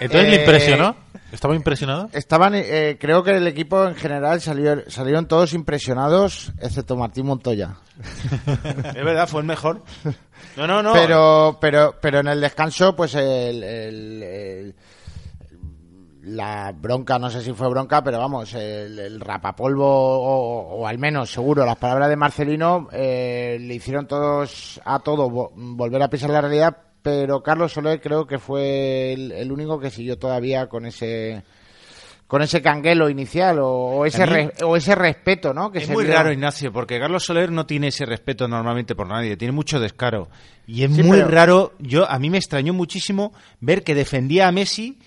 Entonces 0.00 0.28
le 0.30 0.36
Eh, 0.36 0.40
impresionó. 0.40 0.96
¿Estaba 1.32 1.56
impresionado? 1.56 2.08
Estaban, 2.12 2.52
eh, 2.54 2.98
creo 3.00 3.22
que 3.24 3.32
el 3.36 3.46
equipo 3.48 3.84
en 3.88 3.94
general 3.96 4.40
salió, 4.40 4.88
salieron 4.90 5.26
todos 5.26 5.54
impresionados, 5.54 6.52
excepto 6.60 6.94
Martín 6.94 7.26
Montoya. 7.26 7.76
Es 8.94 9.04
verdad, 9.04 9.26
fue 9.26 9.40
el 9.40 9.46
mejor. 9.46 9.82
No, 10.56 10.66
no, 10.66 10.82
no. 10.82 10.92
Pero, 10.92 11.58
pero, 11.60 11.94
pero 12.00 12.20
en 12.20 12.28
el 12.28 12.40
descanso, 12.40 12.94
pues 12.94 13.14
el, 13.14 13.62
el- 13.64 14.22
el- 14.22 14.74
la 16.24 16.72
bronca, 16.72 17.18
no 17.18 17.30
sé 17.30 17.40
si 17.42 17.52
fue 17.52 17.68
bronca, 17.68 18.04
pero 18.04 18.18
vamos, 18.20 18.54
el, 18.54 18.96
el 18.96 19.20
rapapolvo, 19.20 19.84
o, 19.84 20.76
o 20.76 20.86
al 20.86 20.96
menos 20.98 21.32
seguro, 21.32 21.66
las 21.66 21.76
palabras 21.78 22.08
de 22.10 22.16
Marcelino 22.16 22.88
eh, 22.92 23.56
le 23.60 23.74
hicieron 23.74 24.06
todos 24.06 24.80
a 24.84 25.00
todo 25.00 25.28
vo- 25.28 25.50
volver 25.56 26.00
a 26.00 26.08
pisar 26.08 26.30
la 26.30 26.40
realidad, 26.42 26.76
pero 27.02 27.42
Carlos 27.42 27.72
Soler 27.72 28.00
creo 28.00 28.26
que 28.26 28.38
fue 28.38 29.12
el, 29.12 29.32
el 29.32 29.50
único 29.52 29.78
que 29.80 29.90
siguió 29.90 30.18
todavía 30.18 30.68
con 30.68 30.86
ese 30.86 31.42
con 32.26 32.40
ese 32.40 32.62
canguelo 32.62 33.10
inicial 33.10 33.58
o, 33.58 33.68
o 33.68 34.06
ese 34.06 34.24
mí- 34.26 34.32
re- 34.32 34.52
o 34.64 34.74
ese 34.74 34.94
respeto, 34.94 35.52
¿no? 35.52 35.70
Que 35.70 35.80
es 35.80 35.86
se 35.86 35.92
muy 35.92 36.04
vio. 36.06 36.14
raro, 36.14 36.32
Ignacio, 36.32 36.72
porque 36.72 36.98
Carlos 36.98 37.24
Soler 37.24 37.52
no 37.52 37.66
tiene 37.66 37.88
ese 37.88 38.06
respeto 38.06 38.48
normalmente 38.48 38.94
por 38.94 39.06
nadie, 39.06 39.36
tiene 39.36 39.52
mucho 39.52 39.78
descaro. 39.78 40.28
Y 40.66 40.82
es 40.84 40.94
Sí, 40.94 41.02
muy 41.02 41.18
pero- 41.18 41.28
raro, 41.28 41.72
yo 41.78 42.10
a 42.10 42.18
mí 42.18 42.30
me 42.30 42.38
extrañó 42.38 42.72
muchísimo 42.72 43.34
ver 43.60 43.84
que 43.84 43.94
defendía 43.94 44.48
a 44.48 44.52
Messi 44.52 44.98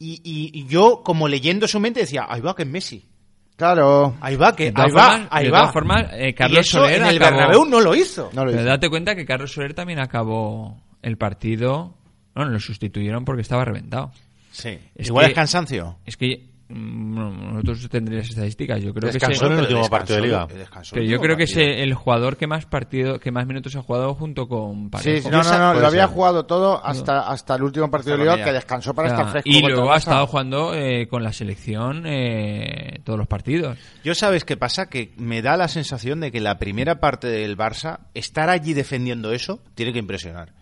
y, 0.00 0.14
y- 0.24 0.50
y 0.52 0.66
yo, 0.66 1.02
como 1.04 1.28
leyendo 1.28 1.68
su 1.68 1.78
mente, 1.78 2.00
decía, 2.00 2.26
ahí 2.28 2.40
va 2.40 2.56
que 2.56 2.62
es 2.62 2.68
Messi. 2.68 3.06
Claro. 3.54 4.16
Ahí 4.20 4.34
va, 4.34 4.56
que 4.56 4.72
De 4.72 4.82
ahí 4.82 4.90
va, 4.90 5.28
ahí 5.30 5.44
de 5.44 5.50
va. 5.52 5.58
todas 5.60 5.72
formas, 5.72 6.06
eh, 6.14 6.34
Carlos 6.34 6.56
y 6.56 6.60
eso 6.60 6.78
Soler 6.80 7.02
en 7.02 7.06
el 7.06 7.16
acabó- 7.22 7.36
Bernabéu 7.36 7.64
no 7.66 7.80
lo 7.80 7.94
hizo. 7.94 8.30
No 8.32 8.44
lo 8.44 8.50
Pero 8.50 8.62
hizo. 8.62 8.68
date 8.70 8.90
cuenta 8.90 9.14
que 9.14 9.24
Carlos 9.24 9.52
Soler 9.52 9.74
también 9.74 10.00
acabó 10.00 10.82
el 11.04 11.16
partido. 11.16 11.94
Bueno, 12.34 12.50
lo 12.50 12.58
sustituyeron 12.60 13.24
porque 13.24 13.42
estaba 13.42 13.64
reventado. 13.64 14.10
Sí. 14.50 14.78
Es 14.94 15.08
Igual 15.08 15.26
que- 15.26 15.30
es 15.32 15.34
cansancio. 15.36 15.98
Es 16.06 16.16
que 16.16 16.48
mm, 16.68 17.14
no, 17.14 17.30
nosotros 17.52 17.88
tendríamos 17.90 18.28
estadísticas. 18.30 18.82
Yo 18.82 18.92
creo 18.94 19.08
que 19.10 19.14
Descansó 19.18 19.44
ese- 19.44 19.46
en 19.46 19.52
el 19.52 19.60
último 19.60 19.88
partido 19.88 20.16
de 20.20 20.26
liga. 20.26 20.48
pero 20.92 21.04
yo 21.04 21.20
creo 21.20 21.36
que 21.36 21.42
es 21.44 21.56
el 21.56 21.92
jugador 21.94 22.36
que 22.36 22.46
más 22.46 22.64
partido, 22.66 23.18
que 23.20 23.30
más 23.30 23.46
minutos 23.46 23.76
ha 23.76 23.82
jugado 23.82 24.14
junto 24.14 24.48
con 24.48 24.90
Parejo. 24.90 25.16
Sí, 25.18 25.22
sí, 25.22 25.28
no, 25.30 25.42
no, 25.42 25.58
no, 25.74 25.80
lo 25.80 25.86
había 25.86 26.06
ser. 26.06 26.14
jugado 26.14 26.46
todo 26.46 26.84
hasta, 26.84 27.28
hasta 27.28 27.54
el 27.56 27.62
último 27.64 27.90
partido 27.90 28.14
Hasta 28.14 28.24
de 28.24 28.30
Liga 28.36 28.44
que 28.44 28.52
descansó 28.52 28.94
para 28.94 29.08
O 29.08 29.10
sea, 29.10 29.18
estar 29.18 29.32
fresco. 29.32 29.50
y 29.50 29.60
luego 29.62 29.92
ha 29.92 29.96
estado 29.98 30.26
jugando 30.26 30.74
eh, 30.74 31.06
con 31.08 31.22
la 31.22 31.32
selección 31.32 32.04
eh, 32.06 33.00
todos 33.04 33.18
los 33.18 33.28
partidos. 33.28 33.76
Yo 34.02 34.14
sabes 34.14 34.44
qué 34.44 34.56
pasa, 34.56 34.88
que 34.88 35.12
me 35.18 35.42
da 35.42 35.56
la 35.56 35.68
sensación 35.68 36.20
de 36.20 36.32
que 36.32 36.40
la 36.40 36.58
primera 36.58 36.98
parte 37.00 37.26
del 37.28 37.56
Barça, 37.56 37.98
estar 38.14 38.48
allí 38.50 38.72
defendiendo 38.72 39.32
eso, 39.32 39.60
tiene 39.74 39.92
que 39.92 39.98
impresionar. 39.98 40.52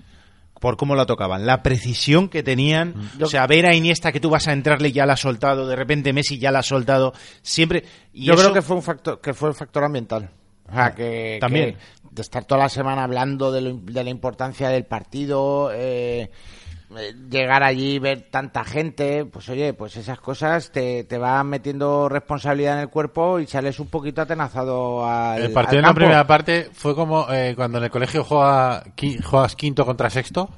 Por 0.63 0.77
cómo 0.77 0.95
la 0.95 1.07
tocaban, 1.07 1.45
la 1.45 1.61
precisión 1.65 2.29
que 2.29 2.45
tenían, 2.45 2.95
Yo- 3.19 3.27
o 3.27 3.29
sea, 3.29 3.49
ver 3.49 3.67
a 3.67 3.75
Iniesta 3.75 4.13
que 4.13 4.21
tú 4.21 4.31
vas 4.31 4.47
a 4.47 4.53
entrarle 4.53 4.93
ya 4.93 5.05
la 5.07 5.15
has 5.15 5.21
soltado, 5.21 5.67
de 5.67 5.75
repente 5.75 6.13
Messi 6.13 6.39
ya 6.39 6.53
la 6.53 6.61
ha 6.61 6.63
soltado, 6.63 7.13
siempre... 7.43 7.83
Y 8.13 8.27
Yo 8.27 8.35
eso- 8.35 8.43
creo 8.45 8.55
que 8.55 8.63
fue 8.63 8.77
un 8.77 8.83
factor, 8.83 9.21
que 9.21 9.35
fue 9.35 9.49
el 9.49 9.57
factor 9.57 9.83
ambiental. 9.83 10.31
O 10.71 10.73
sea, 10.73 10.95
que, 10.95 11.39
También. 11.41 11.73
que 11.75 11.79
de 12.13 12.23
estar 12.23 12.45
toda 12.45 12.61
la 12.63 12.69
semana 12.69 13.03
hablando 13.03 13.51
de, 13.51 13.61
lo- 13.61 13.75
de 13.83 14.05
la 14.05 14.11
importancia 14.11 14.69
del 14.69 14.85
partido, 14.85 15.71
eh, 15.75 16.31
llegar 17.29 17.63
allí, 17.63 17.99
ver 17.99 18.29
tanta 18.31 18.65
gente, 18.65 19.25
pues 19.25 19.49
oye, 19.49 19.73
pues 19.75 19.97
esas 19.97 20.21
cosas 20.21 20.71
te, 20.73 21.05
te 21.05 21.19
van 21.19 21.47
metiendo 21.49 22.09
responsabilidad 22.09 22.75
en 22.75 22.81
el 22.81 22.89
cuerpo 22.89 23.39
y 23.41 23.47
sales 23.47 23.79
un 23.81 23.89
poquito 23.89 24.23
atenazado 24.23 25.07
al 25.07 25.43
El 25.43 25.53
partido 25.53 25.79
al 25.79 25.85
en 25.85 25.89
la 25.89 25.95
primera 25.95 26.27
parte 26.27 26.69
fue 26.73 26.95
como 26.95 27.27
eh, 27.33 27.55
cuando 27.57 27.79
en 27.79 27.85
el 27.85 27.91
colegio 27.91 28.25
juega, 28.25 28.85
qui- 28.97 29.23
juegas 29.23 29.57
quinto 29.57 29.85
contra 29.87 30.11
sexto. 30.11 30.51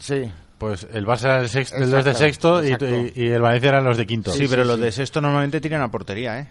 Sí. 0.00 0.30
Pues 0.58 0.88
el 0.92 1.06
Barça 1.06 1.24
era 1.26 1.40
el, 1.42 1.48
sexto, 1.48 1.76
de 2.02 2.14
sexto 2.14 2.64
y, 2.64 2.70
y- 2.72 3.12
y 3.14 3.26
el 3.28 3.40
Valencia 3.40 3.68
eran 3.68 3.84
los 3.84 3.96
de 3.96 4.06
quinto. 4.06 4.32
Sí, 4.32 4.46
pero 4.48 4.64
los 4.64 4.78
de 4.80 4.90
sexto 4.90 5.20
normalmente 5.20 5.60
tiran 5.60 5.82
a 5.82 5.90
portería, 5.90 6.40
¿eh? 6.40 6.48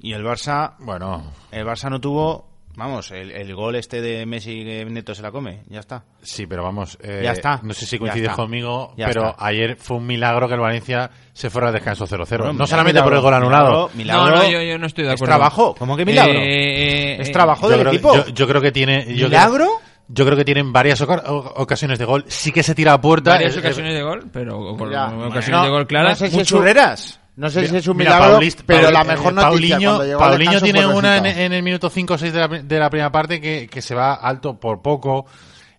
Y 0.00 0.12
el 0.12 0.24
Barça, 0.24 0.72
Bueno, 0.80 1.32
el 1.52 1.64
Barça 1.64 1.88
no 1.88 2.00
tuvo, 2.00 2.48
vamos, 2.76 3.10
el, 3.10 3.30
el 3.32 3.54
gol 3.54 3.74
este 3.76 4.00
de 4.00 4.24
Messi 4.26 4.64
que 4.64 4.84
Neto 4.84 5.14
se 5.14 5.22
la 5.22 5.30
come, 5.32 5.62
ya 5.68 5.80
está. 5.80 6.04
sí, 6.22 6.46
pero 6.46 6.62
vamos. 6.62 6.96
eh, 7.02 7.22
Ya 7.24 7.32
está. 7.32 7.60
No 7.62 7.72
sé 7.74 7.86
si 7.86 7.98
coincides 7.98 8.30
conmigo, 8.32 8.92
Ya 8.96 9.06
pero 9.08 9.30
está. 9.30 9.44
ayer 9.46 9.76
fue 9.76 9.96
un 9.96 10.06
milagro 10.06 10.46
que 10.48 10.54
el 10.54 10.60
Valencia 10.60 11.10
se 11.32 11.50
fuera 11.50 11.68
al 11.68 11.74
descanso 11.74 12.06
0-0. 12.06 12.16
Bueno, 12.28 12.44
no 12.44 12.52
milagro, 12.52 12.66
solamente 12.66 13.02
por 13.02 13.14
el 13.14 13.20
gol 13.20 13.34
anulado. 13.34 13.90
Milagro, 13.94 14.36
no, 14.36 14.42
no, 14.42 14.48
yo, 14.50 14.62
yo 14.62 14.78
no 14.78 14.86
estoy 14.86 15.04
de 15.04 15.10
es 15.10 15.14
acuerdo. 15.16 15.30
trabajo, 15.34 15.74
¿cómo 15.78 15.96
que 15.96 16.04
milagro? 16.04 16.32
Eh, 16.38 17.20
es 17.20 17.28
eh, 17.28 17.32
trabajo 17.32 17.68
del 17.68 17.80
creo, 17.80 17.92
equipo. 17.92 18.14
yo, 18.14 18.26
yo 18.28 18.46
creo 18.46 18.60
que 18.60 18.72
tiene. 18.72 19.04
yo 19.16 19.28
¿Milagro? 19.28 19.54
creo- 19.56 19.80
Yo 20.08 20.24
creo 20.24 20.36
que 20.36 20.44
tienen 20.44 20.72
varias 20.72 21.00
ocasiones 21.00 21.98
de 21.98 22.04
gol. 22.04 22.24
Sí 22.28 22.52
que 22.52 22.62
se 22.62 22.74
tira 22.76 22.92
a 22.92 23.00
puerta. 23.00 23.30
Varias 23.30 23.52
Es- 23.52 23.58
ocasiones 23.58 23.92
de 23.92 24.02
gol, 24.02 24.30
pero 24.32 24.76
con 24.76 24.90
Ya. 24.92 25.06
ocasiones 25.08 25.50
No, 25.50 25.64
de 25.64 25.70
gol 25.70 25.86
claras. 25.88 26.20
no 26.20 26.26
sé 26.26 26.32
si 26.32 26.40
es 26.40 26.46
churreras. 26.48 27.20
No 27.36 27.50
sé 27.50 27.66
si 27.68 27.76
es 27.76 27.86
un 27.86 27.96
Mira, 27.98 28.16
milagro, 28.16 28.38
Paulist- 28.40 28.62
pero 28.66 28.82
Pauli- 28.88 28.92
la 28.94 29.04
mejor 29.04 29.32
eh, 29.32 29.34
noticia 29.36 29.76
Paulinho, 29.76 30.04
llegó 30.04 30.18
Paulinho 30.18 30.60
tiene 30.60 30.86
una 30.86 31.16
en, 31.18 31.52
el 31.52 31.62
minuto 31.62 31.90
5 31.90 32.14
o 32.14 32.18
6 32.18 32.32
de 32.32 32.40
la, 32.40 32.48
de 32.48 32.78
la 32.78 32.88
primera 32.90 33.12
parte 33.12 33.40
que, 33.40 33.68
que 33.68 33.82
se 33.82 33.94
va 33.94 34.14
alto 34.14 34.58
por 34.58 34.80
poco. 34.80 35.26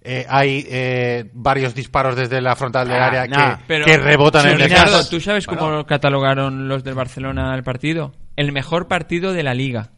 Eh, 0.10 0.26
hay 0.30 0.66
eh, 0.70 1.30
varios 1.34 1.74
disparos 1.76 2.16
desde 2.16 2.40
la 2.42 2.56
frontal 2.56 2.88
del 2.88 2.98
Ah, 3.02 3.08
área 3.08 3.28
nah. 3.28 3.58
que, 3.58 3.64
Pero, 3.68 3.86
que 3.86 3.98
rebotan 3.98 4.46
en 4.48 4.54
el 4.54 4.70
Ricardo. 4.70 5.06
¿tú 5.10 5.20
sabes 5.20 5.46
cómo 5.48 5.86
catalogaron 5.86 6.68
los 6.70 6.84
del 6.84 6.94
Barcelona 6.94 7.54
el 7.56 7.64
partido? 7.64 8.14
El 8.36 8.52
mejor 8.52 8.88
partido 8.88 9.34
de 9.34 9.44
la 9.44 9.54
liga. 9.54 9.90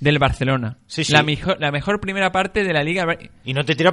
Del 0.00 0.18
Barcelona. 0.18 0.78
Sí, 0.88 1.04
sí. 1.04 1.12
La, 1.12 1.22
mejor, 1.22 1.58
la 1.60 1.70
mejor 1.70 2.00
primera 2.00 2.32
parte 2.32 2.64
de 2.64 2.72
la 2.72 2.82
liga. 2.82 3.06
¿Y 3.44 3.54
no 3.54 3.64
te 3.64 3.76
tira 3.76 3.90
a 3.90 3.92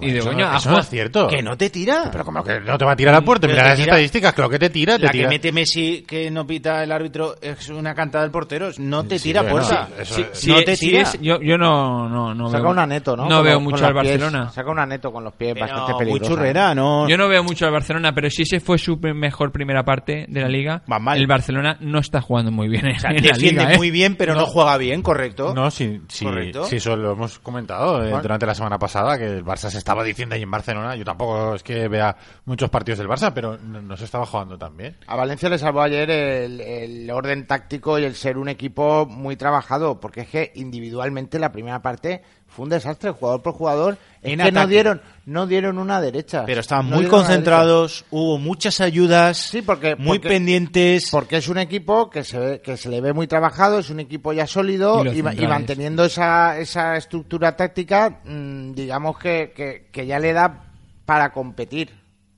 y 0.00 0.10
de 0.10 0.18
Eso, 0.20 0.28
coño, 0.30 0.50
no, 0.50 0.56
eso 0.56 0.70
no 0.70 0.78
es 0.78 0.88
cierto. 0.88 1.28
Que 1.28 1.42
no 1.42 1.56
te 1.56 1.68
tira. 1.68 2.08
Pero 2.10 2.24
como 2.24 2.42
que 2.42 2.60
no 2.60 2.78
te 2.78 2.84
va 2.84 2.92
a 2.92 2.96
tirar 2.96 3.14
a 3.14 3.20
puerta. 3.20 3.46
Pero 3.46 3.54
Mira 3.58 3.68
las 3.68 3.76
tira- 3.78 3.90
estadísticas, 3.92 4.32
creo 4.32 4.48
que 4.48 4.58
te 4.58 4.70
tira, 4.70 4.96
te 4.96 5.04
La 5.04 5.10
tira. 5.10 5.24
que 5.28 5.34
mete 5.34 5.52
Messi 5.52 6.02
que 6.06 6.30
no 6.30 6.46
pita 6.46 6.82
el 6.82 6.90
árbitro 6.92 7.34
es 7.42 7.68
una 7.68 7.94
cantada 7.94 8.22
del 8.24 8.30
portero. 8.30 8.70
No 8.78 9.04
te 9.04 9.18
Sí, 9.18 9.24
tira 9.30 9.40
a 9.40 9.42
bueno, 9.44 9.66
puerta. 9.66 9.88
eso 10.00 10.14
Sí, 10.32 10.48
no 10.50 10.62
te 10.62 10.76
tira. 10.76 11.02
es- 11.02 11.20
yo, 11.20 11.40
yo 11.42 11.58
no, 11.58 12.08
no, 12.08 12.34
no 12.34 12.46
Saca 12.48 12.62
veo, 12.62 12.70
una 12.72 12.86
neto, 12.86 13.16
¿no? 13.16 13.24
No 13.28 13.36
Con 13.36 13.44
veo 13.44 13.60
mucho 13.60 13.84
al 13.86 13.92
pies. 13.92 14.04
Barcelona. 14.18 14.50
Saca 14.50 14.70
una 14.70 14.86
neto 14.86 15.12
con 15.12 15.24
los 15.24 15.34
pies 15.34 15.52
Pero 15.54 15.66
bastante 15.66 15.92
muy 15.92 15.98
peligrosa. 16.04 16.30
churrera, 16.30 16.74
¿no? 16.74 17.08
Yo 17.08 17.16
no 17.18 17.28
veo 17.28 17.42
mucho 17.44 17.66
al 17.66 17.72
Barcelona, 17.72 18.14
pero 18.14 18.30
si 18.30 18.42
ese 18.42 18.60
fue 18.60 18.78
su 18.78 18.96
mejor 18.98 19.52
primera 19.52 19.84
parte 19.84 20.24
de 20.28 20.40
la 20.40 20.48
liga, 20.48 20.82
Va 20.90 20.98
mal. 20.98 21.18
el 21.18 21.26
Barcelona 21.26 21.76
no 21.80 21.98
está 21.98 22.20
jugando 22.22 22.50
muy 22.50 22.68
bien 22.68 22.86
en, 22.86 22.96
O 22.96 22.98
sea, 23.00 23.10
en 23.10 23.16
la 23.16 23.32
defiende 23.32 23.60
liga. 23.62 23.74
¿eh? 23.74 23.76
muy 23.76 23.90
bien, 23.90 24.16
pero 24.16 24.34
no, 24.34 24.46
juega 24.46 24.76
bien, 24.78 25.02
¿correcto? 25.02 25.52
No, 25.54 25.70
sí, 25.70 26.00
sí, 26.08 26.24
¿Correcto? 26.24 26.64
sí, 26.64 26.76
eso 26.76 26.96
lo 26.96 27.12
hemos 27.12 27.38
comentado 27.40 28.02
eh, 28.02 28.10
durante 28.22 28.46
la 28.46 28.54
semana 28.54 28.78
pasada, 28.78 29.18
que 29.18 29.24
el 29.26 29.44
Barça 29.44 29.70
se 29.72 29.78
estaba 29.78 30.04
diciendo 30.04 30.34
ahí 30.34 30.42
en 30.42 30.50
Barcelona. 30.50 30.94
Yo 30.94 31.04
tampoco 31.04 31.56
es 31.56 31.62
que 31.62 31.88
vea 31.88 32.16
muchos 32.44 32.70
partidos 32.70 32.98
del 32.98 33.08
Barça, 33.08 33.32
pero 33.34 33.58
no, 33.58 33.96
se 33.96 34.04
estaba 34.04 34.26
jugando 34.26 34.56
tan 34.56 34.76
bien. 34.76 34.96
A 35.06 35.16
Valencia 35.16 35.48
le 35.48 35.58
salvó 35.58 35.82
ayer 35.82 36.08
el, 36.10 36.60
el 36.60 37.10
orden 37.10 37.46
táctico 37.46 37.98
y 37.98 38.04
el 38.04 38.14
ser 38.14 38.38
un 38.38 38.48
equipo 38.48 39.06
muy 39.06 39.36
trabajado, 39.36 39.98
porque 40.00 40.22
es 40.22 40.28
que 40.28 40.52
individualmente 40.54 41.38
la 41.38 41.50
primera 41.50 41.82
parte 41.82 42.22
fue 42.52 42.64
un 42.64 42.68
desastre, 42.68 43.10
jugador 43.10 43.42
por 43.42 43.54
jugador. 43.54 43.98
En 44.20 44.38
que 44.38 44.52
no 44.52 44.66
dieron, 44.66 45.00
no 45.26 45.46
dieron 45.46 45.78
una 45.78 46.00
derecha. 46.00 46.44
Pero 46.46 46.60
estaban 46.60 46.90
No 46.90 46.96
muy 46.96 47.06
concentrados, 47.06 48.04
hubo 48.10 48.38
muchas 48.38 48.80
ayudas, 48.80 49.38
Sí, 49.38 49.62
porque- 49.62 49.94
muy 49.96 50.18
porque- 50.18 50.28
pendientes. 50.28 51.08
Porque 51.10 51.36
es 51.36 51.48
un 51.48 51.58
equipo 51.58 52.10
que 52.10 52.24
se, 52.24 52.38
ve, 52.38 52.60
que 52.60 52.76
se 52.76 52.88
le 52.88 53.00
ve 53.00 53.12
muy 53.12 53.26
trabajado, 53.26 53.78
es 53.78 53.90
un 53.90 54.00
equipo 54.00 54.32
ya 54.32 54.46
sólido 54.46 55.04
Y 55.04 55.22
manteniendo 55.22 56.04
esa, 56.04 56.58
esa 56.58 56.96
estructura 56.96 57.56
táctica, 57.56 58.20
mm, 58.24 58.72
digamos 58.72 59.18
que, 59.18 59.52
que, 59.54 59.88
que 59.92 60.06
ya 60.06 60.18
le 60.18 60.32
da 60.32 60.64
para 61.04 61.32
competir, 61.32 61.90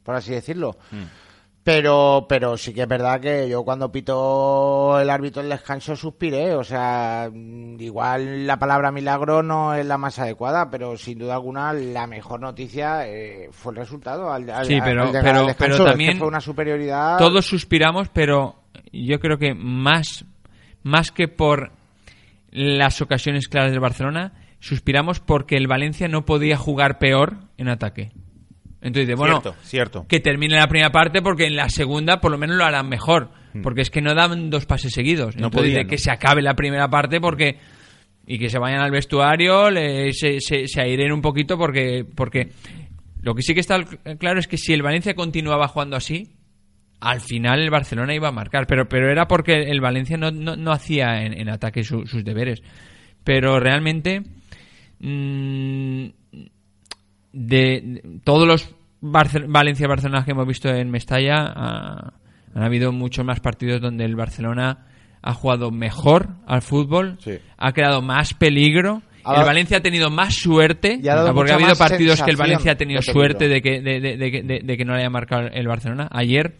por 0.02 0.14
así 0.14 0.32
decirlo. 0.32 0.76
Pero, 1.64 2.26
pero 2.28 2.58
sí 2.58 2.74
que 2.74 2.82
es 2.82 2.88
verdad 2.88 3.18
que 3.20 3.48
yo 3.48 3.64
cuando 3.64 3.90
pitó 3.90 5.00
el 5.00 5.08
árbitro 5.08 5.40
el 5.40 5.48
descanso 5.48 5.96
suspiré, 5.96 6.54
o 6.54 6.62
sea, 6.62 7.30
mm, 7.32 7.80
igual 7.80 8.46
la 8.46 8.58
palabra 8.58 8.92
milagro 8.92 9.42
no 9.42 9.74
es 9.74 9.86
la 9.86 9.96
más 9.96 10.18
adecuada, 10.18 10.68
pero 10.70 10.98
sin 10.98 11.18
duda 11.18 11.32
alguna 11.36 11.72
la 11.72 12.06
mejor 12.06 12.40
noticia 12.40 13.08
eh, 13.08 13.48
fue 13.50 13.72
el 13.72 13.78
resultado 13.78 14.30
al, 14.30 14.48
al- 14.50 14.66
Sí, 14.66 14.78
pero- 14.84 15.02
al 15.04 15.06
llegar 15.08 15.24
pero- 15.24 15.40
al 15.40 15.46
descanso. 15.46 15.56
pero 15.58 15.74
Es 15.74 15.78
que 15.80 15.90
también 15.90 16.18
fue 16.18 16.28
una 16.28 16.40
superioridad. 16.42 17.16
Todos 17.16 17.46
suspiramos, 17.46 18.10
pero 18.10 18.56
yo 18.92 19.18
creo 19.18 19.38
que 19.38 19.54
más, 19.54 20.26
más 20.82 21.10
que 21.12 21.28
por 21.28 21.72
las 22.50 23.00
ocasiones 23.00 23.48
claras 23.48 23.70
del 23.70 23.80
Barcelona, 23.80 24.34
suspiramos 24.60 25.18
porque 25.20 25.56
el 25.56 25.66
Valencia 25.66 26.08
no 26.08 26.26
podía 26.26 26.58
jugar 26.58 26.98
peor 26.98 27.36
en 27.56 27.68
ataque. 27.70 28.12
Entonces, 28.84 29.08
dice, 29.08 29.16
bueno, 29.16 29.40
Cierto, 29.40 29.58
cierto. 29.64 30.06
que 30.08 30.20
termine 30.20 30.54
la 30.54 30.68
primera 30.68 30.90
parte 30.92 31.20
porque 31.22 31.46
en 31.46 31.56
la 31.56 31.68
segunda 31.68 32.20
por 32.20 32.30
lo 32.30 32.38
menos 32.38 32.56
lo 32.56 32.64
harán 32.64 32.88
mejor. 32.88 33.30
Porque 33.62 33.82
es 33.82 33.90
que 33.90 34.00
no 34.02 34.14
dan 34.14 34.50
dos 34.50 34.66
pases 34.66 34.92
seguidos. 34.92 35.36
No 35.36 35.46
Entonces, 35.46 35.86
que 35.86 35.96
se 35.98 36.10
acabe 36.10 36.42
la 36.42 36.54
primera 36.54 36.88
parte 36.90 37.20
porque 37.20 37.58
y 38.26 38.38
que 38.38 38.48
se 38.50 38.58
vayan 38.58 38.80
al 38.80 38.90
vestuario, 38.90 39.70
le- 39.70 40.12
se, 40.12 40.40
se, 40.40 40.66
se 40.66 40.80
airen 40.80 41.12
un 41.12 41.20
poquito 41.22 41.56
porque 41.56 42.04
porque 42.16 42.48
lo 43.22 43.34
que 43.34 43.42
sí 43.42 43.54
que 43.54 43.60
está 43.60 43.78
claro 44.18 44.40
es 44.40 44.48
que 44.48 44.56
si 44.58 44.72
el 44.72 44.82
Valencia 44.82 45.14
continuaba 45.14 45.68
jugando 45.68 45.94
así, 45.96 46.32
al 47.00 47.20
final 47.20 47.60
el 47.60 47.70
Barcelona 47.70 48.12
iba 48.14 48.28
a 48.28 48.32
marcar, 48.32 48.66
pero 48.66 48.88
pero 48.88 49.08
era 49.10 49.28
porque 49.28 49.62
el 49.62 49.80
Valencia 49.80 50.16
no, 50.16 50.30
no, 50.32 50.56
no 50.56 50.72
hacía 50.72 51.22
en, 51.24 51.32
en 51.38 51.48
ataque 51.48 51.84
su- 51.84 52.06
sus 52.06 52.24
deberes. 52.24 52.60
Pero 53.22 53.60
realmente 53.60 54.22
mm, 54.98 56.06
de, 57.34 58.20
todos 58.24 58.46
los 58.46 58.74
Barce- 59.02 59.44
Valencia-Barcelona 59.46 60.24
que 60.24 60.30
hemos 60.30 60.46
visto 60.46 60.68
en 60.68 60.90
Mestalla, 60.90 61.52
ah, 61.54 62.12
han 62.54 62.62
habido 62.62 62.92
muchos 62.92 63.24
más 63.24 63.40
partidos 63.40 63.80
donde 63.80 64.04
el 64.04 64.16
Barcelona 64.16 64.86
ha 65.20 65.32
jugado 65.34 65.70
mejor 65.70 66.28
al 66.46 66.62
fútbol, 66.62 67.16
Sí. 67.20 67.32
ha 67.58 67.72
creado 67.72 68.00
más 68.02 68.34
peligro. 68.34 69.02
Ha 69.26 69.40
el 69.40 69.46
Valencia 69.46 69.78
ha 69.78 69.80
tenido 69.80 70.10
más 70.10 70.34
suerte, 70.34 71.00
ha 71.28 71.32
porque 71.32 71.52
ha 71.52 71.54
habido 71.54 71.74
partidos 71.76 72.22
que 72.22 72.30
el 72.30 72.36
Valencia 72.36 72.72
ha 72.72 72.76
tenido 72.76 73.00
de 73.00 73.10
suerte 73.12 73.48
de 73.48 73.62
que, 73.62 73.80
de, 73.80 74.00
de- 74.00 74.16
de 74.18 74.30
que- 74.30 74.42
de- 74.42 74.60
de 74.62 74.76
que 74.76 74.84
no 74.84 74.92
le 74.92 74.98
haya 75.00 75.10
marcado 75.10 75.48
el 75.52 75.66
Barcelona. 75.66 76.08
Ayer 76.12 76.54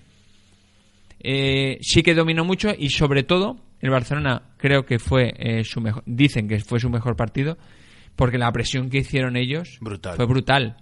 eh, 1.20 1.78
sí 1.80 2.02
que 2.02 2.14
dominó 2.14 2.44
mucho 2.44 2.70
y 2.76 2.88
sobre 2.90 3.22
todo 3.22 3.56
el 3.80 3.90
Barcelona 3.90 4.42
creo 4.56 4.84
que 4.84 4.98
fue 4.98 5.32
eh, 5.36 5.64
su 5.64 5.80
mejor, 5.80 6.02
dicen 6.06 6.48
que 6.48 6.58
fue 6.60 6.80
su 6.80 6.88
mejor 6.90 7.16
partido 7.16 7.56
porque 8.16 8.38
la 8.38 8.50
presión 8.52 8.90
que 8.90 8.98
hicieron 8.98 9.36
ellos 9.36 9.78
Brutal. 9.80 10.16
fue 10.16 10.26
brutal. 10.26 10.76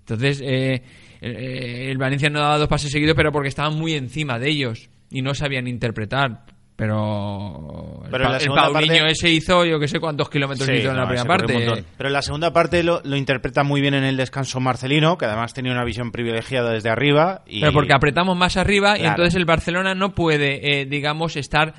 Entonces 0.00 0.40
eh, 0.44 0.82
el, 1.20 1.36
eh, 1.36 1.90
el 1.90 1.98
Valencia 1.98 2.30
no 2.30 2.40
daba 2.40 2.58
dos 2.58 2.68
pases 2.68 2.90
seguidos 2.92 3.14
pero 3.16 3.32
porque 3.32 3.48
estaban 3.48 3.74
muy 3.78 3.94
encima 3.94 4.38
de 4.38 4.48
ellos 4.50 4.88
y 5.10 5.22
no 5.22 5.34
sabían 5.34 5.66
interpretar. 5.66 6.44
Pero, 6.76 8.02
el 8.04 8.10
Pero 8.10 8.24
Pa- 8.54 8.70
Paulinho 8.70 8.96
parte- 8.98 9.10
ese 9.12 9.30
hizo 9.30 9.64
yo 9.64 9.80
que 9.80 9.88
sé 9.88 9.98
cuántos 9.98 10.28
kilómetros 10.28 10.66
Sí, 10.68 10.74
hizo 10.74 10.90
en 10.90 10.96
la 10.98 11.06
primera 11.06 11.24
parte. 11.26 11.84
Pero 11.96 12.08
en 12.08 12.12
la 12.12 12.20
segunda 12.20 12.52
parte 12.52 12.82
lo, 12.82 13.00
lo 13.02 13.16
interpreta 13.16 13.62
muy 13.62 13.80
bien 13.80 13.94
en 13.94 14.04
el 14.04 14.18
descanso 14.18 14.60
Marcelino, 14.60 15.16
que 15.16 15.24
además 15.24 15.54
tenía 15.54 15.72
una 15.72 15.84
visión 15.84 16.12
privilegiada 16.12 16.72
desde 16.72 16.90
arriba. 16.90 17.42
Y... 17.46 17.60
Pero 17.60 17.72
porque 17.72 17.94
apretamos 17.94 18.36
más 18.36 18.58
arriba 18.58 18.98
y 18.98 19.06
entonces 19.06 19.34
el 19.36 19.46
Barcelona 19.46 19.94
no 19.94 20.14
puede, 20.14 20.80
eh, 20.82 20.84
digamos, 20.84 21.36
estar 21.36 21.72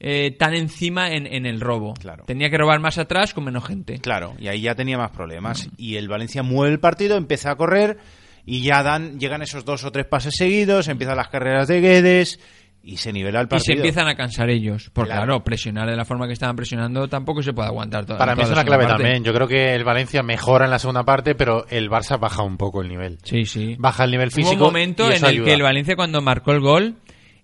eh, 0.00 0.30
tan 0.38 0.54
encima 0.54 1.10
en, 1.10 1.26
en 1.26 1.46
el 1.46 1.60
robo. 1.60 1.94
Claro. 1.94 2.24
Tenía 2.26 2.50
que 2.50 2.58
robar 2.58 2.80
más 2.80 2.98
atrás 2.98 3.32
con 3.34 3.44
menos 3.44 3.64
gente. 3.66 3.98
Claro, 3.98 4.34
y 4.38 4.48
ahí 4.48 4.60
ya 4.60 4.74
tenía 4.74 4.98
más 4.98 5.10
problemas. 5.10 5.68
Y 5.76 5.96
el 5.96 6.08
Valencia 6.08 6.42
mueve 6.42 6.72
el 6.74 6.80
partido, 6.80 7.16
empieza 7.16 7.50
a 7.50 7.56
correr 7.56 7.98
y 8.44 8.62
ya 8.62 8.82
dan, 8.82 9.18
llegan 9.18 9.42
esos 9.42 9.64
dos 9.64 9.84
o 9.84 9.90
tres 9.92 10.06
pases 10.06 10.34
seguidos, 10.36 10.88
empiezan 10.88 11.16
las 11.16 11.28
carreras 11.28 11.66
de 11.68 11.80
Guedes 11.80 12.38
y 12.82 12.98
se 12.98 13.12
nivela 13.12 13.40
el 13.40 13.46
Y 13.46 13.48
se 13.48 13.56
partido. 13.56 13.74
empiezan 13.78 14.06
a 14.06 14.14
cansar 14.14 14.48
ellos. 14.48 14.90
Porque 14.92 15.08
Claro. 15.10 15.24
claro, 15.24 15.42
presionar 15.42 15.90
de 15.90 15.96
la 15.96 16.04
forma 16.04 16.28
que 16.28 16.34
estaban 16.34 16.54
presionando 16.54 17.08
tampoco 17.08 17.42
se 17.42 17.52
puede 17.52 17.66
aguantar 17.66 18.06
toda 18.06 18.16
Para 18.18 18.36
mí 18.36 18.42
es 18.44 18.50
una 18.50 18.62
clave 18.64 18.84
parte. 18.86 19.02
también. 19.02 19.24
Yo 19.24 19.32
creo 19.34 19.48
que 19.48 19.74
el 19.74 19.82
Valencia 19.82 20.22
mejora 20.22 20.66
en 20.66 20.70
la 20.70 20.78
segunda 20.78 21.02
parte, 21.02 21.34
pero 21.34 21.66
el 21.68 21.90
Barça 21.90 22.20
baja 22.20 22.44
un 22.44 22.56
poco 22.56 22.82
el 22.82 22.88
nivel. 22.88 23.18
Sí, 23.24 23.44
sí. 23.44 23.74
Baja 23.76 24.04
el 24.04 24.12
nivel 24.12 24.30
físico. 24.30 24.54
Hubo 24.54 24.66
un 24.66 24.72
momento 24.74 25.04
y 25.10 25.16
en 25.16 25.16
el 25.16 25.24
ayuda. 25.24 25.44
que 25.46 25.52
el 25.54 25.62
Valencia 25.62 25.96
cuando 25.96 26.20
marcó 26.20 26.52
el 26.52 26.60
gol, 26.60 26.94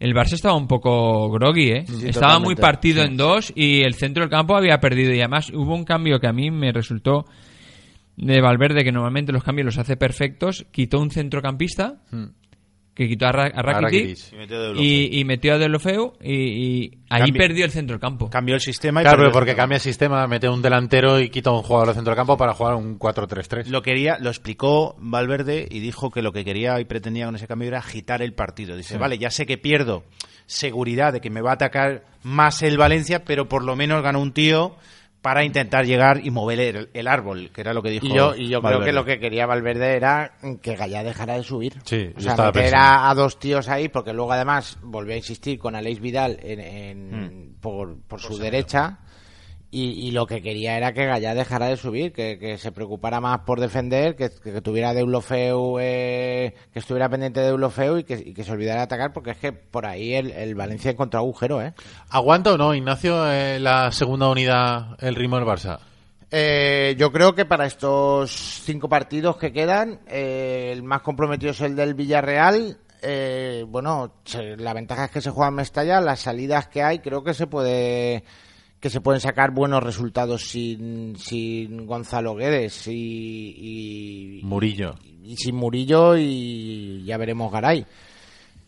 el 0.02 0.14
Barça 0.14 0.34
estaba 0.34 0.56
un 0.56 0.66
poco 0.66 1.30
groggy, 1.30 1.70
¿eh? 1.70 1.84
sí, 1.86 2.08
estaba 2.08 2.40
muy 2.40 2.56
partido 2.56 3.04
en 3.04 3.16
dos 3.16 3.52
y 3.54 3.82
el 3.82 3.94
centro 3.94 4.24
del 4.24 4.30
campo 4.30 4.56
había 4.56 4.80
perdido. 4.80 5.14
Y 5.14 5.20
además 5.20 5.50
hubo 5.50 5.76
un 5.76 5.84
cambio 5.84 6.18
que 6.18 6.26
a 6.26 6.32
mí 6.32 6.50
me 6.50 6.72
resultó 6.72 7.24
de 8.16 8.40
Valverde, 8.40 8.82
que 8.82 8.90
normalmente 8.90 9.30
los 9.30 9.44
cambios 9.44 9.66
los 9.66 9.78
hace 9.78 9.96
perfectos, 9.96 10.66
quitó 10.72 10.98
un 10.98 11.12
centrocampista, 11.12 12.00
que 12.94 13.08
quitó 13.08 13.26
a, 13.26 13.32
Ra- 13.32 13.52
a 13.54 13.62
Rakitic. 13.62 14.18
Y 14.32 14.36
metió 14.36 14.58
de 14.60 14.64
Deulofeu. 14.66 14.82
y, 14.84 15.18
y 15.20 15.24
metió 15.24 15.54
a 15.54 15.58
Delofeu 15.58 16.12
y, 16.22 16.34
y 16.34 16.98
ahí 17.08 17.32
perdió 17.32 17.64
el 17.64 17.70
centro 17.70 17.94
del 17.94 18.00
campo. 18.00 18.28
Cambió 18.28 18.54
el 18.54 18.60
sistema 18.60 19.00
y 19.00 19.04
Claro, 19.04 19.24
el 19.26 19.32
porque 19.32 19.54
cambia 19.54 19.76
el 19.76 19.80
sistema, 19.80 20.26
mete 20.26 20.48
un 20.48 20.60
delantero 20.60 21.18
y 21.18 21.30
quita 21.30 21.50
un 21.50 21.62
jugador 21.62 21.88
de 21.88 21.94
centro 21.94 22.10
del 22.10 22.16
campo 22.18 22.36
para 22.36 22.52
jugar 22.52 22.74
un 22.74 22.98
4-3-3. 22.98 23.66
Lo 23.68 23.80
quería, 23.82 24.18
lo 24.20 24.28
explicó 24.28 24.94
Valverde 24.98 25.66
y 25.70 25.80
dijo 25.80 26.10
que 26.10 26.20
lo 26.20 26.32
que 26.32 26.44
quería 26.44 26.78
y 26.80 26.84
pretendía 26.84 27.24
con 27.26 27.36
ese 27.36 27.46
cambio 27.46 27.68
era 27.68 27.78
agitar 27.78 28.20
el 28.20 28.34
partido. 28.34 28.76
Dice, 28.76 28.98
vale, 28.98 29.16
ya 29.16 29.30
sé 29.30 29.46
que 29.46 29.56
pierdo 29.56 30.04
seguridad 30.46 31.12
de 31.14 31.20
que 31.20 31.30
me 31.30 31.40
va 31.40 31.50
a 31.52 31.54
atacar 31.54 32.04
más 32.22 32.62
el 32.62 32.76
Valencia, 32.76 33.24
pero 33.24 33.48
por 33.48 33.64
lo 33.64 33.74
menos 33.74 34.02
gano 34.02 34.20
un 34.20 34.32
tío 34.32 34.76
para 35.22 35.44
intentar 35.44 35.86
llegar 35.86 36.20
y 36.24 36.30
mover 36.30 36.58
el, 36.60 36.90
el 36.92 37.06
árbol, 37.08 37.50
que 37.54 37.60
era 37.60 37.72
lo 37.72 37.82
que 37.82 37.90
dijo. 37.90 38.06
Y 38.06 38.12
yo, 38.12 38.34
y 38.36 38.48
yo 38.48 38.60
creo 38.60 38.80
que 38.80 38.92
lo 38.92 39.04
que 39.04 39.20
quería 39.20 39.46
Valverde 39.46 39.94
era 39.96 40.32
que 40.60 40.74
Gallá 40.76 41.02
dejara 41.04 41.34
de 41.36 41.44
subir. 41.44 41.74
Sí, 41.84 42.10
o 42.16 42.20
sea, 42.20 42.32
estaba 42.32 42.48
meter 42.48 42.62
pensando. 42.64 42.86
a, 42.86 43.10
a 43.10 43.14
dos 43.14 43.38
tíos 43.38 43.68
ahí, 43.68 43.88
porque 43.88 44.12
luego 44.12 44.32
además 44.32 44.78
volvió 44.82 45.14
a 45.14 45.16
insistir 45.16 45.58
con 45.60 45.76
Aleix 45.76 46.00
Vidal 46.00 46.38
en, 46.42 46.60
en- 46.60 47.56
por, 47.60 47.96
por 48.02 48.20
su 48.20 48.36
derecha. 48.36 48.98
Y, 49.74 50.06
y 50.06 50.10
lo 50.10 50.26
que 50.26 50.42
quería 50.42 50.76
era 50.76 50.92
que 50.92 51.06
Gallá 51.06 51.34
dejara 51.34 51.66
de 51.66 51.78
subir, 51.78 52.12
que, 52.12 52.38
que 52.38 52.58
se 52.58 52.72
preocupara 52.72 53.22
más 53.22 53.38
por 53.46 53.58
defender, 53.58 54.14
que, 54.16 54.28
que 54.28 54.60
tuviera 54.60 54.92
Deulofeu, 54.92 55.78
eh, 55.80 56.54
que 56.74 56.78
estuviera 56.78 57.08
pendiente 57.08 57.40
de 57.40 57.46
Deulofeu 57.46 57.96
y 57.96 58.04
que, 58.04 58.14
y 58.22 58.34
que 58.34 58.44
se 58.44 58.52
olvidara 58.52 58.80
de 58.80 58.84
atacar, 58.84 59.14
porque 59.14 59.30
es 59.30 59.38
que 59.38 59.52
por 59.54 59.86
ahí 59.86 60.12
el, 60.12 60.30
el 60.30 60.54
Valencia 60.54 60.90
encontró 60.90 61.20
agujero, 61.20 61.62
¿eh? 61.62 61.72
¿Aguanta 62.10 62.52
o 62.52 62.58
no, 62.58 62.74
Ignacio, 62.74 63.32
eh, 63.32 63.58
la 63.60 63.90
segunda 63.92 64.28
unidad 64.28 64.88
el 65.00 65.14
ritmo 65.14 65.36
del 65.38 65.46
Barça? 65.46 65.78
Eh, 66.30 66.94
yo 66.98 67.10
creo 67.10 67.34
que 67.34 67.46
para 67.46 67.64
estos 67.66 68.30
cinco 68.30 68.90
partidos 68.90 69.36
que 69.38 69.52
quedan, 69.54 70.00
eh, 70.06 70.68
el 70.72 70.82
más 70.82 71.00
comprometido 71.00 71.52
es 71.52 71.60
el 71.62 71.76
del 71.76 71.94
Villarreal. 71.94 72.76
Eh, 73.02 73.64
bueno, 73.66 74.12
se- 74.24 74.56
la 74.58 74.74
ventaja 74.74 75.06
es 75.06 75.10
que 75.10 75.20
se 75.22 75.30
juega 75.30 75.48
en 75.48 75.54
Mestalla, 75.54 76.00
las 76.02 76.20
salidas 76.20 76.68
que 76.68 76.82
hay, 76.82 76.98
creo 77.00 77.24
que 77.24 77.34
se 77.34 77.46
puede 77.46 78.22
que 78.82 78.90
se 78.90 79.00
pueden 79.00 79.20
sacar 79.20 79.52
buenos 79.52 79.80
resultados 79.82 80.42
sin, 80.50 81.14
sin 81.16 81.86
Gonzalo 81.86 82.34
Guedes 82.34 82.88
y, 82.88 83.54
y- 83.56 84.44
Murillo. 84.44 84.96
y 85.22 85.36
sin 85.36 85.54
Murillo 85.54 86.16
y 86.18 87.04
ya 87.04 87.16
veremos 87.16 87.52
Garay. 87.52 87.86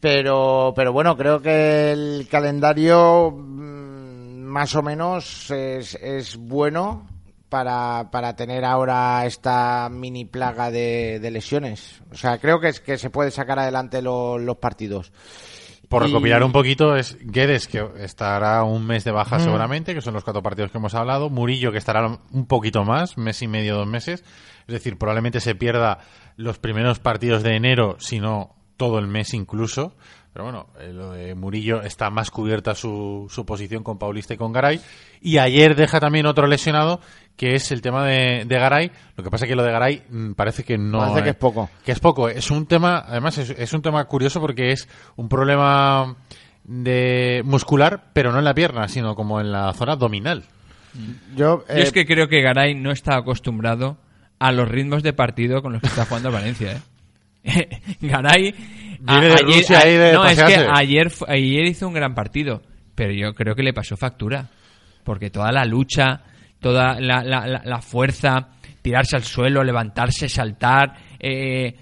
Pero, 0.01 0.73
pero 0.77 0.93
bueno, 0.93 1.17
creo 1.17 1.43
que 1.43 1.91
el 1.93 2.29
calendario 2.31 3.33
mm, 3.33 4.43
más 4.45 4.75
o 4.77 4.83
menos 4.83 5.51
es, 5.51 5.95
es 5.97 6.37
bueno 6.37 7.09
para, 7.49 8.09
para 8.13 8.37
tener 8.37 8.65
ahora 8.65 9.25
esta 9.27 9.89
mini 9.91 10.25
plaga 10.27 10.71
de, 10.71 11.19
de 11.21 11.31
lesiones. 11.31 12.03
O 12.13 12.17
sea, 12.17 12.39
creo 12.39 12.61
que, 12.61 12.69
es, 12.69 12.81
que 12.81 12.99
se 12.99 13.11
puede 13.11 13.31
sacar 13.31 13.59
adelante 13.59 14.01
lo- 14.03 14.39
los 14.39 14.59
partidos. 14.59 15.11
Por 15.95 16.03
Y- 16.05 16.07
recopilar 16.13 16.43
un 16.43 16.53
poquito, 16.53 16.97
es 16.97 17.17
Guedes, 17.21 17.69
que 17.69 17.87
estará 17.99 18.63
un 18.65 18.85
mes 18.87 19.05
de 19.05 19.13
baja 19.13 19.39
Mm. 19.39 19.41
seguramente, 19.45 19.95
que 19.95 20.01
son 20.01 20.15
los 20.15 20.25
cuatro 20.25 20.43
partidos 20.43 20.71
que 20.71 20.79
hemos 20.79 20.95
hablado. 20.95 21.31
Murillo, 21.31 21.71
que 21.73 21.79
estará 21.79 22.07
un 22.33 22.47
poquito 22.47 22.85
más, 22.85 23.17
mes 23.17 23.41
y 23.43 23.49
medio, 23.49 23.77
dos 23.77 23.87
meses. 23.87 24.25
Es 24.67 24.73
decir, 24.73 24.99
probablemente 24.99 25.41
se 25.41 25.55
pierda 25.55 25.99
los 26.37 26.59
primeros 26.59 26.99
partidos 26.99 27.43
de 27.43 27.55
enero, 27.57 27.97
si 28.01 28.19
no 28.19 28.57
todo 28.77 28.99
el 28.99 29.07
mes 29.07 29.35
incluso. 29.35 29.97
Pero 30.35 30.47
bueno, 30.47 30.67
eh, 30.81 30.93
lo 30.93 31.13
de 31.13 31.37
Murillo 31.37 31.81
está 31.83 32.11
más 32.11 32.33
cubierta 32.33 32.75
su, 32.75 33.29
su 33.31 33.47
posición 33.47 33.85
con 33.85 33.99
Paulista 33.99 34.35
y 34.35 34.37
con 34.37 34.53
Garay. 34.53 34.81
Y 35.21 35.39
ayer 35.39 35.77
deja 35.77 36.01
también 36.01 36.27
otro 36.27 36.49
lesionado, 36.49 37.01
que 37.37 37.55
es 37.55 37.71
el 37.71 37.81
tema 37.81 38.05
de, 38.05 38.45
de 38.45 38.59
Garay. 38.59 38.91
Lo 39.17 39.23
que 39.23 39.31
pasa 39.31 39.45
es 39.45 39.49
que 39.49 39.55
lo 39.55 39.63
de 39.63 39.71
Garay 39.71 40.03
mm, 40.11 40.33
parece 40.33 40.65
que 40.65 40.77
no... 40.77 40.99
Parece 40.99 41.23
que 41.23 41.29
eh, 41.29 41.31
es 41.31 41.37
poco. 41.37 41.71
que 41.85 41.93
es 41.93 42.01
poco. 42.01 42.29
Es 42.29 42.51
un 42.51 42.67
tema, 42.67 43.05
además, 43.07 43.39
es, 43.39 43.51
es 43.51 43.73
un 43.75 43.83
tema 43.83 44.05
curioso 44.07 44.41
porque 44.41 44.73
es 44.73 44.89
un 45.15 45.29
problema 45.29 46.17
de 46.65 47.43
muscular, 47.45 48.11
pero 48.13 48.33
no 48.33 48.41
en 48.41 48.45
la 48.45 48.55
pierna, 48.55 48.89
sino 48.89 49.15
como 49.15 49.41
en 49.41 49.53
la 49.53 49.73
zona 49.75 49.93
abdominal. 49.93 50.43
Yo, 51.37 51.65
Yo 51.65 51.65
eh, 51.69 51.83
es 51.83 51.93
que 51.93 52.07
creo 52.07 52.27
que 52.27 52.43
Garay 52.43 52.75
no 52.75 52.91
está 52.91 53.15
acostumbrado 53.15 53.99
a 54.41 54.51
los 54.51 54.69
ritmos 54.69 55.05
de 55.05 55.13
partido 55.13 55.63
con 55.63 55.75
los 55.75 55.81
que 55.81 55.87
está 55.87 56.07
jugando 56.07 56.33
Valencia. 56.33 56.73
¿eh? 56.73 56.81
Garay. 58.01 58.55
De 59.01 59.13
Rusia 59.59 59.79
de 59.99 60.13
no, 60.15 60.25
es 60.27 60.43
que 60.43 60.55
ayer, 60.75 61.13
ayer 61.29 61.67
hizo 61.67 61.87
un 61.89 61.95
gran 61.95 62.15
partido, 62.15 62.63
pero 62.95 63.13
yo 63.13 63.35
creo 63.35 63.55
que 63.55 63.63
le 63.63 63.73
pasó 63.75 63.97
factura. 63.97 64.49
Porque 65.05 65.29
toda 65.31 65.53
la 65.53 65.65
lucha, 65.67 66.23
toda 66.61 66.99
la, 66.99 67.23
la- 67.23 67.47
la- 67.47 67.63
la 67.65 67.81
fuerza, 67.83 68.49
tirarse 68.81 69.17
al 69.17 69.25
suelo, 69.25 69.63
levantarse, 69.63 70.29
saltar, 70.29 70.95
eh, 71.21 71.75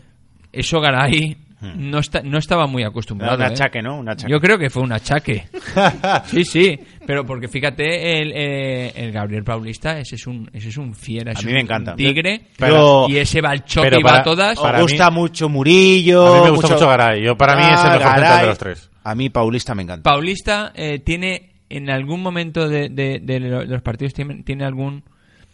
eso 0.53 0.81
Garay 0.81 1.37
no, 1.77 1.99
está, 1.99 2.23
no 2.23 2.39
estaba 2.39 2.67
muy 2.67 2.83
acostumbrado. 2.85 3.37
Hmm. 3.37 3.41
Era 3.41 3.47
un 3.47 3.53
¿eh? 3.53 3.55
achaque, 3.55 3.83
¿no? 3.83 3.99
Un 3.99 4.09
achaque. 4.09 4.31
Yo 4.33 4.41
creo 4.41 4.59
que 4.59 4.69
fue 4.71 4.83
un 4.83 4.93
achaque. 4.93 5.45
sí, 6.27 6.45
sí, 6.45 6.79
pero 7.07 7.25
porque 7.25 7.49
fíjate, 7.49 8.21
el, 8.21 8.33
eh, 8.35 8.93
el 8.97 9.13
Gabriel 9.13 9.45
Paulista, 9.45 9.99
ese 9.99 10.17
es 10.17 10.27
un, 10.27 10.49
ese 10.53 10.69
es 10.69 10.77
un 10.77 10.95
fiera, 10.95 11.33
A 11.37 11.41
mí 11.43 11.49
un 11.49 11.55
me 11.55 11.61
encanta. 11.61 11.95
tigre, 11.95 12.41
Pero- 12.59 13.07
y 13.09 13.17
ese 13.17 13.41
va 13.41 13.51
al 13.51 13.65
choque 13.65 13.89
pero 13.89 14.01
y 14.01 14.03
va 14.03 14.09
para- 14.11 14.21
a 14.21 14.25
todas. 14.25 14.59
para 14.61 14.79
Me 14.79 14.83
gusta 14.83 15.11
mí- 15.11 15.17
mucho 15.17 15.49
Murillo. 15.49 16.27
A 16.27 16.39
mí 16.39 16.45
me 16.45 16.51
gusta 16.51 16.75
mucho 16.75 16.89
Garay. 16.89 17.23
Yo, 17.23 17.37
para 17.37 17.57
mí, 17.57 17.63
es 17.63 17.81
el 17.85 17.91
mejor 17.91 17.99
Garay. 18.01 18.15
central 18.19 18.41
de 18.41 18.47
los 18.47 18.59
tres. 18.59 18.91
A 19.05 19.15
mí 19.15 19.31
Paulista 19.31 19.75
me 19.75 19.83
encanta. 19.83 20.11
Paulista 20.11 20.73
eh, 20.75 20.99
tiene, 21.01 21.51
en 21.69 21.91
algún 21.91 22.23
momento 22.23 22.69
de, 22.69 22.89
de- 22.89 23.21
de 23.23 23.41
lo- 23.41 23.61
de 23.61 23.67
los 23.67 23.83
partidos, 23.83 24.15
tiene, 24.15 24.43
tiene 24.43 24.65
algún 24.65 25.03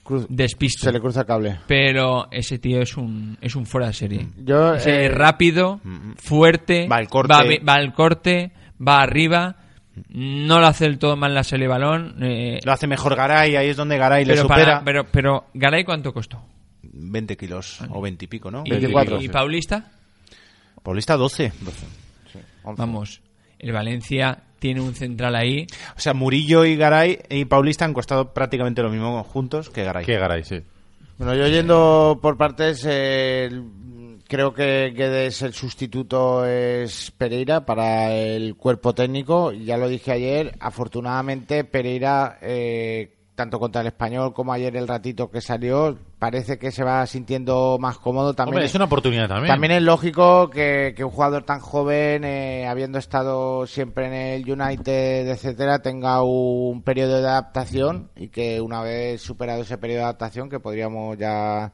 cruz- 0.08 0.26
despiste. 0.28 0.80
se 0.86 0.92
le 0.92 1.00
cruza 1.00 1.20
el 1.20 1.26
cable. 1.26 1.58
Pero 1.66 2.28
ese 2.30 2.58
tío 2.58 2.80
es 2.80 2.96
un, 2.96 3.36
es 3.40 3.54
un 3.54 3.66
fuera 3.66 3.88
de 3.88 3.92
serie. 3.92 4.28
Yo, 4.38 4.74
Es 4.74 4.86
eh, 4.86 5.08
rápido, 5.08 5.80
fuerte, 6.16 6.88
Va 6.88 6.96
al 6.96 7.08
corte. 7.08 7.32
va, 7.34 7.42
va 7.66 7.74
al 7.74 7.92
corte, 7.92 8.52
va 8.86 9.00
arriba, 9.02 9.56
no 10.10 10.60
lo 10.60 10.66
hace 10.66 10.84
del 10.84 10.98
todo 10.98 11.16
mal 11.16 11.34
la 11.34 11.44
serie 11.44 11.64
de 11.66 11.68
balón. 11.68 12.16
eh, 12.22 12.60
Lo 12.64 12.72
hace 12.72 12.86
mejor 12.86 13.14
Garay, 13.16 13.56
ahí 13.56 13.68
es 13.68 13.76
donde 13.76 13.98
Garay 13.98 14.24
le 14.24 14.32
pero, 14.32 14.42
supera. 14.42 14.64
para- 14.64 14.84
pero, 14.84 15.04
pero, 15.10 15.44
¿Garay 15.54 15.84
cuánto 15.84 16.12
costó? 16.12 16.42
20 16.82 17.36
kilos 17.36 17.80
o 17.90 18.00
20 18.00 18.24
y 18.24 18.28
pico, 18.28 18.50
¿no? 18.50 18.62
¿Y, 18.64 18.70
24, 18.70 19.16
y- 19.16 19.18
y 19.18 19.22
sí. 19.26 19.28
Paulista? 19.28 19.90
Paulista 20.82 21.16
12. 21.16 21.52
Vamos, 22.64 23.20
el 23.58 23.72
Valencia 23.72 24.44
tiene 24.58 24.80
un 24.80 24.94
central 24.94 25.34
ahí. 25.34 25.66
O 25.96 26.00
sea, 26.00 26.14
Murillo 26.14 26.64
y 26.64 26.76
Garay 26.76 27.18
y 27.30 27.44
Paulista 27.44 27.84
han 27.84 27.94
costado 27.94 28.32
prácticamente 28.32 28.82
lo 28.82 28.90
mismo 28.90 29.22
juntos 29.24 29.70
que 29.70 29.84
Garay. 29.84 30.04
Que 30.04 30.18
Garay, 30.18 30.44
sí. 30.44 30.62
Bueno, 31.18 31.34
yo 31.34 31.48
yendo 31.48 32.18
por 32.22 32.36
partes, 32.36 32.86
eh, 32.88 33.50
creo 34.28 34.54
que 34.54 34.92
Guedes 34.94 35.42
el 35.42 35.52
sustituto 35.52 36.46
es 36.46 37.10
Pereira 37.10 37.66
para 37.66 38.12
el 38.14 38.54
cuerpo 38.54 38.94
técnico. 38.94 39.50
Ya 39.52 39.76
lo 39.76 39.88
dije 39.88 40.12
ayer, 40.12 40.54
afortunadamente 40.60 41.64
Pereira, 41.64 42.38
eh, 42.40 43.17
tanto 43.38 43.60
contra 43.60 43.82
el 43.82 43.86
español 43.86 44.34
como 44.34 44.52
ayer 44.52 44.76
el 44.76 44.88
ratito 44.88 45.30
que 45.30 45.40
salió, 45.40 45.96
parece 46.18 46.58
que 46.58 46.72
se 46.72 46.82
va 46.82 47.06
sintiendo 47.06 47.78
más 47.78 47.96
cómodo 47.96 48.34
también. 48.34 48.54
Hombre, 48.56 48.66
es 48.66 48.74
una 48.74 48.86
oportunidad 48.86 49.28
también. 49.28 49.46
También 49.54 49.70
es 49.74 49.82
lógico 49.82 50.50
que, 50.50 50.92
que 50.96 51.04
un 51.04 51.10
jugador 51.12 51.44
tan 51.44 51.60
joven, 51.60 52.24
eh, 52.24 52.66
habiendo 52.66 52.98
estado 52.98 53.64
siempre 53.68 54.08
en 54.08 54.12
el 54.14 54.50
United, 54.60 55.28
etcétera, 55.28 55.78
tenga 55.80 56.24
un 56.24 56.82
periodo 56.82 57.22
de 57.22 57.28
adaptación 57.28 58.10
y 58.16 58.26
que 58.28 58.60
una 58.60 58.82
vez 58.82 59.22
superado 59.22 59.62
ese 59.62 59.78
periodo 59.78 59.98
de 60.00 60.04
adaptación, 60.06 60.50
que 60.50 60.58
podríamos 60.58 61.16
ya 61.16 61.72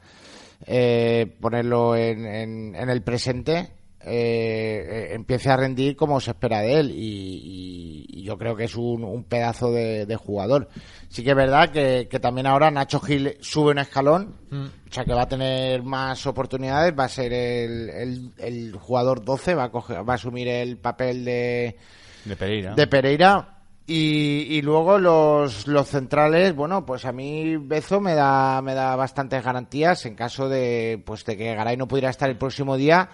eh, 0.66 1.34
ponerlo 1.40 1.96
en, 1.96 2.26
en- 2.26 2.74
en 2.76 2.90
el 2.90 3.02
presente, 3.02 3.70
eh, 4.06 5.10
empiece 5.12 5.50
a 5.50 5.56
rendir 5.56 5.96
como 5.96 6.20
se 6.20 6.30
espera 6.32 6.60
de 6.60 6.80
él 6.80 6.92
y, 6.94 8.22
yo 8.24 8.38
creo 8.38 8.56
que 8.56 8.64
es 8.64 8.74
un, 8.74 9.04
un 9.04 9.24
pedazo 9.24 9.70
de, 9.70 10.06
de 10.06 10.16
jugador. 10.16 10.68
Sí 11.10 11.22
que 11.22 11.30
es 11.30 11.36
verdad 11.36 11.68
que, 11.70 12.08
que 12.10 12.18
también 12.18 12.46
ahora 12.46 12.70
Nacho 12.70 12.98
Gil 13.00 13.36
sube 13.40 13.72
un 13.72 13.78
escalón, 13.78 14.34
o 14.50 14.92
sea 14.92 15.04
que 15.04 15.12
va 15.12 15.22
a 15.22 15.28
tener 15.28 15.82
más 15.82 16.26
oportunidades, 16.26 16.94
va 16.98 17.04
a 17.04 17.08
ser 17.08 17.32
el, 17.34 17.90
el- 17.90 18.30
el 18.38 18.72
jugador 18.76 19.22
12, 19.24 19.54
va 19.54 19.64
a, 19.64 19.70
coger- 19.72 20.08
va 20.08 20.14
a 20.14 20.16
asumir 20.16 20.48
el 20.48 20.78
papel 20.78 21.22
de, 21.26 21.76
De 22.24 22.36
Pereira. 22.36 22.74
de 22.74 22.86
Pereira. 22.86 23.50
Y, 23.86 24.46
y 24.56 24.62
luego 24.62 24.98
los, 24.98 25.66
los 25.66 25.86
centrales, 25.86 26.56
bueno, 26.56 26.86
pues 26.86 27.04
a 27.04 27.12
mí 27.12 27.58
Bezo 27.58 28.00
me 28.00 28.14
da, 28.14 28.62
me 28.62 28.72
da 28.72 28.96
bastantes 28.96 29.44
garantías 29.44 30.06
en 30.06 30.14
caso 30.14 30.48
de, 30.48 31.02
pues 31.04 31.22
de 31.26 31.36
que 31.36 31.54
Garay 31.54 31.76
no 31.76 31.86
pudiera 31.86 32.08
estar 32.08 32.30
el 32.30 32.38
próximo 32.38 32.78
día 32.78 33.10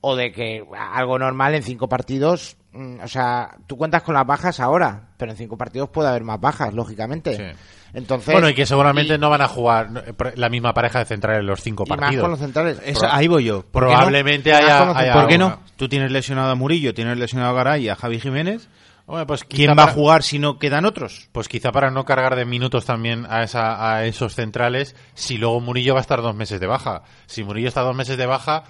o 0.00 0.14
de 0.16 0.32
que 0.32 0.64
algo 0.94 1.18
normal 1.18 1.54
en 1.54 1.62
cinco 1.62 1.88
partidos, 1.88 2.56
mm, 2.72 3.00
o 3.02 3.08
sea, 3.08 3.56
tú 3.66 3.76
cuentas 3.76 4.02
con 4.02 4.14
las 4.14 4.26
bajas 4.26 4.60
ahora, 4.60 5.08
pero 5.16 5.32
en 5.32 5.36
cinco 5.36 5.56
partidos 5.56 5.88
puede 5.90 6.08
haber 6.08 6.22
más 6.24 6.40
bajas, 6.40 6.72
lógicamente. 6.72 7.36
Sí. 7.36 7.58
Entonces, 7.94 8.32
Bueno, 8.32 8.48
y 8.50 8.54
que 8.54 8.66
seguramente 8.66 9.14
y- 9.14 9.18
no 9.18 9.30
van 9.30 9.40
a 9.40 9.48
jugar 9.48 10.04
eh, 10.06 10.32
la 10.36 10.48
misma 10.50 10.74
pareja 10.74 10.98
de 11.00 11.06
centrales 11.06 11.40
en 11.40 11.46
los 11.46 11.62
cinco 11.62 11.84
y 11.86 11.90
más 11.90 11.98
partidos. 11.98 12.22
con 12.22 12.30
los 12.32 12.40
centrales. 12.40 12.80
Esa- 12.84 13.16
ahí 13.16 13.26
voy 13.28 13.44
yo. 13.44 13.62
¿Por? 13.62 13.84
Probablemente 13.84 14.50
con 14.50 14.60
haya, 14.96 15.12
¿Por 15.14 15.26
qué 15.26 15.38
no? 15.38 15.60
Tú 15.76 15.88
tienes 15.88 16.12
lesionado 16.12 16.50
a 16.50 16.54
Murillo, 16.54 16.92
tienes 16.94 17.16
lesionado 17.18 17.50
a 17.50 17.54
Garay 17.54 17.84
y 17.84 17.88
a 17.88 17.96
Javi 17.96 18.20
Jiménez. 18.20 18.68
Hombre, 19.06 19.24
pues 19.24 19.42
¿Quién 19.44 19.74
va 19.76 19.84
a 19.84 19.92
jugar 19.92 20.22
si 20.22 20.38
no 20.38 20.58
quedan 20.58 20.84
otros? 20.84 21.30
Pues 21.32 21.48
quizá 21.48 21.72
para 21.72 21.90
no 21.90 22.04
cargar 22.04 22.36
de 22.36 22.44
minutos 22.44 22.84
también 22.84 23.26
a, 23.30 23.42
esa, 23.42 23.94
a 23.96 24.04
esos 24.04 24.34
centrales, 24.34 24.94
si 25.14 25.38
luego 25.38 25.58
Murillo 25.60 25.94
va 25.94 26.00
a 26.00 26.02
estar 26.02 26.20
dos 26.20 26.34
meses 26.34 26.60
de 26.60 26.66
baja. 26.66 27.04
Si 27.24 27.42
Murillo 27.42 27.68
está 27.68 27.80
dos 27.80 27.96
meses 27.96 28.18
de 28.18 28.26
baja, 28.26 28.64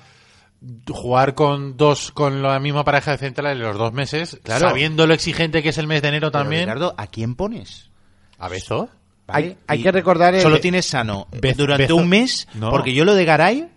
jugar 0.89 1.35
con 1.35 1.77
dos 1.77 2.11
con 2.13 2.43
la 2.43 2.59
misma 2.59 2.85
pareja 2.85 3.13
de 3.13 3.19
centrales 3.19 3.59
los 3.59 3.77
dos 3.79 3.93
meses, 3.93 4.41
Claro. 4.43 4.69
sabiendo 4.69 5.07
lo 5.07 5.15
exigente 5.15 5.63
que 5.63 5.69
es 5.69 5.79
el 5.79 5.87
mes 5.87 6.03
de 6.03 6.09
enero 6.09 6.31
Pero, 6.31 6.43
también. 6.43 6.63
Ricardo, 6.63 6.95
¿a 6.99 7.07
quién 7.07 7.35
pones? 7.37 7.91
¿A 8.39 8.49
Bezo? 8.49 8.89
Hay, 9.29 9.57
hay 9.67 9.83
que 9.83 9.93
recordar 9.93 10.35
el- 10.35 10.41
Solo 10.41 10.59
tienes 10.59 10.87
sano 10.87 11.29
Bez- 11.33 11.57
durante 11.57 11.85
Bezo- 11.89 11.97
un 11.97 12.09
mes, 12.09 12.49
No. 12.55 12.71
porque 12.71 12.95
yo 12.95 13.05
lo 13.05 13.15
de 13.15 13.25
Garay, 13.25 13.69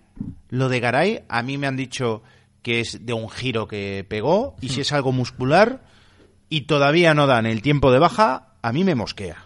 lo 0.49 0.69
de 0.69 0.79
Garay, 0.79 1.23
a 1.29 1.43
mí 1.43 1.57
me 1.57 1.67
han 1.67 1.75
dicho 1.77 2.23
que 2.61 2.79
es 2.79 3.05
de 3.05 3.13
un 3.13 3.29
giro 3.29 3.67
que 3.67 4.05
pegó, 4.07 4.55
y 4.61 4.67
Hmm. 4.67 4.69
si 4.69 4.81
es 4.81 4.91
algo 4.93 5.11
muscular, 5.11 5.81
y 6.49 6.61
todavía 6.61 7.13
no 7.13 7.27
dan 7.27 7.45
el 7.45 7.61
tiempo 7.61 7.91
de 7.91 7.99
baja, 7.99 8.47
a 8.61 8.71
mí 8.71 8.83
me 8.83 8.95
mosquea. 8.95 9.37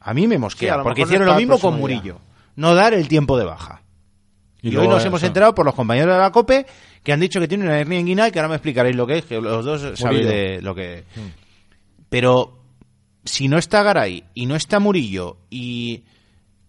A 0.00 0.14
mí 0.14 0.26
me 0.26 0.38
mosquea, 0.38 0.82
porque 0.82 1.02
hicieron 1.02 1.26
lo 1.28 1.34
mismo 1.36 1.58
con 1.58 1.72
día. 1.74 1.80
Murillo. 1.80 2.20
No 2.56 2.74
dar 2.74 2.92
el 2.94 3.08
tiempo 3.08 3.36
de 3.38 3.44
baja. 3.44 3.81
Y, 4.62 4.76
hoy 4.76 4.86
nos 4.88 4.98
eso. 5.00 5.08
hemos 5.08 5.22
enterado 5.24 5.54
por 5.54 5.66
los 5.66 5.74
compañeros 5.74 6.14
de 6.14 6.20
la 6.20 6.30
COPE 6.30 6.66
que 7.02 7.12
han 7.12 7.20
dicho 7.20 7.40
que 7.40 7.48
tiene 7.48 7.64
una 7.64 7.80
hernia 7.80 7.98
inguinal, 7.98 8.30
que 8.30 8.38
ahora 8.38 8.48
me 8.48 8.54
explicaréis 8.54 8.94
lo 8.96 9.06
que 9.06 9.18
es, 9.18 9.24
que 9.24 9.40
los 9.40 9.64
dos 9.64 9.98
sabéis 9.98 10.26
de 10.26 10.62
lo 10.62 10.74
que... 10.74 11.04
Pero 12.08 12.58
si 13.24 13.48
no 13.48 13.58
está 13.58 13.82
Garay 13.82 14.24
y 14.34 14.46
no 14.46 14.54
está 14.54 14.78
Murillo 14.78 15.38
y, 15.50 16.04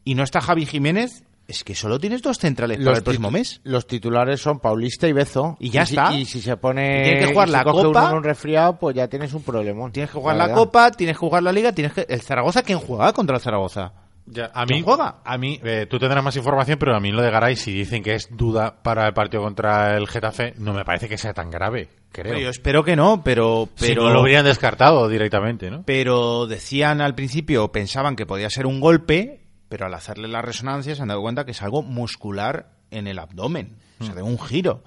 y 0.04 0.16
no 0.16 0.24
está 0.24 0.42
Javi 0.42 0.66
Jiménez, 0.66 1.24
es 1.48 1.64
que 1.64 1.76
solo 1.76 2.00
tienes 2.00 2.22
dos 2.22 2.38
centrales 2.40 2.78
para 2.84 2.98
el 2.98 3.04
próximo 3.04 3.30
mes. 3.30 3.60
Los 3.64 3.86
titulares 3.86 4.40
son 4.42 4.60
Paulista 4.60 5.08
y 5.08 5.14
Bezo. 5.14 5.58
Y 5.60 5.70
ya 5.70 5.86
si- 5.86 5.96
está. 5.96 6.14
Y 6.14 6.26
si 6.26 6.42
se 6.42 6.56
pone. 6.58 7.02
Y 7.02 7.04
tienes 7.04 7.28
que 7.28 7.34
jugar 7.34 7.50
si 7.50 7.52
la 7.54 7.64
Copa. 7.64 7.88
uno 7.90 8.10
en 8.10 8.16
un 8.18 8.24
resfriado, 8.24 8.80
pues 8.80 8.96
ya 8.96 9.08
tienes 9.08 9.34
un 9.34 9.44
problemón. 9.44 9.92
Tienes 9.92 10.10
que 10.10 10.18
jugar 10.18 10.38
La. 10.38 10.54
Copa, 10.54 10.90
tienes 10.92 11.16
que 11.18 11.20
jugar 11.20 11.44
la 11.44 11.52
Liga, 11.52 11.74
tienes 11.74 11.94
que... 11.94 12.06
El 12.08 12.22
Zaragoza, 12.22 12.64
¿quién 12.64 12.80
juega 12.80 13.12
contra 13.14 13.36
el 13.36 13.42
Zaragoza? 13.42 13.92
Ya, 14.26 14.52
a 14.54 14.66
¿Quién 14.66 14.80
mí, 14.80 14.84
juega? 14.86 15.18
A 15.26 15.38
mí, 15.38 15.60
eh, 15.64 15.86
tú 15.90 16.00
tendrás 16.00 16.24
más 16.24 16.36
información, 16.38 16.78
pero 16.80 16.96
a 16.96 17.00
mí 17.02 17.12
lo 17.12 17.22
de 17.22 17.30
Garay, 17.30 17.56
si 17.58 17.74
dicen 17.74 18.02
que 18.02 18.16
es 18.16 18.30
duda 18.32 18.82
para 18.82 19.06
el 19.08 19.14
partido 19.14 19.44
contra 19.44 19.98
el 19.98 20.08
Getafe, 20.08 20.54
no 20.58 20.74
me 20.74 20.86
parece 20.86 21.10
que 21.10 21.18
sea 21.18 21.34
tan 21.34 21.52
grave, 21.52 21.90
creo. 22.12 22.32
Pero 22.32 22.40
yo 22.40 22.50
espero 22.50 22.84
que 22.86 22.96
no, 22.96 23.22
pero... 23.24 23.68
Si 23.76 23.88
pero 23.90 24.04
no 24.04 24.12
lo 24.14 24.20
habrían 24.22 24.46
descartado 24.46 25.10
directamente, 25.10 25.70
¿no? 25.70 25.84
Pero 25.86 26.48
decían 26.48 27.02
al 27.02 27.16
principio, 27.16 27.72
pensaban 27.74 28.16
que 28.16 28.26
podía 28.26 28.50
ser 28.50 28.66
un 28.66 28.80
golpe, 28.80 29.42
pero 29.68 29.88
al 29.88 29.94
hacerle 29.94 30.30
la 30.30 30.42
resonancia 30.42 30.96
se 30.96 31.02
han 31.02 31.10
dado 31.10 31.22
cuenta 31.22 31.44
que 31.44 31.52
es 31.52 31.62
algo 31.62 31.82
muscular 31.82 32.70
en 32.92 33.08
el 33.08 33.20
abdomen, 33.20 33.76
o 34.00 34.06
sea, 34.06 34.16
de 34.16 34.22
un 34.22 34.40
giro. 34.40 34.84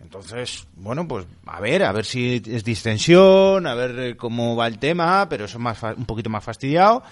Entonces, 0.00 0.68
bueno, 0.76 1.08
pues 1.08 1.26
a 1.46 1.60
ver, 1.60 1.82
a 1.82 1.90
ver 1.90 2.04
si 2.04 2.40
es 2.46 2.62
distensión, 2.62 3.66
a 3.66 3.74
ver 3.74 3.98
eh, 3.98 4.16
cómo 4.16 4.54
va 4.54 4.68
el 4.68 4.78
tema, 4.78 5.28
pero 5.28 5.46
eso 5.46 5.58
es 5.58 5.62
más 5.62 5.76
fa- 5.76 5.94
un 5.96 6.04
poquito 6.04 6.30
más 6.30 6.44
fastidiado. 6.44 7.02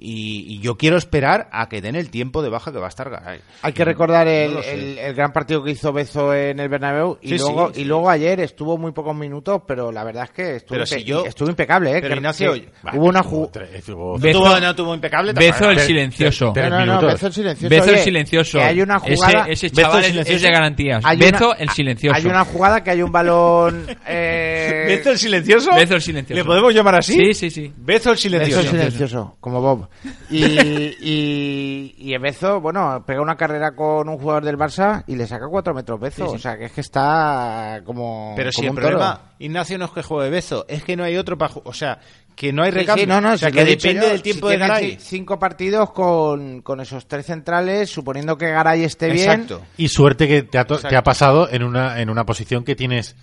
Y, 0.00 0.44
y 0.46 0.60
yo 0.60 0.76
quiero 0.76 0.96
esperar 0.96 1.48
a 1.50 1.68
que 1.68 1.80
den 1.80 1.96
el 1.96 2.08
tiempo 2.08 2.40
de 2.40 2.48
baja 2.48 2.70
que 2.70 2.78
va 2.78 2.86
a 2.86 2.88
estar 2.88 3.10
Garay. 3.10 3.40
Hay 3.62 3.72
que 3.72 3.84
recordar 3.84 4.26
No 4.26 4.32
el, 4.32 4.62
sé. 4.62 4.74
el- 4.74 4.98
el 4.98 5.14
gran 5.14 5.32
partido 5.32 5.64
que 5.64 5.72
hizo 5.72 5.92
Bezo 5.92 6.32
en 6.32 6.60
el 6.60 6.68
Bernabéu 6.68 7.18
y 7.20 7.30
Sí, 7.30 7.38
luego 7.38 7.68
sí, 7.68 7.74
sí. 7.74 7.80
y 7.80 7.84
luego 7.84 8.08
ayer 8.08 8.38
estuvo 8.38 8.78
muy 8.78 8.92
pocos 8.92 9.16
minutos, 9.16 9.62
pero 9.66 9.90
la 9.90 10.04
verdad 10.04 10.24
es 10.24 10.30
que 10.30 10.56
estuvo, 10.56 10.76
Pero 10.76 10.84
impe- 10.84 10.98
si 10.98 11.02
yo- 11.04 11.24
estuvo 11.26 11.48
impecable, 11.50 11.90
¿eh? 11.90 12.00
Pero 12.00 12.14
Que- 12.14 12.16
Ignacio, 12.18 12.52
que 12.54 12.68
bah, 12.80 12.92
hubo 12.94 13.06
una 13.06 13.20
Estuvo 13.20 13.46
ju- 13.48 13.50
tre- 13.52 13.68
estuvo- 13.74 14.18
Bezo- 14.20 14.38
Tuvo- 14.38 14.60
no 14.60 14.76
tuvo 14.76 14.94
impecable. 14.94 15.32
Bezo 15.32 15.70
el 15.70 15.80
silencioso. 15.80 16.52
ter- 16.52 16.64
No, 16.64 16.70
no, 16.70 16.76
no, 16.78 16.86
minutos. 16.92 17.12
Bezo 17.14 17.26
el 17.26 17.32
silencioso. 17.32 17.68
Bezo 17.74 17.84
el 17.88 17.94
Oye, 17.94 18.04
silencioso. 18.04 18.58
que 18.58 18.64
hay 18.64 18.80
una 18.80 18.98
jugada 19.00 19.42
Ese, 19.48 19.66
ese 19.66 19.68
Bezo 19.74 19.80
chaval 19.82 19.98
el 19.98 20.04
es- 20.04 20.06
es, 20.06 20.12
silencioso. 20.12 20.46
de 20.46 20.52
garantías. 20.52 21.04
hay 21.04 21.16
Bezo 21.18 21.46
una- 21.50 21.58
el 21.58 21.68
silencioso. 21.70 22.16
Hay 22.16 22.26
una 22.26 22.44
jugada 22.44 22.84
que 22.84 22.90
hay 22.92 23.02
un 23.02 23.10
balón 23.10 23.86
eh, 24.06 24.84
¿Bezo 24.86 25.10
el 25.10 25.18
silencioso? 25.18 25.74
Bezo 25.74 25.94
el 25.96 26.02
silencioso. 26.02 26.38
¿Le 26.40 26.44
podemos 26.44 26.72
llamar 26.72 26.94
así? 27.00 27.14
Sí, 27.14 27.34
sí, 27.34 27.50
sí. 27.50 27.72
Bezo 27.76 28.10
el 28.10 28.14
Bezo 28.14 28.22
silencioso. 28.22 28.60
el 28.60 28.68
silencioso, 28.68 29.36
como 29.40 29.60
Bob. 29.60 29.87
Y, 30.30 30.44
y, 31.00 31.94
y 31.98 32.18
Bezo, 32.18 32.60
bueno, 32.60 33.02
pega 33.06 33.20
una 33.20 33.36
carrera 33.36 33.72
con 33.74 34.08
un 34.08 34.18
jugador 34.18 34.44
del 34.44 34.56
Barça 34.56 35.02
y 35.06 35.16
le 35.16 35.26
saca 35.26 35.46
cuatro 35.48 35.74
metros 35.74 35.98
Bezo. 36.00 36.30
O 36.30 36.38
sea, 36.38 36.56
que 36.56 36.66
es 36.66 36.72
que 36.72 36.80
está 36.80 37.80
como. 37.84 38.32
Pero 38.36 38.50
si 38.52 38.62
como 38.66 38.70
el 38.70 38.74
toro. 38.76 38.88
problema, 38.98 39.22
Ignacio, 39.38 39.78
no 39.78 39.86
es 39.86 39.90
que 39.92 40.02
juegue 40.02 40.30
Bezo, 40.30 40.64
es 40.68 40.82
que 40.84 40.96
no 40.96 41.04
hay 41.04 41.16
otro 41.16 41.36
para 41.38 41.54
O 41.64 41.72
sea, 41.72 41.98
que 42.34 42.52
no 42.52 42.62
hay 42.62 42.70
recambio. 42.70 43.04
sí, 43.04 43.08
no, 43.08 43.20
no, 43.20 43.32
o 43.32 43.36
sea, 43.36 43.48
si 43.50 43.54
que 43.56 43.64
depende 43.64 44.02
yo, 44.02 44.08
del 44.12 44.22
tiempo 44.22 44.46
si 44.48 44.52
de 44.52 44.58
Garay. 44.58 44.96
ci- 44.96 44.98
Cinco 45.00 45.38
partidos 45.38 45.90
con, 45.90 46.62
con 46.62 46.80
esos 46.80 47.06
tres 47.08 47.26
centrales, 47.26 47.90
suponiendo 47.90 48.36
que 48.38 48.48
Garay 48.50 48.84
esté 48.84 49.10
Exacto. 49.10 49.56
bien. 49.58 49.68
Y 49.76 49.88
suerte 49.88 50.28
que 50.28 50.42
te 50.44 50.58
ha, 50.58 50.64
te 50.64 50.96
ha 50.96 51.02
pasado 51.02 51.48
en 51.50 51.64
una, 51.64 52.00
en 52.00 52.10
una 52.10 52.24
posición 52.24 52.64
que 52.64 52.76
tienes 52.76 53.16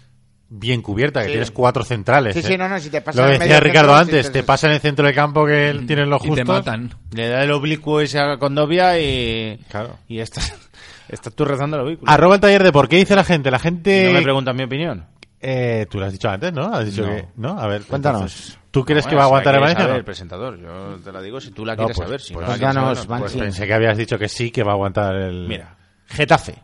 bien 0.50 0.82
cubierta, 0.82 1.22
que 1.22 1.26
Sí. 1.28 1.32
tienes 1.34 1.52
cuatro 1.52 1.84
centrales. 1.84 2.34
Sí, 2.34 2.40
¿eh? 2.40 2.44
sí, 2.44 2.58
no, 2.58 2.70
no, 2.70 2.80
si 2.80 2.90
te 2.90 3.02
pasa 3.02 3.20
Lo 3.22 3.26
en 3.28 3.40
decía 3.40 3.46
medio 3.48 3.60
Ricardo 3.62 3.98
centro, 3.98 4.02
antes, 4.16 4.26
sí, 4.28 4.32
te 4.34 4.40
sí. 4.40 4.46
pasa 4.46 4.68
en 4.68 4.74
el 4.74 4.80
centro 4.80 5.06
del 5.06 5.16
campo 5.16 5.46
que 5.46 5.84
tienes 5.88 6.08
los 6.08 6.24
Y 6.24 6.28
justos. 6.28 6.46
te 6.46 6.52
matan. 6.52 6.94
Le 7.12 7.28
da 7.30 7.44
el 7.44 7.52
oblicuo 7.52 8.00
ese 8.02 8.20
a 8.20 8.38
Condovia 8.38 9.00
y. 9.00 9.60
Claro. 9.70 9.98
Y 10.08 10.20
estás, 10.20 10.54
estás 11.10 11.34
tú 11.34 11.46
rezando 11.46 11.78
el 11.78 11.84
oblicuo. 11.84 12.08
Arroba 12.10 12.36
el 12.36 12.42
taller 12.42 12.64
de 12.64 12.72
por 12.72 12.88
qué 12.88 12.98
dice 12.98 13.16
la 13.16 13.24
gente. 13.24 13.50
La 13.52 13.60
gente. 13.60 14.06
no 14.08 14.14
me 14.14 14.22
preguntan 14.22 14.56
mi 14.56 14.64
opinión. 14.64 15.08
Eh, 15.48 15.86
tú 15.92 16.00
lo 16.00 16.06
has 16.06 16.12
dicho 16.12 16.30
antes, 16.30 16.52
¿no? 16.54 16.74
Has 16.74 16.86
dicho 16.86 17.02
No. 17.06 17.08
que. 17.10 17.26
¿No? 17.36 17.60
A 17.60 17.68
ver. 17.68 17.84
Cuéntanos. 17.84 18.22
entonces, 18.22 18.60
¿Tú 18.72 18.84
crees 18.84 19.06
No, 19.06 19.10
que 19.12 19.16
va 19.16 19.22
a 19.22 19.26
aguantar 19.26 19.56
el 19.56 19.62
Valencia? 19.62 19.88
no? 19.88 19.96
el 19.96 20.04
presentador. 20.04 20.60
Yo 20.60 20.98
te 21.04 21.12
la 21.12 21.22
digo 21.22 21.40
si 21.40 21.52
tú 21.52 21.66
la 21.66 21.74
No, 21.74 21.78
quieres 21.84 21.96
pues- 21.98 22.08
saber. 22.08 22.22
Si 22.22 22.34
pues 22.34 22.46
no 22.46 22.52
la 22.52 22.58
quieres 22.58 22.74
cuéntanos, 22.76 22.98
saber, 23.00 23.10
no. 23.12 23.20
Pues 23.26 23.34
pensé 23.36 23.68
que 23.68 23.74
habías 23.74 23.98
dicho 23.98 24.18
que 24.20 24.28
sí, 24.28 24.52
que 24.52 24.64
va 24.64 24.72
a 24.72 24.74
aguantar 24.76 25.16
el. 25.16 25.48
Mira, 25.48 25.76
Getafe. 26.08 26.56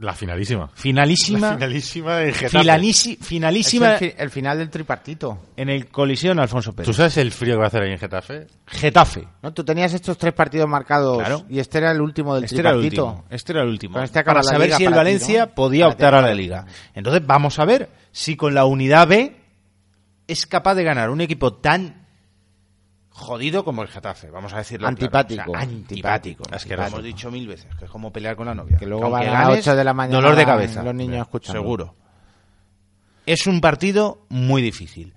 La 0.00 0.14
finalísima. 0.14 0.70
Finalísima. 0.74 1.48
La 1.50 1.54
finalísima 1.56 2.16
de 2.16 2.32
Getafe. 2.32 2.58
Es 2.58 3.18
finalísima 3.26 3.92
el, 3.92 3.98
fi- 3.98 4.14
el 4.16 4.30
final 4.30 4.56
del 4.56 4.70
tripartito. 4.70 5.38
en 5.56 5.68
el 5.68 5.88
colisión 5.88 6.40
Alfonso 6.40 6.70
¿Tú 6.70 6.76
Pérez. 6.76 6.96
sabes 6.96 7.18
el 7.18 7.30
frío 7.32 7.54
que 7.54 7.58
va 7.58 7.64
a 7.64 7.66
hacer 7.68 7.82
ahí 7.82 7.92
en 7.92 7.98
Getafe? 7.98 8.46
Getafe. 8.66 9.28
¿No? 9.42 9.52
Tú 9.52 9.62
tenías 9.62 9.92
estos 9.92 10.16
tres 10.16 10.32
partidos 10.32 10.66
marcados 10.70 11.18
Claro. 11.18 11.44
y 11.50 11.58
este 11.58 11.76
era 11.78 11.90
el 11.92 12.00
último 12.00 12.34
del 12.34 12.44
Este 12.44 12.60
era 12.60 12.70
el 12.70 12.76
tripartito. 12.80 13.06
último. 13.08 13.24
Este 13.28 13.52
era 13.52 13.62
el 13.62 13.68
último. 13.68 14.00
Este 14.00 14.24
para 14.24 14.42
saber 14.42 14.68
liga 14.68 14.76
si 14.78 14.84
el 14.84 14.90
para 14.90 15.02
ti, 15.02 15.04
Valencia 15.06 15.46
¿no? 15.46 15.54
podía 15.54 15.84
Para 15.84 15.92
optar 15.92 16.14
a 16.14 16.22
la 16.22 16.34
liga. 16.34 16.64
Entonces 16.94 17.26
vamos 17.26 17.58
a 17.58 17.64
ver 17.66 17.90
si 18.10 18.36
con 18.36 18.54
la 18.54 18.64
unidad 18.64 19.06
B 19.06 19.36
es 20.26 20.46
capaz 20.46 20.76
de 20.76 20.84
ganar 20.84 21.10
un 21.10 21.20
equipo 21.20 21.52
tan 21.54 21.99
jodido 23.10 23.64
como 23.64 23.82
el 23.82 23.88
Getafe, 23.88 24.30
vamos 24.30 24.52
a 24.54 24.58
decirlo. 24.58 24.86
claro. 24.86 24.96
Antipático. 24.96 25.50
O 25.50 25.54
sea, 25.54 25.62
antipático. 25.62 26.44
Asqueroso. 26.50 26.90
Lo 26.90 26.96
hemos 26.96 27.04
dicho 27.04 27.30
mil 27.30 27.46
veces, 27.46 27.74
que 27.76 27.84
es 27.84 27.90
como 27.90 28.12
pelear 28.12 28.36
con 28.36 28.46
la 28.46 28.54
novia. 28.54 28.78
Que 28.78 28.86
luego 28.86 29.10
van 29.10 29.22
a 29.22 29.32
las 29.32 29.48
ganes, 29.48 29.58
8 29.66 29.76
de 29.76 29.84
la 29.84 29.92
mañana 29.94 30.16
Dolor 30.16 30.36
de 30.36 30.44
cabeza. 30.44 30.82
los 30.82 30.94
niños 30.94 31.20
escuchando. 31.20 31.60
Seguro. 31.60 31.94
Es 33.26 33.46
un 33.46 33.60
partido 33.60 34.24
muy 34.28 34.62
difícil. 34.62 35.14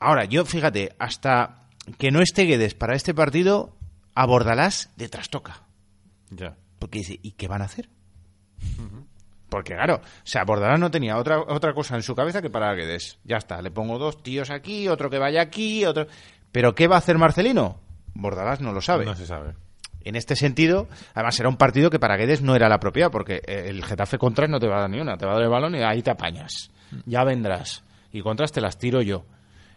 Ahora, 0.00 0.24
yo 0.24 0.44
fíjate, 0.44 0.94
hasta 0.98 1.66
que 1.98 2.10
no 2.10 2.20
esté 2.20 2.42
Guedes 2.44 2.74
para 2.74 2.94
este 2.96 3.14
partido, 3.14 3.76
a 4.14 4.26
Bordalás 4.26 4.90
de 4.96 5.08
trastoca. 5.08 5.62
Ya. 6.30 6.56
Porque 6.78 6.98
dice, 6.98 7.18
¿y 7.22 7.32
qué 7.32 7.46
van 7.46 7.62
a 7.62 7.66
hacer? 7.66 7.88
Porque 9.48 9.74
claro, 9.74 9.96
o 9.96 10.00
sea, 10.24 10.44
Bordalás 10.44 10.80
no 10.80 10.90
tenía 10.90 11.18
otra, 11.18 11.40
otra 11.40 11.74
cosa 11.74 11.94
en 11.94 12.02
su 12.02 12.14
cabeza 12.14 12.40
que 12.42 12.50
para 12.50 12.72
Guedes. 12.74 13.18
Ya 13.24 13.36
está, 13.36 13.60
le 13.62 13.70
pongo 13.70 13.98
dos 13.98 14.22
tíos 14.22 14.50
aquí, 14.50 14.88
otro 14.88 15.10
que 15.10 15.18
vaya 15.18 15.42
aquí, 15.42 15.84
otro... 15.84 16.06
¿Pero 16.52 16.74
qué 16.74 16.86
va 16.86 16.96
a 16.96 16.98
hacer 16.98 17.18
Marcelino? 17.18 17.80
Bordalás 18.14 18.60
no 18.60 18.72
lo 18.72 18.80
sabe. 18.80 19.04
No 19.04 19.14
se 19.14 19.26
sabe. 19.26 19.54
En 20.04 20.16
este 20.16 20.36
sentido, 20.36 20.88
además 21.14 21.38
era 21.38 21.48
un 21.48 21.56
partido 21.56 21.90
que 21.90 21.98
para 21.98 22.16
Guedes 22.16 22.42
no 22.42 22.54
era 22.54 22.68
la 22.68 22.80
propia, 22.80 23.10
porque 23.10 23.36
eh, 23.46 23.66
el 23.68 23.84
Getafe 23.84 24.18
Contras 24.18 24.50
no 24.50 24.58
te 24.58 24.66
va 24.66 24.78
a 24.78 24.80
dar 24.82 24.90
ni 24.90 25.00
una, 25.00 25.16
te 25.16 25.26
va 25.26 25.32
a 25.32 25.34
dar 25.36 25.44
el 25.44 25.50
balón 25.50 25.74
y 25.74 25.82
ahí 25.82 26.02
te 26.02 26.10
apañas. 26.10 26.70
Ya 27.06 27.24
vendrás. 27.24 27.82
Y 28.12 28.20
Contras 28.20 28.52
te 28.52 28.60
las 28.60 28.78
tiro 28.78 29.00
yo. 29.00 29.24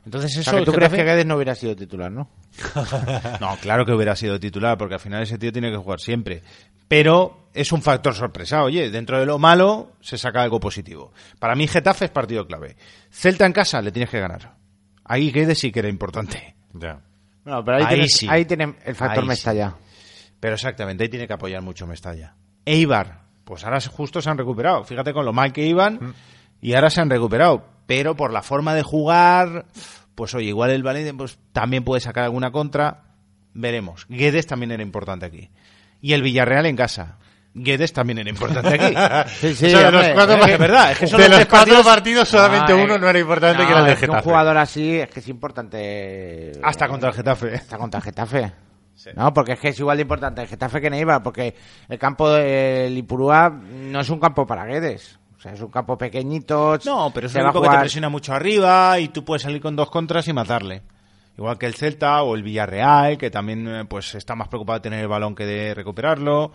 Entonces 0.03 0.35
O 0.37 0.41
eso 0.41 0.51
sea, 0.51 0.59
el 0.59 0.65
tú 0.65 0.73
crees 0.73 0.91
que 0.91 1.03
Guedes 1.03 1.25
no 1.25 1.35
hubiera 1.35 1.55
sido 1.55 1.75
titular, 1.75 2.11
¿no? 2.11 2.29
no, 3.39 3.55
claro 3.61 3.85
que 3.85 3.93
hubiera 3.93 4.15
sido 4.15 4.39
titular, 4.39 4.77
porque 4.77 4.95
al 4.95 4.99
final 4.99 5.23
ese 5.23 5.37
tío 5.37 5.51
tiene 5.51 5.71
que 5.71 5.77
jugar 5.77 5.99
siempre. 5.99 6.43
Pero 6.87 7.49
es 7.53 7.71
un 7.71 7.81
factor 7.81 8.13
sorpresa. 8.13 8.63
Oye, 8.63 8.91
dentro 8.91 9.19
de 9.19 9.25
lo 9.25 9.39
malo 9.39 9.93
se 10.01 10.17
saca 10.17 10.41
algo 10.41 10.59
positivo. 10.59 11.11
Para 11.39 11.55
mí 11.55 11.67
Getafe 11.67 12.05
es 12.05 12.11
partido 12.11 12.45
clave. 12.45 12.75
Celta 13.09 13.45
en 13.45 13.53
casa 13.53 13.81
le 13.81 13.91
tienes 13.91 14.09
que 14.09 14.19
ganar. 14.19 14.55
Ahí 15.03 15.31
Guedes 15.31 15.59
sí 15.59 15.71
que 15.71 15.79
era 15.79 15.89
importante. 15.89 16.54
Ya. 16.79 16.99
No, 17.45 17.63
pero 17.63 17.77
ahí, 17.77 17.83
Ahí 17.83 17.95
tienes- 17.95 18.17
sí. 18.17 18.27
ahí 18.29 18.45
tiene 18.45 18.75
el 18.85 18.95
factor 18.95 19.23
Ahí 19.23 19.27
Mestalla. 19.29 19.75
Pero 20.39 20.55
exactamente, 20.55 21.03
ahí 21.03 21.09
tiene 21.09 21.27
que 21.27 21.33
apoyar 21.33 21.61
mucho 21.61 21.85
Mestalla. 21.87 22.35
Eibar, 22.65 23.21
pues 23.43 23.63
ahora 23.63 23.79
justo 23.81 24.21
se 24.21 24.29
han 24.29 24.37
recuperado. 24.37 24.83
Fíjate 24.83 25.13
con 25.13 25.25
lo 25.25 25.33
mal 25.33 25.53
que 25.53 25.65
iban 25.65 26.13
y 26.61 26.73
ahora 26.73 26.89
se 26.89 27.01
han 27.01 27.09
recuperado. 27.09 27.65
Pero 27.85 28.15
por 28.15 28.31
la 28.33 28.41
forma 28.41 28.73
de 28.73 28.81
jugar, 28.81 29.65
pues 30.15 30.33
oye, 30.33 30.47
igual 30.47 30.71
el 30.71 30.81
Valencia 30.83 31.13
pues, 31.15 31.37
también 31.51 31.83
puede 31.83 32.01
sacar 32.01 32.23
alguna 32.23 32.51
contra. 32.51 33.03
Veremos. 33.53 34.05
Guedes 34.09 34.47
también 34.47 34.71
era 34.71 34.81
importante 34.83 35.25
aquí. 35.25 35.49
Y 36.01 36.13
el 36.13 36.21
Villarreal 36.23 36.65
en 36.65 36.75
casa. 36.75 37.17
Guedes 37.57 37.93
también 37.93 38.19
era 38.19 38.29
importante 38.29 38.67
aquí. 38.67 39.29
Sí, 39.39 39.55
sí, 39.55 39.65
O 39.67 39.69
sea, 39.69 39.85
de 39.89 39.91
los 39.91 40.07
cuatro 40.09 40.35
es 40.35 40.45
que- 40.45 40.57
verdad, 40.57 40.91
es 40.91 40.99
que 40.99 41.07
son 41.07 41.21
de 41.21 41.29
los 41.29 41.45
cuatro 41.45 41.83
partidos- 41.83 42.27
solamente 42.27 42.73
No, 42.75 42.83
uno 42.83 42.97
no 42.97 43.07
era 43.09 43.17
importante, 43.19 43.57
no, 43.61 43.65
que 43.65 43.71
era 43.71 43.79
el 43.81 43.85
de 43.87 43.95
que 43.95 44.05
un 44.05 44.11
Getafe. 44.11 44.23
jugador 44.23 44.57
así 44.57 44.97
es 44.99 45.09
que 45.09 45.19
es 45.21 45.27
importante. 45.29 46.51
Hasta 46.63 46.87
contra 46.87 47.09
el 47.09 47.15
Getafe. 47.15 47.55
Hasta 47.55 47.77
contra 47.77 47.99
el 47.99 48.03
Getafe. 48.03 48.51
No, 49.15 49.33
porque 49.33 49.53
es 49.53 49.59
que 49.59 49.69
es 49.69 49.79
igual 49.79 49.97
de 49.97 50.01
importante 50.03 50.41
el 50.41 50.47
Getafe 50.47 50.81
que 50.81 50.89
Neibar, 50.89 51.21
porque 51.23 51.55
el 51.87 51.99
campo 51.99 52.29
del 52.29 52.97
Ipurúa 52.97 53.49
no 53.49 53.99
es 53.99 54.09
un 54.09 54.19
campo 54.19 54.45
para 54.45 54.65
Guedes. 54.65 55.19
O 55.37 55.39
sea, 55.39 55.53
es 55.53 55.61
un 55.61 55.69
campo 55.69 55.97
pequeñito. 55.97 56.77
No, 56.85 57.11
pero 57.13 57.27
es 57.27 57.35
un 57.35 57.41
equipo 57.41 57.61
que 57.61 57.69
te 57.69 57.77
presiona 57.79 58.09
mucho 58.09 58.33
arriba 58.33 58.97
y 58.99 59.09
tú 59.09 59.23
puedes 59.23 59.43
salir 59.43 59.61
con 59.61 59.75
dos 59.75 59.89
contras 59.91 60.27
y 60.27 60.33
matarle. 60.33 60.81
Igual 61.37 61.57
que 61.57 61.65
el 61.65 61.75
Celta 61.75 62.23
o 62.23 62.35
el 62.35 62.43
Villarreal, 62.43 63.17
que 63.17 63.29
también 63.29 63.67
eh, 63.67 63.85
pues 63.85 64.15
está 64.15 64.35
más 64.35 64.47
preocupado 64.47 64.79
de 64.79 64.83
tener 64.83 65.01
el 65.01 65.07
balón 65.07 65.35
que 65.35 65.45
de 65.45 65.73
recuperarlo. 65.73 66.51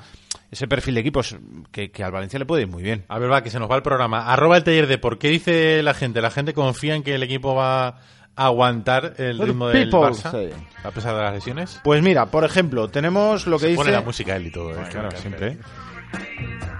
Ese 0.50 0.66
perfil 0.66 0.94
de 0.94 1.00
equipos 1.00 1.36
que, 1.70 1.90
que 1.90 2.02
al 2.02 2.12
Valencia 2.12 2.38
le 2.38 2.46
puede 2.46 2.62
ir 2.62 2.68
muy 2.68 2.82
bien. 2.82 3.04
A 3.08 3.18
ver, 3.18 3.30
va, 3.30 3.42
que 3.42 3.50
se 3.50 3.58
nos 3.58 3.70
va 3.70 3.76
el 3.76 3.82
programa. 3.82 4.32
Arroba 4.32 4.56
el 4.56 4.64
taller 4.64 4.86
de 4.86 4.98
por 4.98 5.18
qué 5.18 5.28
dice 5.28 5.82
la 5.82 5.94
gente. 5.94 6.20
La 6.22 6.30
gente 6.30 6.54
confía 6.54 6.94
en 6.94 7.02
que 7.02 7.14
el 7.14 7.22
equipo 7.22 7.54
va 7.54 7.88
a 7.88 8.00
aguantar 8.36 9.14
el 9.18 9.38
ritmo 9.38 9.68
del 9.68 9.90
people, 9.90 10.08
Barça, 10.08 10.30
sí. 10.30 10.54
a 10.82 10.90
pesar 10.90 11.14
de 11.14 11.22
las 11.22 11.34
lesiones. 11.34 11.80
Pues 11.84 12.02
mira, 12.02 12.26
por 12.26 12.44
ejemplo, 12.44 12.88
tenemos 12.88 13.46
lo 13.46 13.56
que 13.58 13.62
Se 13.62 13.68
dice... 13.68 13.76
pone 13.76 13.92
la 13.92 14.00
música 14.00 14.36
él 14.36 14.46
y 14.46 14.50
todo. 14.50 14.72
Eh, 14.72 14.86
claro, 14.90 15.10
siempre. 15.12 15.48
encanta. 15.48 15.68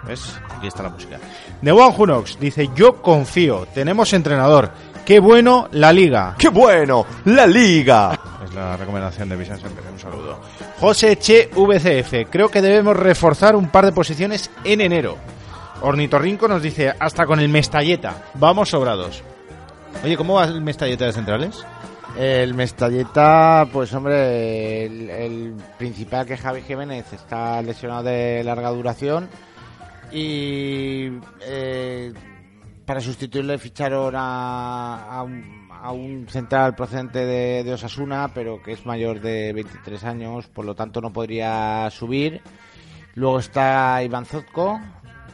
¿Ves? 0.07 0.41
Aquí 0.49 0.67
está 0.67 0.83
la 0.83 0.89
música. 0.89 1.19
The 1.63 1.73
One 1.73 1.95
Hunox 1.97 2.39
dice, 2.41 2.69
yo 2.75 3.01
confío, 3.03 3.67
tenemos 3.75 4.13
entrenador. 4.13 4.73
Qué 5.05 5.19
bueno 5.21 5.69
la 5.73 5.93
liga. 5.93 6.35
¡Qué 6.39 6.49
bueno! 6.49 7.07
¡La 7.25 7.47
Liga! 7.47 8.19
Es 8.45 8.55
la 8.55 8.77
recomendación 8.77 9.29
de 9.29 9.37
Vicente. 9.37 9.67
Un 9.93 9.99
saludo. 9.99 10.41
José 10.81 11.17
Che 11.17 11.51
VCF. 11.55 12.31
Creo 12.31 12.49
que 12.49 12.63
debemos 12.63 12.97
reforzar 12.97 13.55
un 13.55 13.69
par 13.69 13.85
de 13.85 13.93
posiciones 13.93 14.51
en 14.65 14.81
enero. 14.81 15.19
Ornitorrinco 15.83 16.49
nos 16.49 16.63
dice, 16.63 16.93
hasta 16.99 17.27
con 17.27 17.39
el 17.39 17.49
Mestalleta. 17.49 18.25
Vamos 18.35 18.71
sobrados. 18.71 19.23
Oye, 20.03 20.17
¿cómo 20.17 20.35
va 20.35 20.45
el 20.45 20.63
Mestalleta 20.63 21.05
de 21.05 21.13
centrales? 21.13 21.65
El 22.19 22.55
Mestalleta, 22.55 23.69
pues 23.73 23.93
hombre, 23.93 24.87
el, 24.87 25.11
el 25.11 25.55
principal 25.79 26.27
que 26.27 26.35
es 26.35 26.41
Javi 26.41 26.63
Jiménez 26.63 27.13
está 27.13 27.61
lesionado 27.63 28.05
de 28.05 28.43
larga 28.43 28.71
duración 28.71 29.29
y 30.13 31.09
eh, 31.43 32.13
para 32.91 33.01
sustituirle 33.01 33.57
ficharon 33.57 34.17
a, 34.17 35.05
a 35.05 35.23
un, 35.23 35.69
a 35.71 35.93
un 35.93 36.27
central 36.29 36.75
procedente 36.75 37.25
de, 37.25 37.63
de 37.63 37.73
Osasuna, 37.75 38.33
pero 38.35 38.61
que 38.61 38.73
es 38.73 38.85
mayor 38.85 39.21
de 39.21 39.53
23 39.53 40.03
años, 40.03 40.49
por 40.49 40.65
lo 40.65 40.75
tanto 40.75 41.01
no 41.01 41.13
podría 41.13 41.89
subir. 41.93 42.43
Luego 43.15 43.39
está 43.39 44.03
Iván 44.03 44.27
Zotko, 44.27 44.81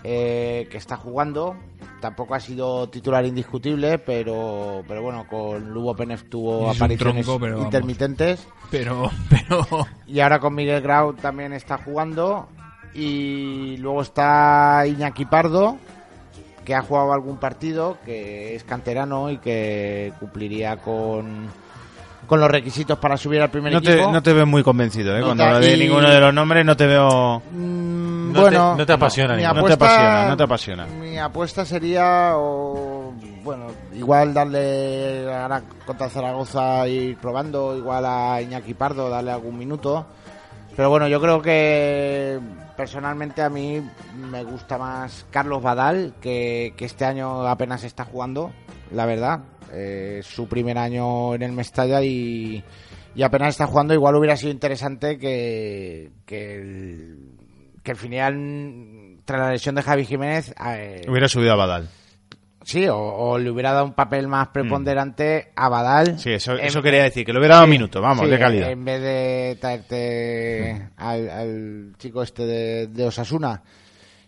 eh, 0.05 0.69
que 0.71 0.77
está 0.77 0.99
jugando. 0.99 1.57
Tampoco 2.03 2.35
ha 2.35 2.41
sido 2.41 2.91
titular 2.91 3.25
indiscutible, 3.25 4.01
pero, 4.01 4.85
pero 4.87 5.01
bueno, 5.01 5.27
con 5.27 5.71
Lugo 5.71 5.97
Penef 5.97 6.29
tuvo 6.29 6.71
Es 6.71 6.77
apariciones 6.77 7.25
tronco, 7.25 7.41
pero 7.41 7.53
vamos. 7.55 7.69
intermitentes. 7.69 8.47
Pero, 8.71 9.11
pero... 9.31 9.67
Y 10.07 10.21
ahora 10.21 10.41
con 10.41 10.55
Miguel 10.55 10.83
Grau 10.83 11.15
también 11.15 11.55
está 11.55 11.79
jugando. 11.79 12.51
Y 12.93 13.79
luego 13.79 14.03
está 14.03 14.85
Iñaki 14.87 15.25
Pardo, 15.25 15.79
que 16.67 16.75
ha 16.75 16.83
jugado 16.83 17.12
algún 17.14 17.39
partido, 17.39 17.97
que 18.05 18.55
es 18.57 18.64
canterano 18.64 19.31
y 19.31 19.39
que 19.39 20.12
cumpliría 20.21 20.77
con, 20.79 21.47
con 22.27 22.41
los 22.41 22.51
requisitos 22.51 22.99
para 22.99 23.17
subir 23.17 23.41
al 23.41 23.51
primer 23.51 23.73
No 23.73 23.81
te, 23.81 23.95
equipo. 23.95 24.12
no 24.12 24.23
te 24.23 24.33
veo 24.35 24.45
muy 24.47 24.62
convencido, 24.62 25.17
¿eh? 25.17 25.21
No 25.21 25.27
Cuando 25.27 25.45
hablo 25.45 25.61
de 25.61 25.75
y- 25.77 25.79
ninguno 25.79 26.11
de 26.11 26.21
los 26.21 26.35
nombres 26.35 26.67
no 26.67 26.77
te 26.77 26.87
veo... 26.87 27.41
Mm, 27.53 28.33
No 28.33 28.41
bueno, 28.43 28.73
te- 28.73 28.79
no 28.79 28.87
te 28.87 28.93
apasiona 28.93 29.35
mi 29.37 29.43
ninguno. 29.43 29.61
No 29.62 29.67
te 29.69 29.73
apasiona, 29.75 30.29
no 30.29 30.37
te 30.37 30.43
apasiona. 30.43 30.87
Mi 30.87 31.17
apuesta 31.19 31.64
sería, 31.64 32.33
o, 32.35 33.14
bueno, 33.45 33.67
igual 33.95 34.35
darle 34.35 35.33
ahora 35.33 35.62
contra 35.87 36.09
Zaragoza 36.11 36.87
ir 36.89 37.17
probando, 37.19 37.77
igual 37.77 38.05
a 38.05 38.43
Iñaki 38.43 38.75
Pardo, 38.75 39.09
darle 39.09 39.31
algún 39.31 39.57
minuto. 39.57 40.05
Pero 40.75 40.91
bueno, 40.91 41.07
yo 41.09 41.21
creo 41.21 41.41
que 41.41 42.39
personalmente 42.77 43.43
a 43.43 43.49
mí 43.49 43.83
me 44.16 44.45
gusta 44.45 44.79
más 44.79 45.27
Carlos 45.31 45.62
Badal, 45.62 46.14
que, 46.20 46.74
este 46.79 47.05
año 47.05 47.47
apenas 47.47 47.85
está 47.85 48.05
jugando, 48.05 48.53
la 48.93 49.07
verdad. 49.07 49.41
Eh, 49.72 50.20
su 50.22 50.49
primer 50.49 50.79
año 50.79 51.35
en 51.35 51.43
el 51.43 51.53
Mestalla 51.53 52.01
y, 52.03 52.62
y 53.14 53.22
apenas 53.22 53.49
está 53.49 53.66
jugando. 53.66 53.95
Igual 53.95 54.16
hubiera 54.16 54.37
sido 54.37 54.53
interesante 54.53 55.18
que, 55.18 56.12
que 56.24 56.55
el, 56.55 57.18
que 57.83 57.91
el 57.93 57.97
filial, 57.97 59.18
tras 59.24 59.41
la 59.41 59.51
lesión 59.51 59.74
de 59.74 59.83
Javi 59.83 60.05
Jiménez, 60.05 60.55
eh, 60.64 61.05
Hubiera 61.09 61.29
subido 61.29 61.53
a 61.53 61.57
Badal. 61.57 61.89
Sí, 62.67 62.87
o, 62.89 62.99
o 62.99 63.39
le 63.39 63.51
hubiera 63.51 63.73
dado 63.73 63.85
un 63.87 63.93
papel 63.93 64.27
más 64.27 64.49
preponderante 64.49 65.53
a 65.55 65.69
Badal. 65.69 66.14
Mm. 66.14 66.19
Sí, 66.19 66.33
eso, 66.33 66.55
eso 66.55 66.83
quería 66.83 67.05
decir, 67.05 67.25
que 67.25 67.33
le 67.33 67.39
hubiera 67.39 67.55
dado 67.55 67.67
Sí, 67.67 67.71
minutos, 67.71 68.03
vamos, 68.03 68.25
sí, 68.25 68.31
de 68.31 68.39
calidad. 68.39 68.71
En 68.71 68.85
vez 68.85 69.01
de 69.01 69.59
traerte 69.61 70.89
al, 70.97 71.31
al 71.31 71.93
chico 71.97 72.23
este 72.23 72.45
de, 72.45 72.87
de 72.89 73.07
Osasuna. 73.07 73.62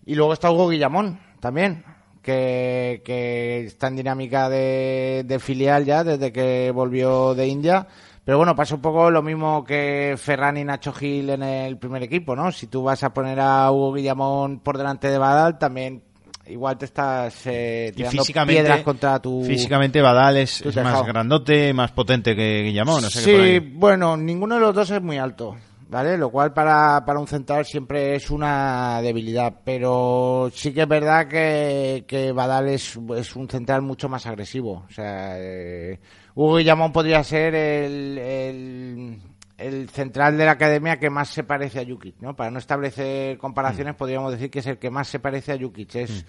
Y 0.06 0.14
luego 0.14 0.32
está 0.32 0.50
Hugo 0.50 0.68
Guillamón 0.68 1.20
también, 1.40 1.84
que, 2.22 3.02
que 3.04 3.64
está 3.66 3.88
en 3.88 3.96
dinámica 3.96 4.48
de, 4.48 5.24
de 5.26 5.38
filial 5.40 5.84
ya 5.84 6.04
desde 6.04 6.32
que 6.32 6.70
volvió 6.72 7.34
de 7.34 7.48
India. 7.48 7.86
Pero 8.24 8.36
bueno, 8.38 8.54
pasa 8.54 8.74
un 8.74 8.82
poco 8.82 9.10
lo 9.10 9.22
mismo 9.22 9.64
que 9.64 10.14
Ferran 10.18 10.58
y 10.58 10.64
Nacho 10.64 10.92
Gil 10.92 11.30
en 11.30 11.42
el 11.42 11.78
primer 11.78 12.02
equipo, 12.02 12.36
¿no? 12.36 12.52
Si 12.52 12.66
tú 12.66 12.82
vas 12.82 13.02
a 13.02 13.12
poner 13.14 13.40
a 13.40 13.70
Hugo 13.72 13.94
Guillamón 13.94 14.60
por 14.60 14.76
delante 14.76 15.08
de 15.08 15.16
Badal, 15.16 15.58
también 15.58 16.02
igual 16.50 16.78
te 16.78 16.86
estás 16.86 17.46
eh, 17.46 17.92
tirando 17.94 18.22
físicamente, 18.22 18.62
piedras 18.62 18.82
contra 18.82 19.18
tu... 19.20 19.42
físicamente 19.44 20.00
Badal 20.00 20.38
es, 20.38 20.64
más 20.76 21.06
grandote, 21.06 21.72
más 21.72 21.92
potente 21.92 22.34
que 22.34 22.62
Guillamón. 22.64 23.04
O 23.04 23.10
sea 23.10 23.22
que 23.22 23.32
por 23.32 23.44
Sí, 23.46 23.74
bueno, 23.74 24.16
ninguno 24.16 24.56
de 24.56 24.60
los 24.60 24.74
dos 24.74 24.90
es 24.90 25.02
muy 25.02 25.18
alto, 25.18 25.56
¿vale? 25.88 26.16
Lo 26.16 26.30
cual 26.30 26.52
para, 26.52 27.04
para 27.04 27.18
un 27.18 27.26
central 27.26 27.64
siempre 27.64 28.14
es 28.14 28.30
una 28.30 29.00
debilidad, 29.02 29.60
pero 29.64 30.50
sí 30.54 30.72
que 30.72 30.82
es 30.82 30.88
verdad 30.88 31.28
que, 31.28 32.04
que 32.06 32.32
Badal 32.32 32.68
es, 32.68 32.98
es 33.16 33.36
un 33.36 33.48
central 33.48 33.82
mucho 33.82 34.08
más 34.08 34.26
agresivo. 34.26 34.84
O 34.88 34.92
sea, 34.92 35.34
eh, 35.38 35.98
Hugo 36.34 36.56
Guillamón 36.56 36.92
podría 36.92 37.24
ser 37.24 37.54
el, 37.54 38.18
el, 38.18 39.18
el 39.58 39.90
central 39.90 40.38
de 40.38 40.44
la 40.44 40.52
academia 40.52 40.98
que 40.98 41.10
más 41.10 41.28
se 41.28 41.42
parece 41.42 41.80
a 41.80 41.84
Jukic, 41.84 42.20
¿no? 42.20 42.34
Para 42.36 42.50
no 42.50 42.58
establecer 42.58 43.36
comparaciones, 43.38 43.96
podríamos 43.96 44.32
decir 44.32 44.50
que 44.50 44.60
es 44.60 44.66
el 44.66 44.78
que 44.78 44.90
más 44.90 45.08
se 45.08 45.18
parece 45.18 45.52
a 45.52 45.58
Jukic. 45.58 45.96
Es 45.96 46.24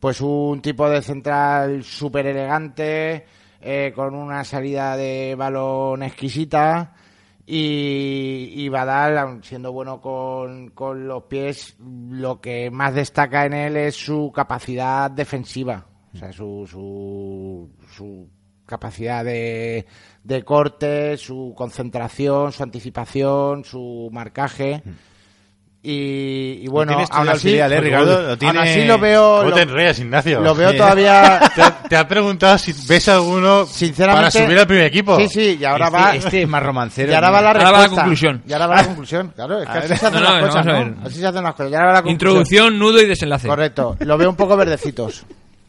pues 0.00 0.20
un 0.20 0.60
tipo 0.60 0.90
de 0.90 1.00
central 1.00 1.84
súper 1.84 2.26
elegante, 2.26 3.26
eh, 3.60 3.92
con 3.94 4.14
una 4.14 4.44
salida 4.44 4.96
de 4.96 5.36
balón 5.36 6.02
exquisita. 6.02 6.94
Y, 7.46 8.52
y 8.56 8.68
Badal, 8.70 9.44
siendo 9.44 9.70
bueno 9.70 10.00
con, 10.00 10.70
con 10.70 11.06
los 11.06 11.24
pies, 11.24 11.76
lo 11.78 12.40
que 12.40 12.70
más 12.70 12.94
destaca 12.94 13.44
en 13.44 13.52
él 13.52 13.76
es 13.76 13.94
su 13.96 14.32
capacidad 14.34 15.10
defensiva. 15.10 15.86
O 16.14 16.16
sea, 16.16 16.32
su, 16.32 16.66
su, 16.66 17.70
su 17.94 18.28
capacidad 18.66 19.24
de, 19.24 19.86
de 20.22 20.42
corte, 20.44 21.16
su 21.16 21.52
concentración, 21.56 22.52
su 22.52 22.62
anticipación, 22.62 23.64
su 23.64 24.08
marcaje. 24.12 24.82
Y, 25.86 26.60
y 26.62 26.66
bueno, 26.68 26.96
aún 27.10 27.28
así, 27.28 27.48
filial, 27.50 27.70
¿eh, 27.70 27.78
Ricardo? 27.78 28.22
Lo 28.22 28.28
aún 28.30 28.38
tiene- 28.38 28.58
así 28.58 28.84
lo 28.86 28.98
veo, 28.98 29.36
¿Cómo 29.40 29.50
lo, 29.50 29.54
te 29.54 29.62
enredas, 29.62 29.98
Ignacio? 29.98 30.40
lo 30.40 30.54
veo 30.54 30.70
Sí. 30.70 30.78
todavía 30.78 31.40
Te 31.54 31.60
ha, 31.60 31.82
te 31.82 31.96
ha 31.96 32.08
preguntado 32.08 32.56
si 32.56 32.72
ves 32.88 33.06
alguno 33.10 33.66
Sinceramente- 33.66 34.30
para 34.32 34.46
subir 34.46 34.58
al 34.58 34.66
primer 34.66 34.86
equipo. 34.86 35.18
Sí, 35.20 35.28
sí, 35.28 35.58
y 35.60 35.64
ahora 35.66 35.88
este, 35.88 35.98
va. 35.98 36.16
este 36.16 36.42
es 36.42 36.48
más 36.48 36.62
romancero. 36.62 37.12
y 37.12 37.14
ahora 37.14 37.30
va 37.30 37.42
la 37.42 37.50
Ahora 37.50 37.70
va 37.70 37.80
la 37.82 37.88
conclusión. 37.90 38.42
Y 38.48 38.52
ahora 38.54 38.66
va 38.66 38.76
la 38.76 38.86
conclusión. 38.86 39.32
Claro, 39.36 39.60
es 39.60 39.68
que 39.68 39.78
así 39.78 39.88
se 39.88 39.94
hacen 40.06 40.14
No, 40.14 40.20
las 40.20 40.40
no, 40.40 40.46
cosas, 40.46 40.64
¿no? 40.66 40.72
ver. 40.72 40.94
Así 41.04 41.18
se 41.20 41.26
hacen 41.26 41.42
las 41.44 41.54
cosas. 41.54 41.70
Y 41.70 41.74
ahora 41.74 41.86
va 41.88 41.92
la 41.92 42.02
conclusión. 42.02 42.12
Introducción, 42.30 42.78
nudo 42.78 43.02
y 43.02 43.06
desenlace. 43.06 43.46
Correcto. 43.46 43.96
Lo 44.00 44.16
veo 44.16 44.30
un 44.30 44.36
poco 44.36 44.56
verdecitos. 44.56 45.26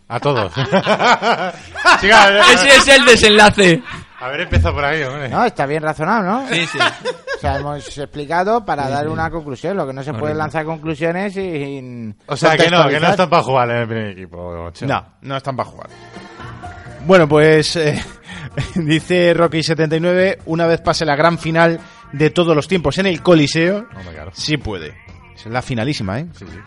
A 0.08 0.20
todos. 0.20 0.54
Chica, 2.00 2.24
a 2.24 2.30
ver, 2.30 2.42
Ese 2.54 2.76
es 2.76 2.88
el 2.88 3.06
desenlace. 3.06 3.82
haber 4.20 4.42
empezado 4.42 4.76
por 4.76 4.86
ahí, 4.86 5.02
hombre. 5.04 5.30
No, 5.30 5.44
está 5.46 5.66
bien 5.66 5.82
razonado, 5.82 6.24
¿no? 6.24 6.48
Sí, 6.48 6.66
sí. 6.68 6.78
O 6.78 7.40
sea, 7.40 7.58
hemos 7.58 7.98
explicado 7.98 8.64
para 8.66 8.88
dar 8.90 9.08
una 9.08 9.30
conclusión. 9.30 9.76
Lo 9.76 9.88
que 9.88 9.94
no 9.94 10.04
se 10.04 10.14
puede 10.14 10.34
lanzar 10.36 10.64
conclusiones 10.66 11.34
sin. 11.34 12.16
O 12.28 12.36
sea, 12.38 12.56
que 12.56 12.70
no, 12.70 12.88
que 12.88 13.00
no 13.00 13.10
están 13.10 13.30
para 13.30 13.44
jugar 13.44 13.70
en 13.72 13.78
el 13.78 13.88
primer 13.88 14.08
equipo. 14.10 14.70
Chema. 14.72 14.94
No, 15.22 15.30
no 15.30 15.38
están 15.38 15.56
para 15.56 15.70
jugar. 15.70 15.90
Bueno, 17.06 17.28
pues 17.28 17.76
eh, 17.76 18.02
dice 18.76 19.36
Rocky79, 19.36 20.40
una 20.46 20.66
vez 20.66 20.82
pase 20.82 21.06
la 21.06 21.16
gran 21.16 21.38
final 21.38 21.80
de 22.14 22.30
todos 22.30 22.56
los 22.56 22.68
tiempos 22.68 22.98
en 22.98 23.08
el 23.08 23.22
Coliseo, 23.22 23.88
claro. 24.12 24.32
sí 24.34 24.58
puede. 24.58 24.96
Es 25.36 25.46
la 25.48 25.62
finalísima, 25.62 26.20
¿eh? 26.20 26.28
Sí, 26.34 26.46
sí. 26.48 26.58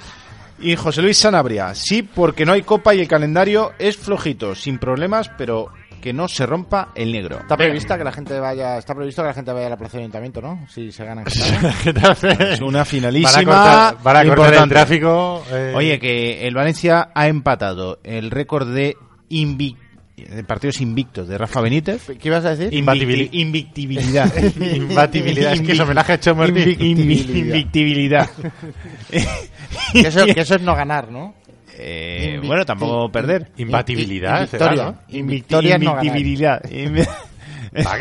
Y 0.60 0.74
José 0.76 1.02
Luis 1.02 1.16
Sanabria, 1.18 1.74
sí, 1.74 2.02
porque 2.02 2.44
no 2.44 2.52
hay 2.52 2.62
copa 2.62 2.94
y 2.94 3.00
el 3.00 3.08
calendario 3.08 3.72
es 3.78 3.96
flojito, 3.96 4.54
sin 4.54 4.78
problemas, 4.78 5.30
pero 5.38 5.68
que 6.00 6.12
no 6.12 6.28
se 6.28 6.46
rompa 6.46 6.90
el 6.94 7.10
negro. 7.12 7.38
Está 7.40 7.56
prevista 7.56 7.98
que 7.98 8.04
la 8.04 8.12
gente 8.12 8.38
vaya, 8.38 8.78
está 8.78 8.94
previsto 8.94 9.22
que 9.22 9.28
la 9.28 9.34
gente 9.34 9.52
vaya 9.52 9.66
a 9.66 9.70
la 9.70 9.76
plaza 9.76 9.96
de 9.96 10.04
ayuntamiento, 10.04 10.40
¿no? 10.40 10.64
Si 10.68 10.92
se 10.92 11.04
gana. 11.04 11.24
Es 12.50 12.60
una 12.60 12.84
finalísima. 12.84 13.44
cortar, 13.44 13.96
van 14.02 14.16
a 14.16 14.24
cortar 14.24 14.24
el 14.24 14.28
importante. 14.28 14.74
tráfico. 14.74 15.44
eh, 15.50 15.72
Oye, 15.76 15.98
que 15.98 16.46
el 16.46 16.54
Valencia 16.54 17.10
ha 17.14 17.26
empatado 17.28 17.98
el 18.04 18.30
récord 18.30 18.68
de, 18.72 18.96
invi- 19.30 19.76
de 20.24 20.44
partidos 20.44 20.80
invictos 20.80 21.28
de 21.28 21.38
Rafa 21.38 21.60
Benítez. 21.60 22.06
¿Qué 22.20 22.28
ibas 22.28 22.44
a 22.44 22.54
decir? 22.54 22.72
Invicti- 22.72 23.28
Invictibilidad. 23.32 24.32
Imbatibilidad. 24.74 25.52
Es 25.52 25.60
que 25.62 25.72
es 25.72 25.80
homenaje 25.80 26.12
a 26.12 26.20
invi- 26.20 26.80
Invictibilidad. 26.80 28.28
Que 29.92 30.00
eso, 30.08 30.24
que 30.26 30.40
eso 30.40 30.54
es 30.56 30.62
no 30.62 30.74
ganar, 30.74 31.10
¿no? 31.10 31.34
Eh, 31.78 32.38
Invicti- 32.40 32.46
bueno, 32.46 32.64
tampoco 32.66 33.10
perder. 33.10 33.50
Imbatibilidad, 33.56 34.40
Y- 34.40 34.42
y- 34.42 34.44
y 34.44 34.48
será, 34.48 34.66
victoria. 34.70 34.84
¿no? 35.08 35.16
Invictoria 35.18 35.76
es 35.76 35.82
no 35.82 35.90
ganar. 35.94 36.04
Invictibilidad. 36.06 36.62
Invi- 36.64 37.08
Ah, 37.84 37.98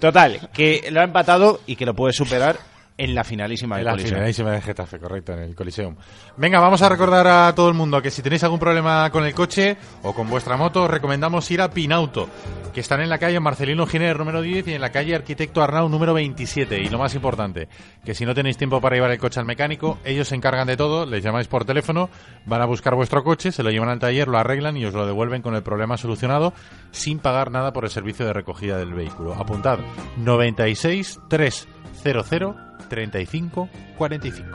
Total, 0.00 0.48
que 0.54 0.88
lo 0.90 1.00
ha 1.00 1.04
empatado 1.04 1.60
y 1.66 1.76
que 1.76 1.84
lo 1.84 1.94
puede 1.94 2.14
superar 2.14 2.56
en 2.98 3.14
la 3.14 3.24
finalísima 3.24 3.76
En 3.76 3.78
del 3.78 3.84
la 3.86 3.90
Coliseo. 3.92 4.16
finalísima 4.16 4.50
de 4.50 4.60
Getafe, 4.60 4.98
correcto, 4.98 5.32
en 5.32 5.38
el 5.38 5.54
Coliseum. 5.54 5.96
Venga, 6.36 6.60
vamos 6.60 6.82
a 6.82 6.88
recordar 6.88 7.26
a 7.26 7.54
todo 7.54 7.68
el 7.68 7.74
mundo 7.74 8.02
que 8.02 8.10
si 8.10 8.22
tenéis 8.22 8.42
algún 8.44 8.58
problema 8.58 9.08
con 9.10 9.24
el 9.24 9.32
coche 9.34 9.76
o 10.02 10.12
con 10.12 10.28
vuestra 10.28 10.56
moto, 10.56 10.82
os 10.82 10.90
recomendamos 10.90 11.48
ir 11.52 11.62
a 11.62 11.70
Pinauto, 11.70 12.28
que 12.74 12.80
están 12.80 13.00
en 13.00 13.08
la 13.08 13.18
calle 13.18 13.38
Marcelino 13.38 13.86
Giner 13.86 14.18
número 14.18 14.42
10 14.42 14.68
y 14.68 14.74
en 14.74 14.80
la 14.80 14.90
calle 14.90 15.14
Arquitecto 15.14 15.62
Arnau 15.62 15.88
número 15.88 16.12
27. 16.12 16.80
Y 16.80 16.88
lo 16.88 16.98
más 16.98 17.14
importante, 17.14 17.68
que 18.04 18.14
si 18.14 18.26
no 18.26 18.34
tenéis 18.34 18.58
tiempo 18.58 18.80
para 18.80 18.96
llevar 18.96 19.12
el 19.12 19.18
coche 19.18 19.38
al 19.38 19.46
mecánico, 19.46 19.98
ellos 20.04 20.28
se 20.28 20.34
encargan 20.34 20.66
de 20.66 20.76
todo, 20.76 21.06
les 21.06 21.22
llamáis 21.22 21.46
por 21.46 21.64
teléfono, 21.64 22.10
van 22.46 22.62
a 22.62 22.66
buscar 22.66 22.96
vuestro 22.96 23.22
coche, 23.22 23.52
se 23.52 23.62
lo 23.62 23.70
llevan 23.70 23.90
al 23.90 24.00
taller, 24.00 24.26
lo 24.26 24.38
arreglan 24.38 24.76
y 24.76 24.84
os 24.84 24.94
lo 24.94 25.06
devuelven 25.06 25.40
con 25.40 25.54
el 25.54 25.62
problema 25.62 25.96
solucionado 25.96 26.52
sin 26.90 27.20
pagar 27.20 27.52
nada 27.52 27.72
por 27.72 27.84
el 27.84 27.90
servicio 27.90 28.26
de 28.26 28.32
recogida 28.32 28.76
del 28.76 28.92
vehículo. 28.92 29.34
Apuntad 29.34 29.78
96 30.16 31.20
300 31.28 32.67
35 32.88 33.68
45. 33.96 34.46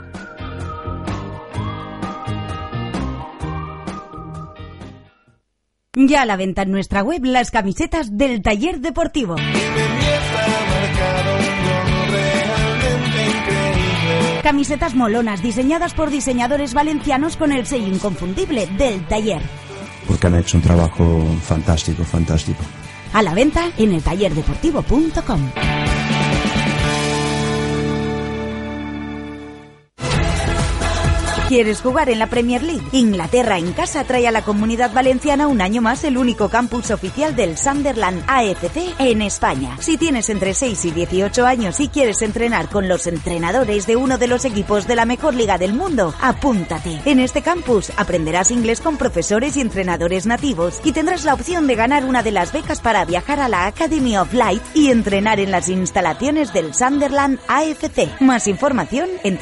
Ya 5.96 6.22
a 6.22 6.26
la 6.26 6.36
venta 6.36 6.62
en 6.62 6.72
nuestra 6.72 7.02
web 7.02 7.24
las 7.24 7.50
camisetas 7.52 8.16
del 8.16 8.42
taller 8.42 8.80
deportivo. 8.80 9.36
Camisetas 14.42 14.94
molonas 14.94 15.42
diseñadas 15.42 15.94
por 15.94 16.10
diseñadores 16.10 16.74
valencianos 16.74 17.36
con 17.36 17.52
el 17.52 17.64
sello 17.66 17.86
inconfundible 17.86 18.66
del 18.78 19.06
taller. 19.06 19.42
porque 20.06 20.26
han 20.26 20.34
hecho 20.34 20.58
un 20.58 20.62
trabajo 20.62 21.24
fantástico, 21.42 22.04
fantástico. 22.04 22.62
A 23.14 23.22
la 23.22 23.32
venta 23.32 23.70
en 23.78 23.92
eltallerdeportivo.com. 23.92 25.40
¿Quieres 31.48 31.82
jugar 31.82 32.08
en 32.08 32.18
la 32.18 32.28
Premier 32.28 32.62
League? 32.62 32.82
Inglaterra 32.92 33.58
en 33.58 33.74
casa 33.74 34.04
trae 34.04 34.26
a 34.26 34.30
la 34.30 34.40
comunidad 34.40 34.94
valenciana 34.94 35.46
un 35.46 35.60
año 35.60 35.82
más 35.82 36.02
el 36.04 36.16
único 36.16 36.48
campus 36.48 36.90
oficial 36.90 37.36
del 37.36 37.58
Sunderland 37.58 38.24
AFC 38.26 38.94
en 38.98 39.20
España. 39.20 39.76
Si 39.78 39.98
tienes 39.98 40.30
entre 40.30 40.54
6 40.54 40.86
y 40.86 40.90
18 40.92 41.44
años 41.44 41.80
y 41.80 41.88
quieres 41.88 42.22
entrenar 42.22 42.70
con 42.70 42.88
los 42.88 43.06
entrenadores 43.06 43.86
de 43.86 43.96
uno 43.96 44.16
de 44.16 44.26
los 44.26 44.46
equipos 44.46 44.86
de 44.86 44.96
la 44.96 45.04
mejor 45.04 45.34
liga 45.34 45.58
del 45.58 45.74
mundo, 45.74 46.14
apúntate. 46.18 47.02
En 47.04 47.20
este 47.20 47.42
campus 47.42 47.92
aprenderás 47.98 48.50
inglés 48.50 48.80
con 48.80 48.96
profesores 48.96 49.58
y 49.58 49.60
entrenadores 49.60 50.24
nativos 50.24 50.80
y 50.82 50.92
tendrás 50.92 51.26
la 51.26 51.34
opción 51.34 51.66
de 51.66 51.74
ganar 51.74 52.06
una 52.06 52.22
de 52.22 52.32
las 52.32 52.54
becas 52.54 52.80
para 52.80 53.04
viajar 53.04 53.40
a 53.40 53.48
la 53.48 53.66
Academy 53.66 54.16
of 54.16 54.32
Light 54.32 54.62
y 54.72 54.90
entrenar 54.90 55.40
en 55.40 55.50
las 55.50 55.68
instalaciones 55.68 56.54
del 56.54 56.72
Sunderland 56.72 57.38
AFC. 57.48 58.18
Más 58.20 58.48
información 58.48 59.10
en 59.24 59.36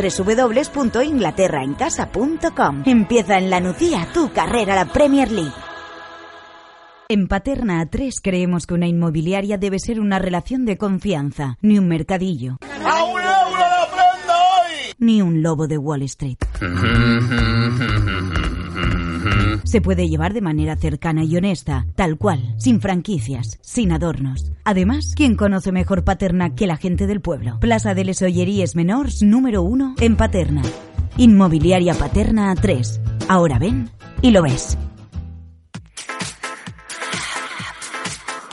www.inglaterraencasa.com. 1.93 2.83
Empieza 2.87 3.39
en 3.39 3.51
la 3.51 3.61
Nucía 3.61 4.09
tu 4.13 4.33
carrera 4.33 4.73
a 4.75 4.85
la 4.85 4.93
Premier 4.93 5.31
League. 5.31 5.53
En 7.09 7.29
Paterna 7.29 7.85
A3 7.85 8.21
creemos 8.23 8.67
que 8.67 8.75
una 8.75 8.87
inmobiliaria 8.87 9.59
debe 9.59 9.79
ser 9.79 10.01
una 10.01 10.19
relación 10.19 10.65
de 10.65 10.79
confianza, 10.79 11.59
ni 11.61 11.79
un 11.79 11.87
mercadillo. 11.89 12.57
¡A 12.63 13.05
un 13.05 13.21
euro 13.21 13.59
la 13.59 13.87
prenda 13.91 14.35
hoy! 14.35 14.95
Ni 14.99 15.21
un 15.21 15.43
lobo 15.43 15.67
de 15.67 15.77
Wall 15.77 16.03
Street. 16.03 16.39
Se 19.65 19.81
puede 19.81 20.09
llevar 20.09 20.33
de 20.33 20.41
manera 20.41 20.77
cercana 20.77 21.25
y 21.25 21.37
honesta, 21.37 21.87
tal 21.97 22.17
cual, 22.17 22.55
sin 22.59 22.81
franquicias, 22.81 23.59
sin 23.61 23.93
adornos. 23.93 24.53
Además, 24.65 25.13
¿quién 25.15 25.37
conoce 25.37 25.73
mejor 25.73 26.05
Paterna 26.05 26.55
que 26.55 26.67
la 26.67 26.77
gente 26.77 27.07
del 27.07 27.21
pueblo? 27.21 27.59
Plaza 27.61 27.95
de 27.95 28.05
les 28.05 28.23
Olleries 28.23 28.75
Menors 28.75 29.23
número 29.23 29.63
1 29.63 29.97
en 30.01 30.17
Paterna. 30.17 30.63
Inmobiliaria 31.17 31.95
Paterna 31.95 32.55
3. 32.55 33.01
Ahora 33.29 33.59
ven 33.59 33.91
y 34.21 34.31
lo 34.31 34.43
ves. 34.43 34.79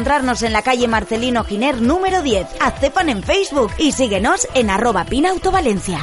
encontrarnos 0.00 0.42
en 0.42 0.54
la 0.54 0.62
calle 0.62 0.88
Marcelino 0.88 1.44
Giner 1.44 1.82
número 1.82 2.22
10. 2.22 2.46
Haz 2.58 2.80
en 3.10 3.22
Facebook 3.22 3.70
y 3.76 3.92
síguenos 3.92 4.48
en 4.54 4.70
arroba 4.70 5.04
pinaautovalencia. 5.04 6.02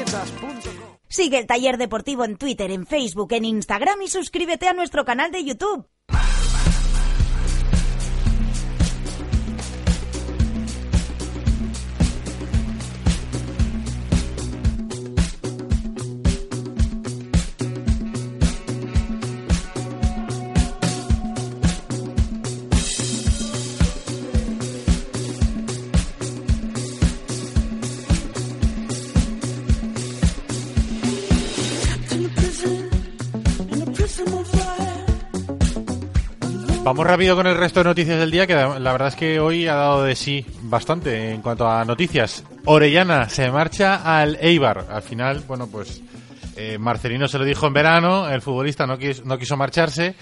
Sigue 1.07 1.37
el 1.37 1.47
taller 1.47 1.77
deportivo 1.77 2.23
en 2.23 2.37
Twitter, 2.37 2.71
en 2.71 2.87
Facebook, 2.87 3.33
en 3.33 3.45
Instagram 3.45 4.01
y 4.01 4.07
suscríbete 4.07 4.67
a 4.67 4.73
nuestro 4.73 5.05
canal 5.05 5.31
de 5.31 5.43
YouTube. 5.43 5.87
Vamos 36.91 37.07
rápido 37.07 37.37
con 37.37 37.47
el 37.47 37.55
resto 37.55 37.79
de 37.79 37.85
noticias 37.85 38.19
del 38.19 38.31
día, 38.31 38.45
que 38.45 38.53
la 38.53 38.91
verdad 38.91 39.07
es 39.07 39.15
que 39.15 39.39
hoy 39.39 39.65
ha 39.65 39.75
dado 39.75 40.03
de 40.03 40.13
sí 40.13 40.45
bastante 40.63 41.31
en 41.31 41.41
cuanto 41.41 41.65
a 41.65 41.85
noticias. 41.85 42.43
Orellana 42.65 43.29
se 43.29 43.49
marcha 43.49 44.19
al 44.19 44.37
Eibar. 44.41 44.87
Al 44.89 45.01
final, 45.01 45.41
bueno, 45.47 45.67
pues 45.67 46.01
eh, 46.57 46.77
Marcelino 46.77 47.29
se 47.29 47.39
lo 47.39 47.45
dijo 47.45 47.65
en 47.65 47.71
verano, 47.71 48.29
el 48.29 48.41
futbolista 48.41 48.85
no 48.85 48.97
quiso, 48.97 49.23
no 49.23 49.37
quiso 49.37 49.55
marcharse 49.55 50.15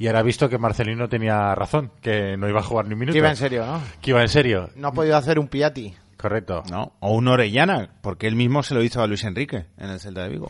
y 0.00 0.08
ahora 0.08 0.18
ha 0.18 0.22
visto 0.24 0.48
que 0.48 0.58
Marcelino 0.58 1.08
tenía 1.08 1.54
razón, 1.54 1.92
que 2.02 2.36
no 2.36 2.48
iba 2.48 2.58
a 2.58 2.64
jugar 2.64 2.88
ni 2.88 2.94
un 2.94 2.98
minuto. 2.98 3.12
Que 3.12 3.18
iba 3.18 3.30
en 3.30 3.36
serio, 3.36 3.64
¿no? 3.64 3.80
Que 4.00 4.10
iba 4.10 4.20
en 4.20 4.28
serio. 4.28 4.70
No 4.74 4.88
ha 4.88 4.92
podido 4.92 5.16
hacer 5.16 5.38
un 5.38 5.46
Piatti. 5.46 5.94
Correcto. 6.26 6.64
No, 6.72 6.94
o 6.98 7.14
un 7.14 7.28
Orellana, 7.28 7.88
porque 8.00 8.26
él 8.26 8.34
mismo 8.34 8.64
se 8.64 8.74
lo 8.74 8.82
hizo 8.82 9.00
a 9.00 9.06
Luis 9.06 9.22
Enrique 9.22 9.66
en 9.78 9.90
el 9.90 10.00
Celta 10.00 10.24
de 10.24 10.30
Vigo. 10.30 10.48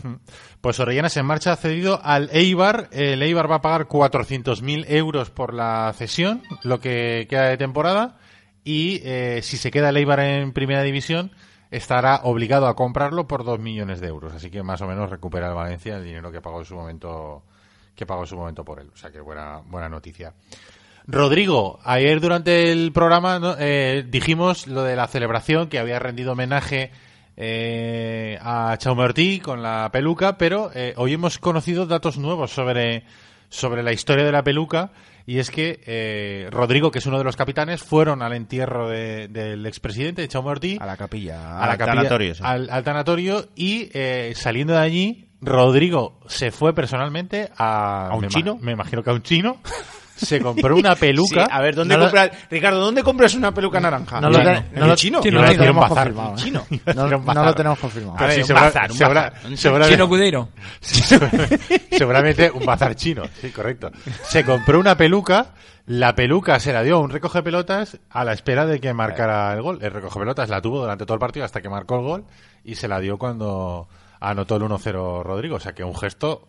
Pues 0.63 0.81
Orellana 0.81 1.11
se 1.11 1.23
marcha 1.23 1.55
cedido 1.55 2.01
al 2.03 2.31
Eibar. 2.33 2.89
El 2.93 3.21
Eibar 3.21 3.51
va 3.51 3.57
a 3.57 3.61
pagar 3.61 3.87
400.000 3.87 4.87
euros 4.89 5.29
por 5.29 5.53
la 5.53 5.93
cesión, 5.95 6.43
lo 6.63 6.81
que 6.81 7.27
queda 7.29 7.51
de 7.51 7.59
temporada. 7.59 8.17
Y 8.65 9.03
eh, 9.05 9.41
si 9.43 9.59
se 9.59 9.71
queda 9.71 9.91
el 9.91 9.99
Eibar 9.99 10.21
en 10.21 10.55
primera 10.55 10.83
división, 10.83 11.31
estará 11.71 12.21
obligado 12.23 12.69
a 12.69 12.75
comprarlo 12.75 13.29
por 13.29 13.45
2 13.45 13.61
millones 13.61 14.01
de 14.01 14.09
euros. 14.09 14.33
Así 14.33 14.51
que 14.51 14.63
más 14.63 14.81
o 14.81 14.87
menos 14.87 15.11
recupera 15.11 15.49
el 15.49 15.55
Valencia 15.55 15.99
el 15.99 16.05
dinero 16.05 16.33
que 16.33 16.41
pagó 16.41 16.61
en 16.61 16.65
su 16.65 16.75
momento, 16.75 17.45
que 17.95 18.07
pagó 18.07 18.23
en 18.23 18.29
su 18.29 18.37
momento 18.37 18.65
por 18.65 18.81
él. 18.81 18.89
O 18.95 18.97
sea 18.97 19.11
que 19.11 19.21
buena, 19.21 19.61
buena 19.67 19.91
noticia. 19.91 20.33
Rodrigo, 21.09 21.79
ayer 21.85 22.21
durante 22.21 22.73
el 22.73 22.93
programa 22.93 23.39
¿no? 23.39 23.55
eh, 23.59 24.05
dijimos 24.09 24.67
lo 24.67 24.83
de 24.83 24.97
la 24.97 25.07
celebración 25.07 25.69
que 25.69 25.79
había 25.79 25.99
rendido 26.01 26.33
homenaje 26.33 26.91
eh, 27.37 28.39
a 28.43 28.77
Chaume 28.79 29.05
Ortiz 29.05 29.43
con 29.43 29.63
la 29.63 29.89
peluca, 29.93 30.37
pero 30.37 30.71
eh, 30.75 30.95
hoy 30.97 31.13
hemos 31.13 31.39
conocido 31.39 31.87
datos 31.87 32.19
nuevos 32.19 32.51
sobre, 32.51 33.05
sobre 33.49 33.85
la 33.85 33.93
historia 33.93 34.25
de 34.25 34.33
la 34.33 34.43
peluca 34.43 34.91
y 35.27 35.39
es 35.39 35.51
que 35.53 35.81
eh, 35.87 36.49
Rodrigo, 36.51 36.91
que 36.91 36.99
es 36.99 37.07
uno 37.07 37.19
de 37.19 37.25
los 37.25 37.37
capitanes, 37.37 37.83
fueron 37.85 38.21
al 38.23 38.33
entierro 38.33 38.89
de- 38.89 39.29
del 39.29 39.65
expresidente 39.67 40.23
de 40.23 40.29
Chaume 40.29 40.51
Ortiz 40.51 40.81
A 40.81 40.87
la 40.87 40.97
capilla, 40.97 41.59
a 41.63 41.67
la 41.67 41.73
al 41.73 41.79
capilla- 41.79 41.95
tanatorio, 41.95 42.35
sí. 42.35 42.43
al, 42.45 42.69
al 42.69 42.83
tanatorio 42.85 43.49
y 43.55 43.91
eh, 43.93 44.33
saliendo 44.35 44.73
de 44.73 44.81
allí, 44.81 45.29
Rodrigo 45.41 46.19
se 46.27 46.51
fue 46.51 46.75
personalmente 46.75 47.51
a... 47.57 48.09
¿A 48.09 48.15
un 48.17 48.23
me 48.23 48.29
chino? 48.29 48.59
Me 48.61 48.73
imagino 48.73 49.05
que 49.05 49.11
a 49.11 49.13
un 49.13 49.23
chino. 49.23 49.59
Se 50.17 50.41
compró 50.41 50.75
una 50.77 50.95
peluca. 50.97 51.45
Sí, 51.47 51.51
a 51.53 51.61
ver, 51.61 51.75
¿dónde 51.77 51.95
No 51.95 52.01
lo- 52.01 52.07
compras? 52.07 52.31
Ricardo, 52.51 52.81
¿dónde 52.81 53.03
compras 53.03 53.35
una 53.35 53.53
peluca 53.53 53.79
naranja? 53.81 54.21
No 54.21 54.31
lo, 54.31 54.39
Chino. 54.39 54.51
te- 54.51 54.59
¿En 54.59 54.75
no 54.75 54.83
el 54.85 54.89
lo- 54.91 54.97
chino? 54.97 55.21
no 55.31 55.31
lo 55.43 55.47
a 55.47 55.51
tenemos 55.51 55.89
bazar. 55.89 56.13
confirmado. 56.13 56.33
¿eh? 56.33 56.37
Chino. 56.39 56.67
A 56.87 56.95
No, 57.35 57.45
lo 57.45 57.55
tenemos 57.55 57.79
confirmado. 57.79 58.31
Sí, 58.33 58.41
un 58.43 58.49
bazar, 58.55 58.91
un 58.93 58.99
bazar. 58.99 59.35
Chino 59.89 60.09
Cudeiro. 60.09 60.49
seguramente 61.91 62.51
un 62.51 62.65
bazar 62.65 62.95
chino, 62.95 63.25
sí, 63.41 63.51
correcto. 63.51 63.91
Se 64.25 64.45
compró 64.45 64.79
una 64.81 64.97
peluca, 64.97 65.55
la 65.87 66.15
peluca 66.15 66.59
se 66.61 66.73
la 66.73 66.83
dio 66.83 66.97
a 66.97 67.01
un 67.01 67.11
recoge 67.11 67.43
pelotas 67.43 67.99
a 68.11 68.25
la 68.25 68.33
espera 68.33 68.67
de 68.67 68.81
que 68.81 68.93
marcara 68.93 69.53
el 69.55 69.63
gol. 69.63 69.79
El 69.83 69.93
recoge 69.93 70.19
pelotas 70.19 70.49
la 70.49 70.61
tuvo 70.61 70.81
durante 70.81 71.05
todo 71.05 71.15
el 71.15 71.21
partido 71.21 71.45
hasta 71.45 71.61
que 71.61 71.69
marcó 71.69 71.97
el 71.97 72.03
gol 72.03 72.25
y 72.65 72.75
se 72.75 72.89
la 72.89 73.01
dio 73.01 73.19
cuando 73.19 73.89
anotó 74.21 74.57
el 74.57 74.63
1-0 74.63 75.23
Rodrigo. 75.23 75.57
O 75.57 75.61
sea 75.61 75.73
que 75.75 75.85
un 75.85 75.95
gesto 75.97 76.49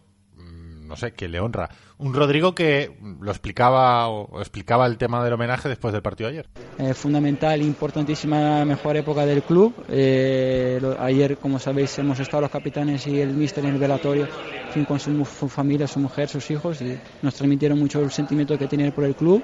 no 0.88 0.96
sé, 0.96 1.12
que 1.14 1.28
le 1.28 1.40
honra. 1.40 1.70
Un 1.98 2.14
Rodrigo 2.14 2.56
que 2.56 2.98
lo 3.20 3.30
explicaba 3.32 4.08
o 4.08 4.40
explicaba 4.40 4.86
el 4.86 4.98
tema 4.98 5.24
del 5.24 5.34
homenaje 5.34 5.68
después 5.70 5.92
del 5.94 6.02
partido 6.02 6.30
de 6.30 6.40
ayer. 6.40 6.50
Eh, 6.80 6.94
fundamental, 6.94 7.62
importantísima, 7.62 8.64
mejor 8.66 8.98
época 8.98 9.26
del 9.26 9.44
club. 9.44 9.74
Eh, 9.90 10.80
lo- 10.82 11.00
ayer, 11.02 11.38
como 11.38 11.60
sabéis, 11.60 11.98
hemos 12.00 12.20
estado 12.20 12.42
los 12.42 12.52
capitanes 12.52 13.06
y 13.08 13.20
el 13.20 13.34
míster 13.34 13.66
en 13.66 13.74
el 13.74 13.80
velatorio, 13.80 14.26
en 14.68 14.72
fin, 14.74 14.86
con 14.86 15.00
su, 15.00 15.24
familia, 15.26 15.88
su 15.88 16.00
mujer, 16.00 16.30
sus 16.30 16.50
hijos, 16.52 16.82
y 16.82 16.98
nos 17.22 17.36
transmitieron 17.36 17.78
mucho 17.80 18.02
el 18.02 18.12
sentimiento 18.12 18.58
que 18.58 18.68
tiene 18.68 18.92
por 18.92 19.04
el 19.04 19.16
club. 19.16 19.44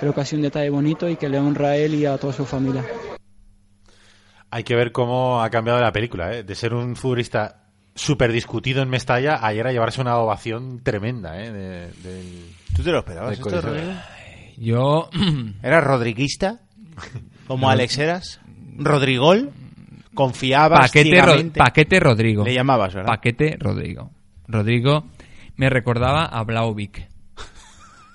Creo 0.00 0.14
que 0.14 0.20
ha 0.20 0.24
sido 0.24 0.38
un 0.38 0.42
detalle 0.44 0.70
bonito 0.70 1.08
y 1.08 1.16
que 1.16 1.28
le 1.28 1.38
honra 1.38 1.68
a 1.70 1.76
él 1.76 1.94
y 1.94 2.06
a 2.06 2.16
toda 2.18 2.32
su 2.32 2.44
familia. 2.46 2.84
Hay 4.50 4.64
que 4.64 4.74
ver 4.74 4.92
cómo 4.92 5.42
ha 5.42 5.50
cambiado 5.50 5.80
la 5.80 5.92
película, 5.92 6.32
¿eh? 6.34 6.42
de 6.42 6.54
ser 6.54 6.72
un 6.72 6.96
futbolista 6.96 7.67
súper 7.98 8.32
discutido 8.32 8.82
en 8.82 8.88
Mestalla, 8.88 9.38
ayer 9.44 9.66
a 9.66 9.72
llevarse 9.72 10.00
una 10.00 10.16
ovación 10.18 10.80
tremenda. 10.82 11.42
¿eh? 11.42 11.50
de- 11.52 12.44
¿Tú 12.74 12.82
te 12.82 12.92
lo 12.92 12.98
esperabas 13.00 13.32
esto. 13.32 13.60
Rodrigo? 13.60 13.92
Yo. 14.56 15.10
¿Eras 15.62 15.84
rodriguista? 15.84 16.60
¿Como 17.46 17.68
Alex 17.70 17.98
eras? 17.98 18.40
¿Rodrigol? 18.76 19.50
¿Confiabas 20.14 20.88
Paquete, 20.88 21.22
Ro-? 21.22 21.52
Paquete 21.56 22.00
Rodrigo. 22.00 22.44
Le 22.44 22.54
llamabas, 22.54 22.94
¿verdad? 22.94 23.08
Paquete 23.08 23.56
Rodrigo. 23.58 24.10
Rodrigo 24.46 25.06
me 25.56 25.68
recordaba 25.70 26.24
a 26.24 26.42
Blauvik. 26.44 27.08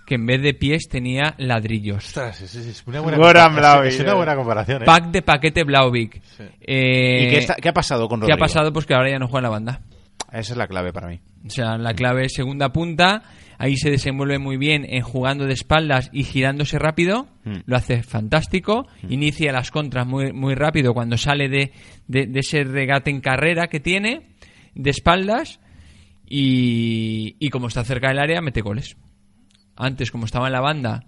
Que 0.06 0.16
en 0.16 0.26
vez 0.26 0.42
de 0.42 0.54
pies 0.54 0.90
tenía 0.90 1.34
ladrillos. 1.38 2.06
Ostras, 2.06 2.42
es, 2.42 2.56
es 2.56 2.84
una 2.86 3.00
buena, 3.00 3.18
Goran 3.18 3.52
compara- 3.54 3.74
Blauvik, 3.76 3.88
es- 3.90 3.96
es 3.96 4.02
una 4.02 4.12
eh. 4.12 4.16
buena 4.16 4.36
comparación. 4.36 4.82
¿eh? 4.82 4.86
Pack 4.86 5.06
de 5.12 5.22
paquete 5.22 5.64
Blauvik. 5.64 6.22
Eh, 6.62 7.26
¿Y 7.28 7.30
qué, 7.30 7.38
está- 7.38 7.56
qué 7.56 7.70
ha 7.70 7.74
pasado 7.74 8.08
con 8.10 8.20
¿Qué 8.20 8.24
Rodrigo? 8.26 8.36
ha 8.36 8.40
pasado? 8.40 8.74
Pues 8.74 8.86
que 8.86 8.94
ahora 8.94 9.10
ya 9.10 9.20
no 9.20 9.28
juega 9.28 9.40
en 9.40 9.44
la 9.44 9.50
banda. 9.50 9.82
Esa 10.32 10.54
es 10.54 10.58
la 10.58 10.68
clave 10.68 10.92
para 10.92 11.08
mí. 11.08 11.20
O 11.46 11.50
sea, 11.50 11.78
la 11.78 11.94
clave 11.94 12.26
es 12.26 12.34
segunda 12.34 12.74
punta. 12.74 13.24
Ahí 13.60 13.78
se 13.78 13.92
desenvuelve 13.92 14.40
muy 14.40 14.58
bien 14.58 14.86
en 14.90 15.04
jugando 15.04 15.46
de 15.46 15.54
espaldas 15.54 16.10
y 16.12 16.24
girándose 16.24 16.80
rápido. 16.80 17.28
Mm. 17.46 17.58
Lo 17.66 17.78
hace 17.78 18.02
fantástico. 18.04 18.88
Inicia 19.08 19.52
las 19.54 19.72
contras 19.72 20.06
muy, 20.08 20.34
muy 20.34 20.56
rápido 20.56 20.94
cuando 20.94 21.18
sale 21.18 21.48
de, 21.50 21.72
de- 22.08 22.26
de 22.26 22.40
ese 22.40 22.64
regate 22.64 23.10
en 23.12 23.22
carrera 23.22 23.68
que 23.68 23.80
tiene 23.80 24.28
de 24.76 24.90
espaldas. 24.90 25.60
Y, 26.28 27.36
y 27.40 27.50
como 27.50 27.68
está 27.68 27.84
cerca 27.84 28.08
del 28.10 28.20
área, 28.20 28.42
mete 28.42 28.62
goles. 28.62 28.98
Antes, 29.76 30.12
como 30.12 30.26
estaba 30.26 30.48
en 30.48 30.54
la 30.54 30.62
banda, 30.62 31.06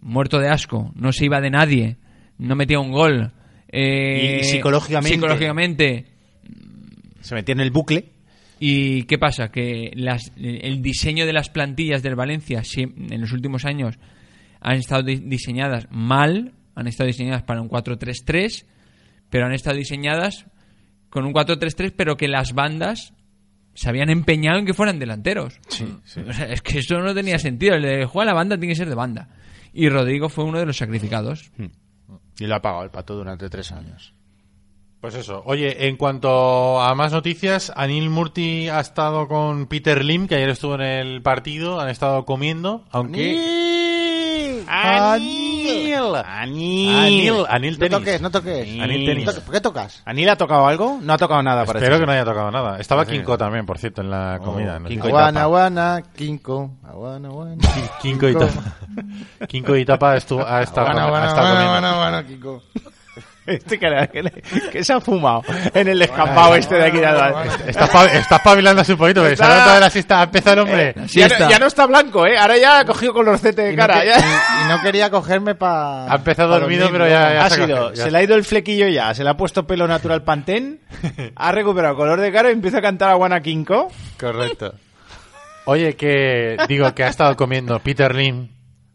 muerto 0.00 0.38
de 0.38 0.48
asco, 0.48 0.92
no 0.94 1.12
se 1.12 1.24
iba 1.26 1.40
de 1.40 1.50
nadie, 1.50 1.96
no 2.38 2.56
metía 2.56 2.78
un 2.80 2.90
gol. 2.92 3.32
eh, 3.76 4.40
Y- 4.40 4.44
psicológicamente. 4.44 5.14
psicológicamente 5.16 6.04
Se 7.20 7.34
metía 7.34 7.54
en 7.54 7.60
el 7.60 7.70
bucle. 7.72 8.10
¿Y 8.60 9.02
qué 9.04 9.18
pasa? 9.18 9.50
Que 9.50 9.90
las- 9.96 10.30
el 10.36 10.80
diseño 10.80 11.26
de 11.26 11.32
las 11.32 11.48
plantillas 11.50 12.02
del 12.02 12.14
Valencia 12.14 12.62
en 12.76 13.20
los 13.20 13.32
últimos 13.32 13.64
años 13.64 13.98
han 14.60 14.76
estado 14.76 15.02
di- 15.02 15.16
diseñadas 15.24 15.88
mal, 15.90 16.52
han 16.76 16.86
estado 16.86 17.08
diseñadas 17.08 17.42
para 17.42 17.60
un 17.62 17.68
4-3-3, 17.68 18.64
pero 19.28 19.46
han 19.46 19.52
estado 19.52 19.76
diseñadas 19.76 20.46
con 21.10 21.24
un 21.24 21.32
4-3-3, 21.32 21.92
pero 21.96 22.16
que 22.16 22.28
las 22.28 22.52
bandas 22.52 23.12
se 23.74 23.88
habían 23.88 24.10
empeñado 24.10 24.58
en 24.58 24.66
que 24.66 24.74
fueran 24.74 24.98
delanteros. 24.98 25.60
O 26.26 26.32
sea, 26.32 26.46
es 26.46 26.62
que 26.62 26.78
eso 26.78 26.98
no 27.00 27.14
tenía 27.14 27.38
sentido. 27.38 27.74
El 27.74 27.82
de 27.82 28.06
juega 28.06 28.30
la 28.30 28.34
banda 28.34 28.56
tiene 28.56 28.72
que 28.72 28.78
ser 28.78 28.88
de 28.88 28.94
banda. 28.94 29.28
Y 29.72 29.88
Rodrigo 29.88 30.28
fue 30.28 30.44
uno 30.44 30.58
de 30.58 30.66
los 30.66 30.76
sacrificados. 30.76 31.50
Y 32.38 32.46
lo 32.46 32.54
ha 32.54 32.62
pagado 32.62 32.84
el 32.84 32.90
pato 32.90 33.14
durante 33.14 33.50
tres 33.50 33.72
años. 33.72 34.14
Pues 35.00 35.16
eso. 35.16 35.42
Oye, 35.44 35.88
en 35.88 35.96
cuanto 35.96 36.80
a 36.80 36.94
más 36.94 37.12
noticias, 37.12 37.70
Anil 37.76 38.08
Murti 38.08 38.70
ha 38.70 38.80
estado 38.80 39.28
con 39.28 39.66
Peter 39.66 40.02
Lim, 40.02 40.26
que 40.26 40.36
ayer 40.36 40.48
estuvo 40.48 40.76
en 40.76 40.80
el 40.80 41.20
partido, 41.20 41.78
han 41.78 41.90
estado 41.90 42.24
comiendo, 42.24 42.86
aunque... 42.90 43.32
¡Anil! 43.32 44.64
Anil, 44.66 45.53
¡Anil! 46.26 47.44
Anil 47.48 47.72
No 47.72 47.78
tenis. 47.78 47.90
toques, 47.98 48.20
no 48.20 48.30
toques. 48.30 48.80
Anil 48.80 49.06
tenis. 49.06 49.24
No 49.24 49.32
toques. 49.32 49.44
¿Por 49.44 49.54
qué 49.54 49.60
tocas? 49.60 50.02
¿Anil 50.04 50.28
ha 50.28 50.36
tocado 50.36 50.66
algo? 50.66 50.98
No 51.02 51.12
ha 51.12 51.18
tocado 51.18 51.42
nada, 51.42 51.64
parece. 51.64 51.84
Espero 51.84 52.00
que 52.00 52.06
no 52.06 52.12
haya 52.12 52.24
tocado 52.24 52.50
nada. 52.50 52.78
Estaba 52.78 53.04
Kinko 53.06 53.36
también, 53.38 53.66
por 53.66 53.78
cierto, 53.78 54.00
en 54.02 54.10
la 54.10 54.38
comida. 54.42 54.78
no. 54.78 54.88
Kinko 54.88 55.06
y 55.08 55.10
Aguana, 55.10 55.26
tapa. 55.32 55.42
aguana, 55.42 56.02
Kinko. 56.16 56.70
Aguana, 56.86 57.28
aguana. 57.28 57.56
Kinko 58.02 58.28
y 58.28 58.34
Tapa. 58.34 58.62
Kinko 59.48 59.76
y 59.76 59.84
Tapa 59.84 60.16
estuvo, 60.16 60.46
ha 60.46 60.62
estado, 60.62 60.86
ha 60.88 60.90
aguana, 61.04 61.28
comiendo. 61.34 61.40
aguana, 61.68 61.90
aguana, 61.92 62.26
Kinko. 62.26 62.62
Este 63.46 63.78
cara, 63.78 64.06
que, 64.06 64.22
le- 64.22 64.30
que 64.72 64.82
se 64.82 64.92
ha 64.94 65.00
fumado 65.00 65.42
en 65.74 65.88
el 65.88 65.98
descampado 65.98 66.54
este 66.56 66.76
de 66.76 66.84
aquí 66.86 66.98
de 66.98 67.06
atrás. 67.06 67.60
Está, 67.66 67.86
pa- 67.88 68.06
está 68.06 68.36
espabilando 68.36 68.80
así 68.80 68.92
un 68.92 68.98
poquito, 68.98 69.20
porque 69.20 69.36
se 69.36 69.42
ha 69.42 69.46
Está- 69.46 69.48
levantado 69.54 69.74
de 69.74 69.80
la 69.80 69.90
siesta, 69.90 70.20
ha 70.20 70.22
empezado 70.24 70.52
el 70.54 70.58
hombre. 70.60 70.94
Ya, 71.08 71.28
no, 71.28 71.50
ya 71.50 71.58
no 71.58 71.66
está 71.66 71.86
blanco, 71.86 72.26
¿eh? 72.26 72.38
Ahora 72.38 72.56
ya 72.56 72.78
ha 72.80 72.84
cogido 72.86 73.12
con 73.12 73.26
los 73.26 73.42
de 73.42 73.50
Y 73.72 73.76
no, 73.76 73.82
cara. 73.86 74.00
que- 74.00 74.06
ya. 74.06 74.18
y- 74.18 74.22
y 74.64 74.68
no 74.68 74.80
quería 74.82 75.10
cogerme 75.10 75.54
para. 75.54 76.10
Ha 76.10 76.16
empezado 76.16 76.58
dormido, 76.58 76.88
pero 76.90 77.06
ya- 77.06 77.34
ya 77.34 77.44
Ha 77.44 77.50
sido, 77.50 77.66
cogido, 77.66 77.92
ya 77.94 78.04
se 78.04 78.10
le 78.10 78.18
ha 78.18 78.22
ido 78.22 78.34
el 78.34 78.44
flequillo 78.44 78.88
ya, 78.88 79.12
se 79.14 79.22
le 79.24 79.30
ha 79.30 79.36
puesto 79.36 79.66
pelo 79.66 79.86
natural 79.86 80.22
pantén, 80.22 80.80
ha 81.36 81.52
recuperado 81.52 81.96
color 81.96 82.20
de 82.20 82.32
cara 82.32 82.48
y 82.48 82.52
empieza 82.54 82.78
a 82.78 82.82
cantar 82.82 83.10
a 83.10 83.14
Guana 83.14 83.40
Kinko. 83.40 83.88
Correcto. 84.18 84.72
Oye, 85.66 85.96
que 85.96 86.56
digo 86.68 86.94
que 86.94 87.04
ha 87.04 87.08
estado 87.08 87.36
comiendo 87.36 87.78
Peter 87.80 88.14
Lim, 88.14 88.48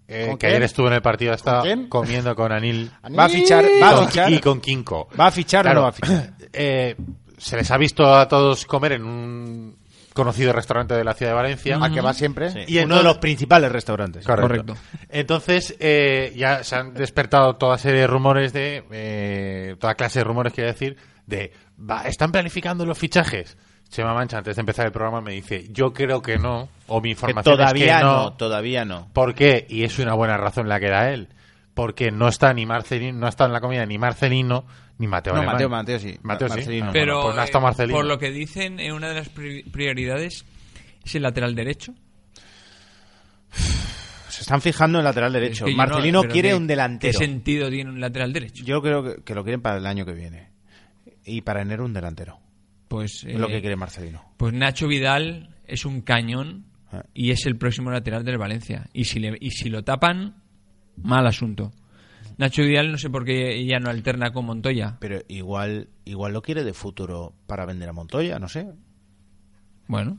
eh, 0.10 0.26
¿Con 0.28 0.38
que 0.38 0.48
quién? 0.48 0.52
ayer 0.54 0.64
estuvo 0.64 0.88
en 0.88 0.94
el 0.94 1.02
partido, 1.02 1.32
ha 1.32 1.36
estado 1.36 1.62
quién? 1.62 1.88
comiendo 1.88 2.36
con 2.36 2.52
Anil 2.52 2.92
Va 3.18 3.26
a 3.26 3.30
fichar, 3.30 3.64
va 3.82 3.90
a 3.92 3.96
con- 3.96 4.08
fichar. 4.08 4.32
y 4.34 4.40
con 4.40 4.60
Kinko. 4.60 5.08
¿Va 5.20 5.28
a 5.28 5.32
fichar 5.32 5.68
o 5.68 5.74
no 5.74 5.82
va 5.84 5.90
a 5.90 5.92
fichar? 5.92 6.34
eh, 6.54 6.96
se 7.38 7.56
les 7.56 7.70
ha 7.72 7.78
visto 7.78 8.06
a 8.14 8.28
todos 8.28 8.66
comer 8.66 8.94
en 8.94 9.06
un 9.06 9.78
conocido 10.14 10.52
restaurante 10.52 10.96
de 10.96 11.04
la 11.04 11.14
ciudad 11.14 11.32
de 11.32 11.36
Valencia. 11.36 11.78
¿A 11.82 11.90
que 11.92 12.02
va 12.02 12.14
siempre? 12.14 12.50
Sí, 12.50 12.60
Y 12.68 12.74
uno 12.78 12.82
entonces- 12.84 12.98
de 12.98 13.04
los 13.10 13.18
principales 13.20 13.72
restaurantes. 13.72 14.26
Correcto. 14.26 14.76
Entonces, 15.08 15.76
eh, 15.80 16.34
ya 16.36 16.64
se 16.64 16.76
han 16.76 16.94
despertado 16.94 17.56
toda 17.56 17.78
serie 17.78 18.02
de 18.02 18.08
rumores 18.08 18.52
de. 18.52 18.84
eh, 18.92 19.76
toda 19.80 19.96
clase 19.96 20.20
de 20.20 20.24
rumores, 20.26 20.52
quiero 20.54 20.72
decir, 20.72 20.98
de. 21.26 21.54
Va, 21.80 22.02
¿Están 22.02 22.32
planificando 22.34 22.86
los 22.86 22.98
fichajes? 22.98 23.58
Chema 23.90 24.14
Mancha, 24.14 24.38
antes 24.38 24.56
de 24.56 24.60
empezar 24.60 24.86
el 24.86 24.92
programa, 24.92 25.20
me 25.22 25.34
dice: 25.34 25.68
Yo 25.72 25.92
creo 25.94 26.22
que 26.22 26.38
no, 26.38 26.70
o 26.88 27.02
mi 27.02 27.10
Que 27.10 27.12
información 27.12 27.56
todavía 27.58 27.94
es 27.96 27.98
que 28.00 28.04
no. 28.04 28.16
no. 28.24 28.34
todavía 28.34 28.86
no. 28.86 29.08
¿Por 29.14 29.34
qué? 29.34 29.66
Y 29.70 29.84
es 29.84 29.98
una 30.00 30.14
buena 30.14 30.38
razón 30.38 30.70
la 30.70 30.80
que 30.80 30.90
da 30.90 31.12
él. 31.12 31.28
Porque 31.74 32.12
no 32.12 32.28
está 32.28 32.54
ni 32.54 32.66
Marcelino, 32.66 33.18
no 33.18 33.28
está 33.28 33.46
en 33.46 33.54
la 33.54 33.62
comida 33.62 33.86
ni 33.86 33.98
Marcelino 33.98 34.66
ni 34.98 35.08
Mateo 35.08 35.34
No. 35.34 35.44
Mateo, 35.44 35.70
Mateo 35.70 35.98
sí. 35.98 36.18
Mateo 36.24 36.50
sí. 36.50 36.56
Marcelino. 36.56 36.86
Ah, 36.88 36.92
Pero 36.92 37.16
bueno, 37.22 37.36
pues 37.38 37.54
no 37.54 37.60
eh, 37.60 37.62
Marcelino. 37.62 37.98
por 37.98 38.06
lo 38.06 38.20
que 38.20 38.32
dicen, 38.32 38.80
eh, 38.82 38.92
una 38.92 39.08
de 39.10 39.16
las 39.16 39.30
pri- 39.30 39.64
prioridades 39.64 40.46
es 41.06 41.16
el 41.16 41.22
lateral 41.24 41.56
derecho. 41.56 41.94
Se 43.52 44.42
están 44.42 44.62
fijando 44.62 45.00
en 45.00 45.06
lateral 45.06 45.34
derecho. 45.34 45.66
Es 45.66 45.70
que 45.70 45.72
yo 45.72 45.78
Marcelino 45.78 46.24
no- 46.24 46.30
quiere 46.30 46.50
¿qué- 46.50 46.56
un 46.56 46.68
delantero. 46.68 47.18
¿Qué 47.18 47.26
sentido 47.26 47.70
tiene 47.70 47.90
un 47.90 48.00
lateral 48.02 48.34
derecho? 48.34 48.64
Yo 48.64 48.82
creo 48.82 49.04
que, 49.04 49.24
que 49.24 49.34
lo 49.34 49.44
quieren 49.44 49.62
para 49.62 49.78
el 49.78 49.86
año 49.88 50.06
que 50.06 50.14
viene. 50.14 50.50
Y 51.26 51.42
para 51.42 51.62
enero 51.62 51.86
un 51.86 51.94
delantero. 51.94 52.40
Pues, 52.90 53.24
Es 53.24 53.40
lo 53.40 53.48
eh, 53.48 53.52
que 53.54 53.62
quiere 53.62 53.76
Marcelino. 53.78 54.34
pues 54.36 54.54
Nacho 54.54 54.88
Vidal 54.90 55.56
es 55.66 55.86
un 55.86 56.02
cañón 56.02 56.66
Ah. 56.92 57.04
y 57.14 57.30
es 57.30 57.46
el 57.46 57.56
próximo 57.56 57.92
lateral 57.92 58.26
del 58.26 58.38
Valencia. 58.40 58.90
Y 58.94 59.04
si, 59.06 59.20
le, 59.20 59.38
y 59.40 59.52
si 59.52 59.70
lo 59.70 59.84
tapan, 59.84 60.42
mal 60.98 61.26
asunto. 61.28 61.72
Nacho 62.38 62.64
Vidal 62.64 62.92
no 62.92 62.98
sé 62.98 63.10
por 63.12 63.24
qué 63.26 63.64
ya 63.66 63.80
no 63.80 63.90
alterna 63.92 64.32
con 64.32 64.46
Montoya. 64.46 64.98
Pero 65.00 65.20
igual, 65.28 65.90
igual 66.06 66.34
lo 66.34 66.42
quiere 66.42 66.64
de 66.64 66.74
futuro 66.74 67.36
para 67.46 67.66
vender 67.68 67.90
a 67.90 67.94
Montoya, 67.94 68.40
no 68.40 68.48
sé. 68.50 68.68
Bueno, 69.88 70.18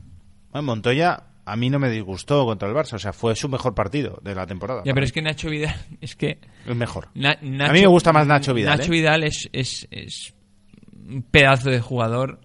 Bueno, 0.51 0.65
Montoya 0.65 1.23
a 1.45 1.55
mí 1.55 1.69
no 1.69 1.79
me 1.79 1.89
disgustó 1.89 2.45
contra 2.45 2.69
el 2.69 2.75
Barça. 2.75 2.93
O 2.93 2.99
sea, 2.99 3.13
fue 3.13 3.35
su 3.35 3.49
mejor 3.49 3.73
partido 3.73 4.19
de 4.23 4.35
la 4.35 4.45
temporada. 4.45 4.81
ya, 4.85 4.93
pero 4.93 5.01
mí. 5.01 5.05
es 5.07 5.11
que 5.11 5.21
Nacho 5.21 5.49
Vidal 5.49 5.75
es 6.01 6.15
que 6.15 6.39
Es 6.65 6.75
mejor. 6.75 7.09
Na- 7.15 7.37
Nacho- 7.41 7.69
a 7.69 7.73
mí 7.73 7.81
me 7.81 7.87
gusta 7.87 8.13
más 8.13 8.27
Nacho 8.27 8.53
Vidal. 8.53 8.77
Nacho 8.77 8.91
¿eh? 8.91 8.95
Vidal 8.95 9.23
es, 9.23 9.49
es, 9.51 9.87
es 9.91 10.33
un 10.93 11.23
pedazo 11.23 11.69
de 11.69 11.81
jugador 11.81 12.39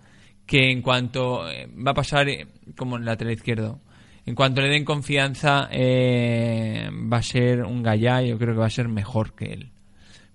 que 0.46 0.70
en 0.70 0.80
cuanto 0.82 1.50
eh, 1.50 1.68
va 1.84 1.90
a 1.90 1.94
pasar 1.94 2.28
eh, 2.28 2.46
como 2.76 2.96
en 2.96 3.02
el 3.02 3.06
lateral 3.06 3.34
izquierdo, 3.34 3.80
en 4.24 4.34
cuanto 4.34 4.60
le 4.60 4.68
den 4.68 4.84
confianza 4.84 5.68
eh, 5.72 6.88
va 7.12 7.18
a 7.18 7.22
ser 7.22 7.62
un 7.64 7.82
gallá, 7.82 8.22
yo 8.22 8.38
creo 8.38 8.54
que 8.54 8.60
va 8.60 8.66
a 8.66 8.70
ser 8.70 8.88
mejor 8.88 9.34
que 9.34 9.52
él, 9.52 9.70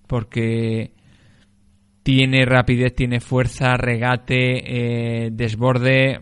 porque 0.08 0.92
tiene 2.04 2.46
rapidez, 2.46 2.96
tiene 2.96 3.20
fuerza, 3.20 3.78
regate, 3.78 5.26
eh, 5.26 5.30
desborde 5.32 6.22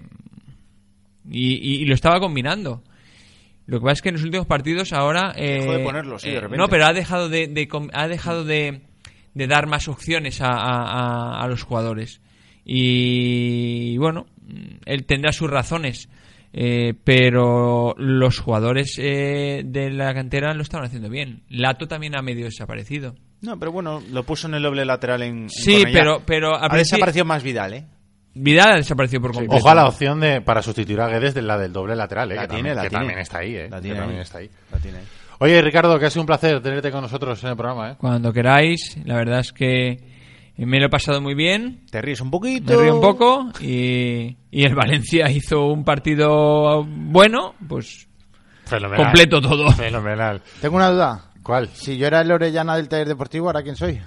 y, 1.29 1.53
y- 1.55 1.81
y 1.81 1.85
lo 1.85 1.93
estaba 1.95 2.19
combinando. 2.19 2.83
Lo 3.65 3.79
que 3.79 3.83
pasa 3.83 3.93
es 3.93 4.01
que 4.01 4.09
en 4.09 4.15
los 4.15 4.23
últimos 4.23 4.47
partidos 4.47 4.93
ahora 4.93 5.31
Dejó 5.33 5.73
de 5.73 5.79
ponerlo, 5.83 6.17
sí, 6.17 6.31
de 6.31 6.41
repente. 6.41 6.57
no, 6.57 6.67
pero 6.69 6.85
ha 6.85 6.93
dejado 6.93 7.29
de, 7.29 7.67
ha 7.93 8.07
dejado 8.07 8.43
de, 8.43 8.81
de 9.35 9.47
dar 9.47 9.67
más 9.67 9.87
opciones 9.87 10.41
a, 10.41 10.47
a- 10.49 11.35
a- 11.37 11.43
a 11.43 11.47
los 11.47 11.61
jugadores 11.63 12.19
y 12.71 13.97
bueno, 13.97 14.25
él 14.85 15.05
tendrá 15.05 15.31
sus 15.31 15.49
razones. 15.49 16.09
eh, 16.51 16.93
pero 17.03 17.93
los 17.97 18.39
jugadores 18.39 18.95
eh, 18.99 19.61
de 19.65 19.91
la 19.91 20.13
cantera 20.15 20.53
lo 20.55 20.63
estaban 20.63 20.87
haciendo 20.87 21.07
bien. 21.09 21.43
Lato 21.49 21.87
también 21.87 22.17
ha 22.17 22.21
medio 22.23 22.45
desaparecido. 22.45 23.13
No, 23.41 23.57
pero 23.59 23.71
bueno, 23.71 24.01
lo 24.11 24.23
puso 24.23 24.47
en 24.47 24.55
el 24.55 24.63
doble 24.63 24.83
lateral 24.83 25.21
en. 25.21 25.43
en 25.43 25.49
Sí, 25.49 25.77
Cornellá. 25.83 25.99
pero- 25.99 26.21
pero 26.25 26.55
ha 26.55 26.61
principio- 26.69 26.77
desaparecido 26.79 27.25
más 27.25 27.43
Vidal, 27.43 27.73
¿eh? 27.73 27.85
Vidal 28.33 28.71
ha 28.73 28.75
desaparecido 28.77 29.21
por 29.21 29.31
completo. 29.33 29.55
Ojo 29.57 29.69
a 29.69 29.75
la 29.75 29.87
opción 29.87 30.19
de 30.19 30.41
para 30.41 30.61
sustituir 30.61 30.99
a 31.01 31.07
Guedes 31.07 31.33
de 31.35 31.41
la 31.43 31.57
del 31.57 31.71
doble 31.73 31.95
lateral, 31.95 32.31
¿eh? 32.31 32.35
La 32.35 32.41
que 32.43 32.47
tiene, 32.55 32.69
también, 32.69 32.75
la 32.75 32.81
que 32.83 32.89
tiene. 32.89 32.99
también 33.05 33.19
está 33.19 33.37
ahí, 33.39 33.55
¿eh? 33.55 33.67
La 33.69 33.77
que 33.77 33.81
tiene 33.83 33.97
también 33.99 34.17
ahí. 34.19 34.23
está 34.23 34.37
ahí. 34.39 34.49
La 34.71 34.77
tiene 34.79 34.97
ahí. 34.99 35.03
Oye, 35.41 35.61
Ricardo, 35.61 35.99
que 35.99 36.05
ha 36.05 36.09
sido 36.09 36.21
un 36.23 36.27
placer 36.27 36.61
tenerte 36.61 36.91
con 36.91 37.01
nosotros 37.01 37.41
en 37.43 37.49
el 37.51 37.55
programa, 37.55 37.91
¿eh? 37.91 37.95
Cuando 37.97 38.33
queráis, 38.33 38.97
la 39.05 39.15
verdad 39.15 39.39
es 39.39 39.53
que 39.53 39.97
me 40.65 40.79
lo 40.79 40.87
he 40.87 40.89
pasado 40.89 41.21
muy 41.21 41.35
bien. 41.35 41.85
Te 41.91 42.01
ríes 42.01 42.21
un 42.21 42.31
poquito. 42.31 42.75
Me 42.75 42.83
río 42.83 42.95
un 42.95 43.01
poco 43.01 43.49
y, 43.61 44.37
y 44.51 44.63
el 44.63 44.75
Valencia 44.75 45.29
hizo 45.31 45.67
un 45.67 45.83
partido 45.83 46.83
bueno, 46.85 47.55
pues 47.67 48.07
Fenomenal. 48.65 49.05
completo 49.05 49.41
todo. 49.41 49.71
Fenomenal. 49.71 50.41
Tengo 50.61 50.75
una 50.75 50.89
duda. 50.91 51.25
¿Cuál? 51.43 51.69
Si 51.69 51.97
yo 51.97 52.07
era 52.07 52.21
el 52.21 52.31
Orellana 52.31 52.75
del 52.75 52.89
taller 52.89 53.07
deportivo, 53.07 53.47
¿ahora 53.47 53.63
quién 53.63 53.75
soy? 53.75 53.99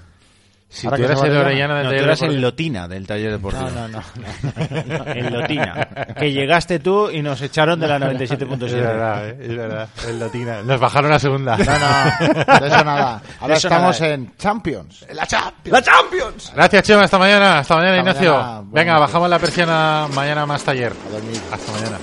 Si 0.74 0.86
Ahora 0.86 0.96
tú 0.96 1.04
eras 1.04 1.22
a 1.22 1.24
Orellana 1.24 1.82
No, 1.82 1.90
tú 1.90 1.94
eras 1.96 2.22
el 2.22 2.40
Lotina 2.40 2.88
del 2.88 3.06
taller 3.06 3.32
deportivo. 3.32 3.68
No, 3.70 3.88
no, 3.88 3.98
no. 3.98 5.04
el 5.12 5.30
Lotina. 5.30 5.86
Que 6.18 6.32
llegaste 6.32 6.78
tú 6.78 7.10
y 7.10 7.20
nos 7.20 7.42
echaron 7.42 7.78
de 7.78 7.86
la 7.88 7.96
Es 7.96 8.30
97.7. 8.30 8.70
verdad, 8.72 9.28
¿eh? 9.28 9.36
es 9.42 9.54
verdad. 9.56 9.88
El 10.08 10.18
Lotina. 10.18 10.62
Nos 10.62 10.80
bajaron 10.80 11.12
a 11.12 11.18
segunda. 11.18 11.58
No, 11.58 11.64
no, 11.64 12.60
de 12.60 12.66
eso 12.68 12.84
nada. 12.84 13.22
Ahora 13.40 13.54
eso 13.54 13.68
estamos 13.68 14.00
nada. 14.00 14.14
en 14.14 14.36
Champions. 14.38 15.06
¡La 15.12 15.26
Champions! 15.26 15.72
¡La 15.72 15.82
Champions! 15.82 16.52
Gracias, 16.54 16.82
Chema. 16.84 17.02
Hasta 17.02 17.18
mañana. 17.18 17.58
Hasta 17.58 17.76
mañana, 17.76 17.98
Hasta 17.98 18.10
Ignacio. 18.10 18.34
mañana. 18.38 18.62
Venga, 18.72 18.98
bajamos 18.98 19.28
la 19.28 19.38
persiana. 19.38 20.06
Mañana 20.14 20.46
más 20.46 20.64
taller. 20.64 20.92
A 21.06 21.12
dormir. 21.12 21.38
Hasta 21.52 21.72
mañana. 21.72 21.98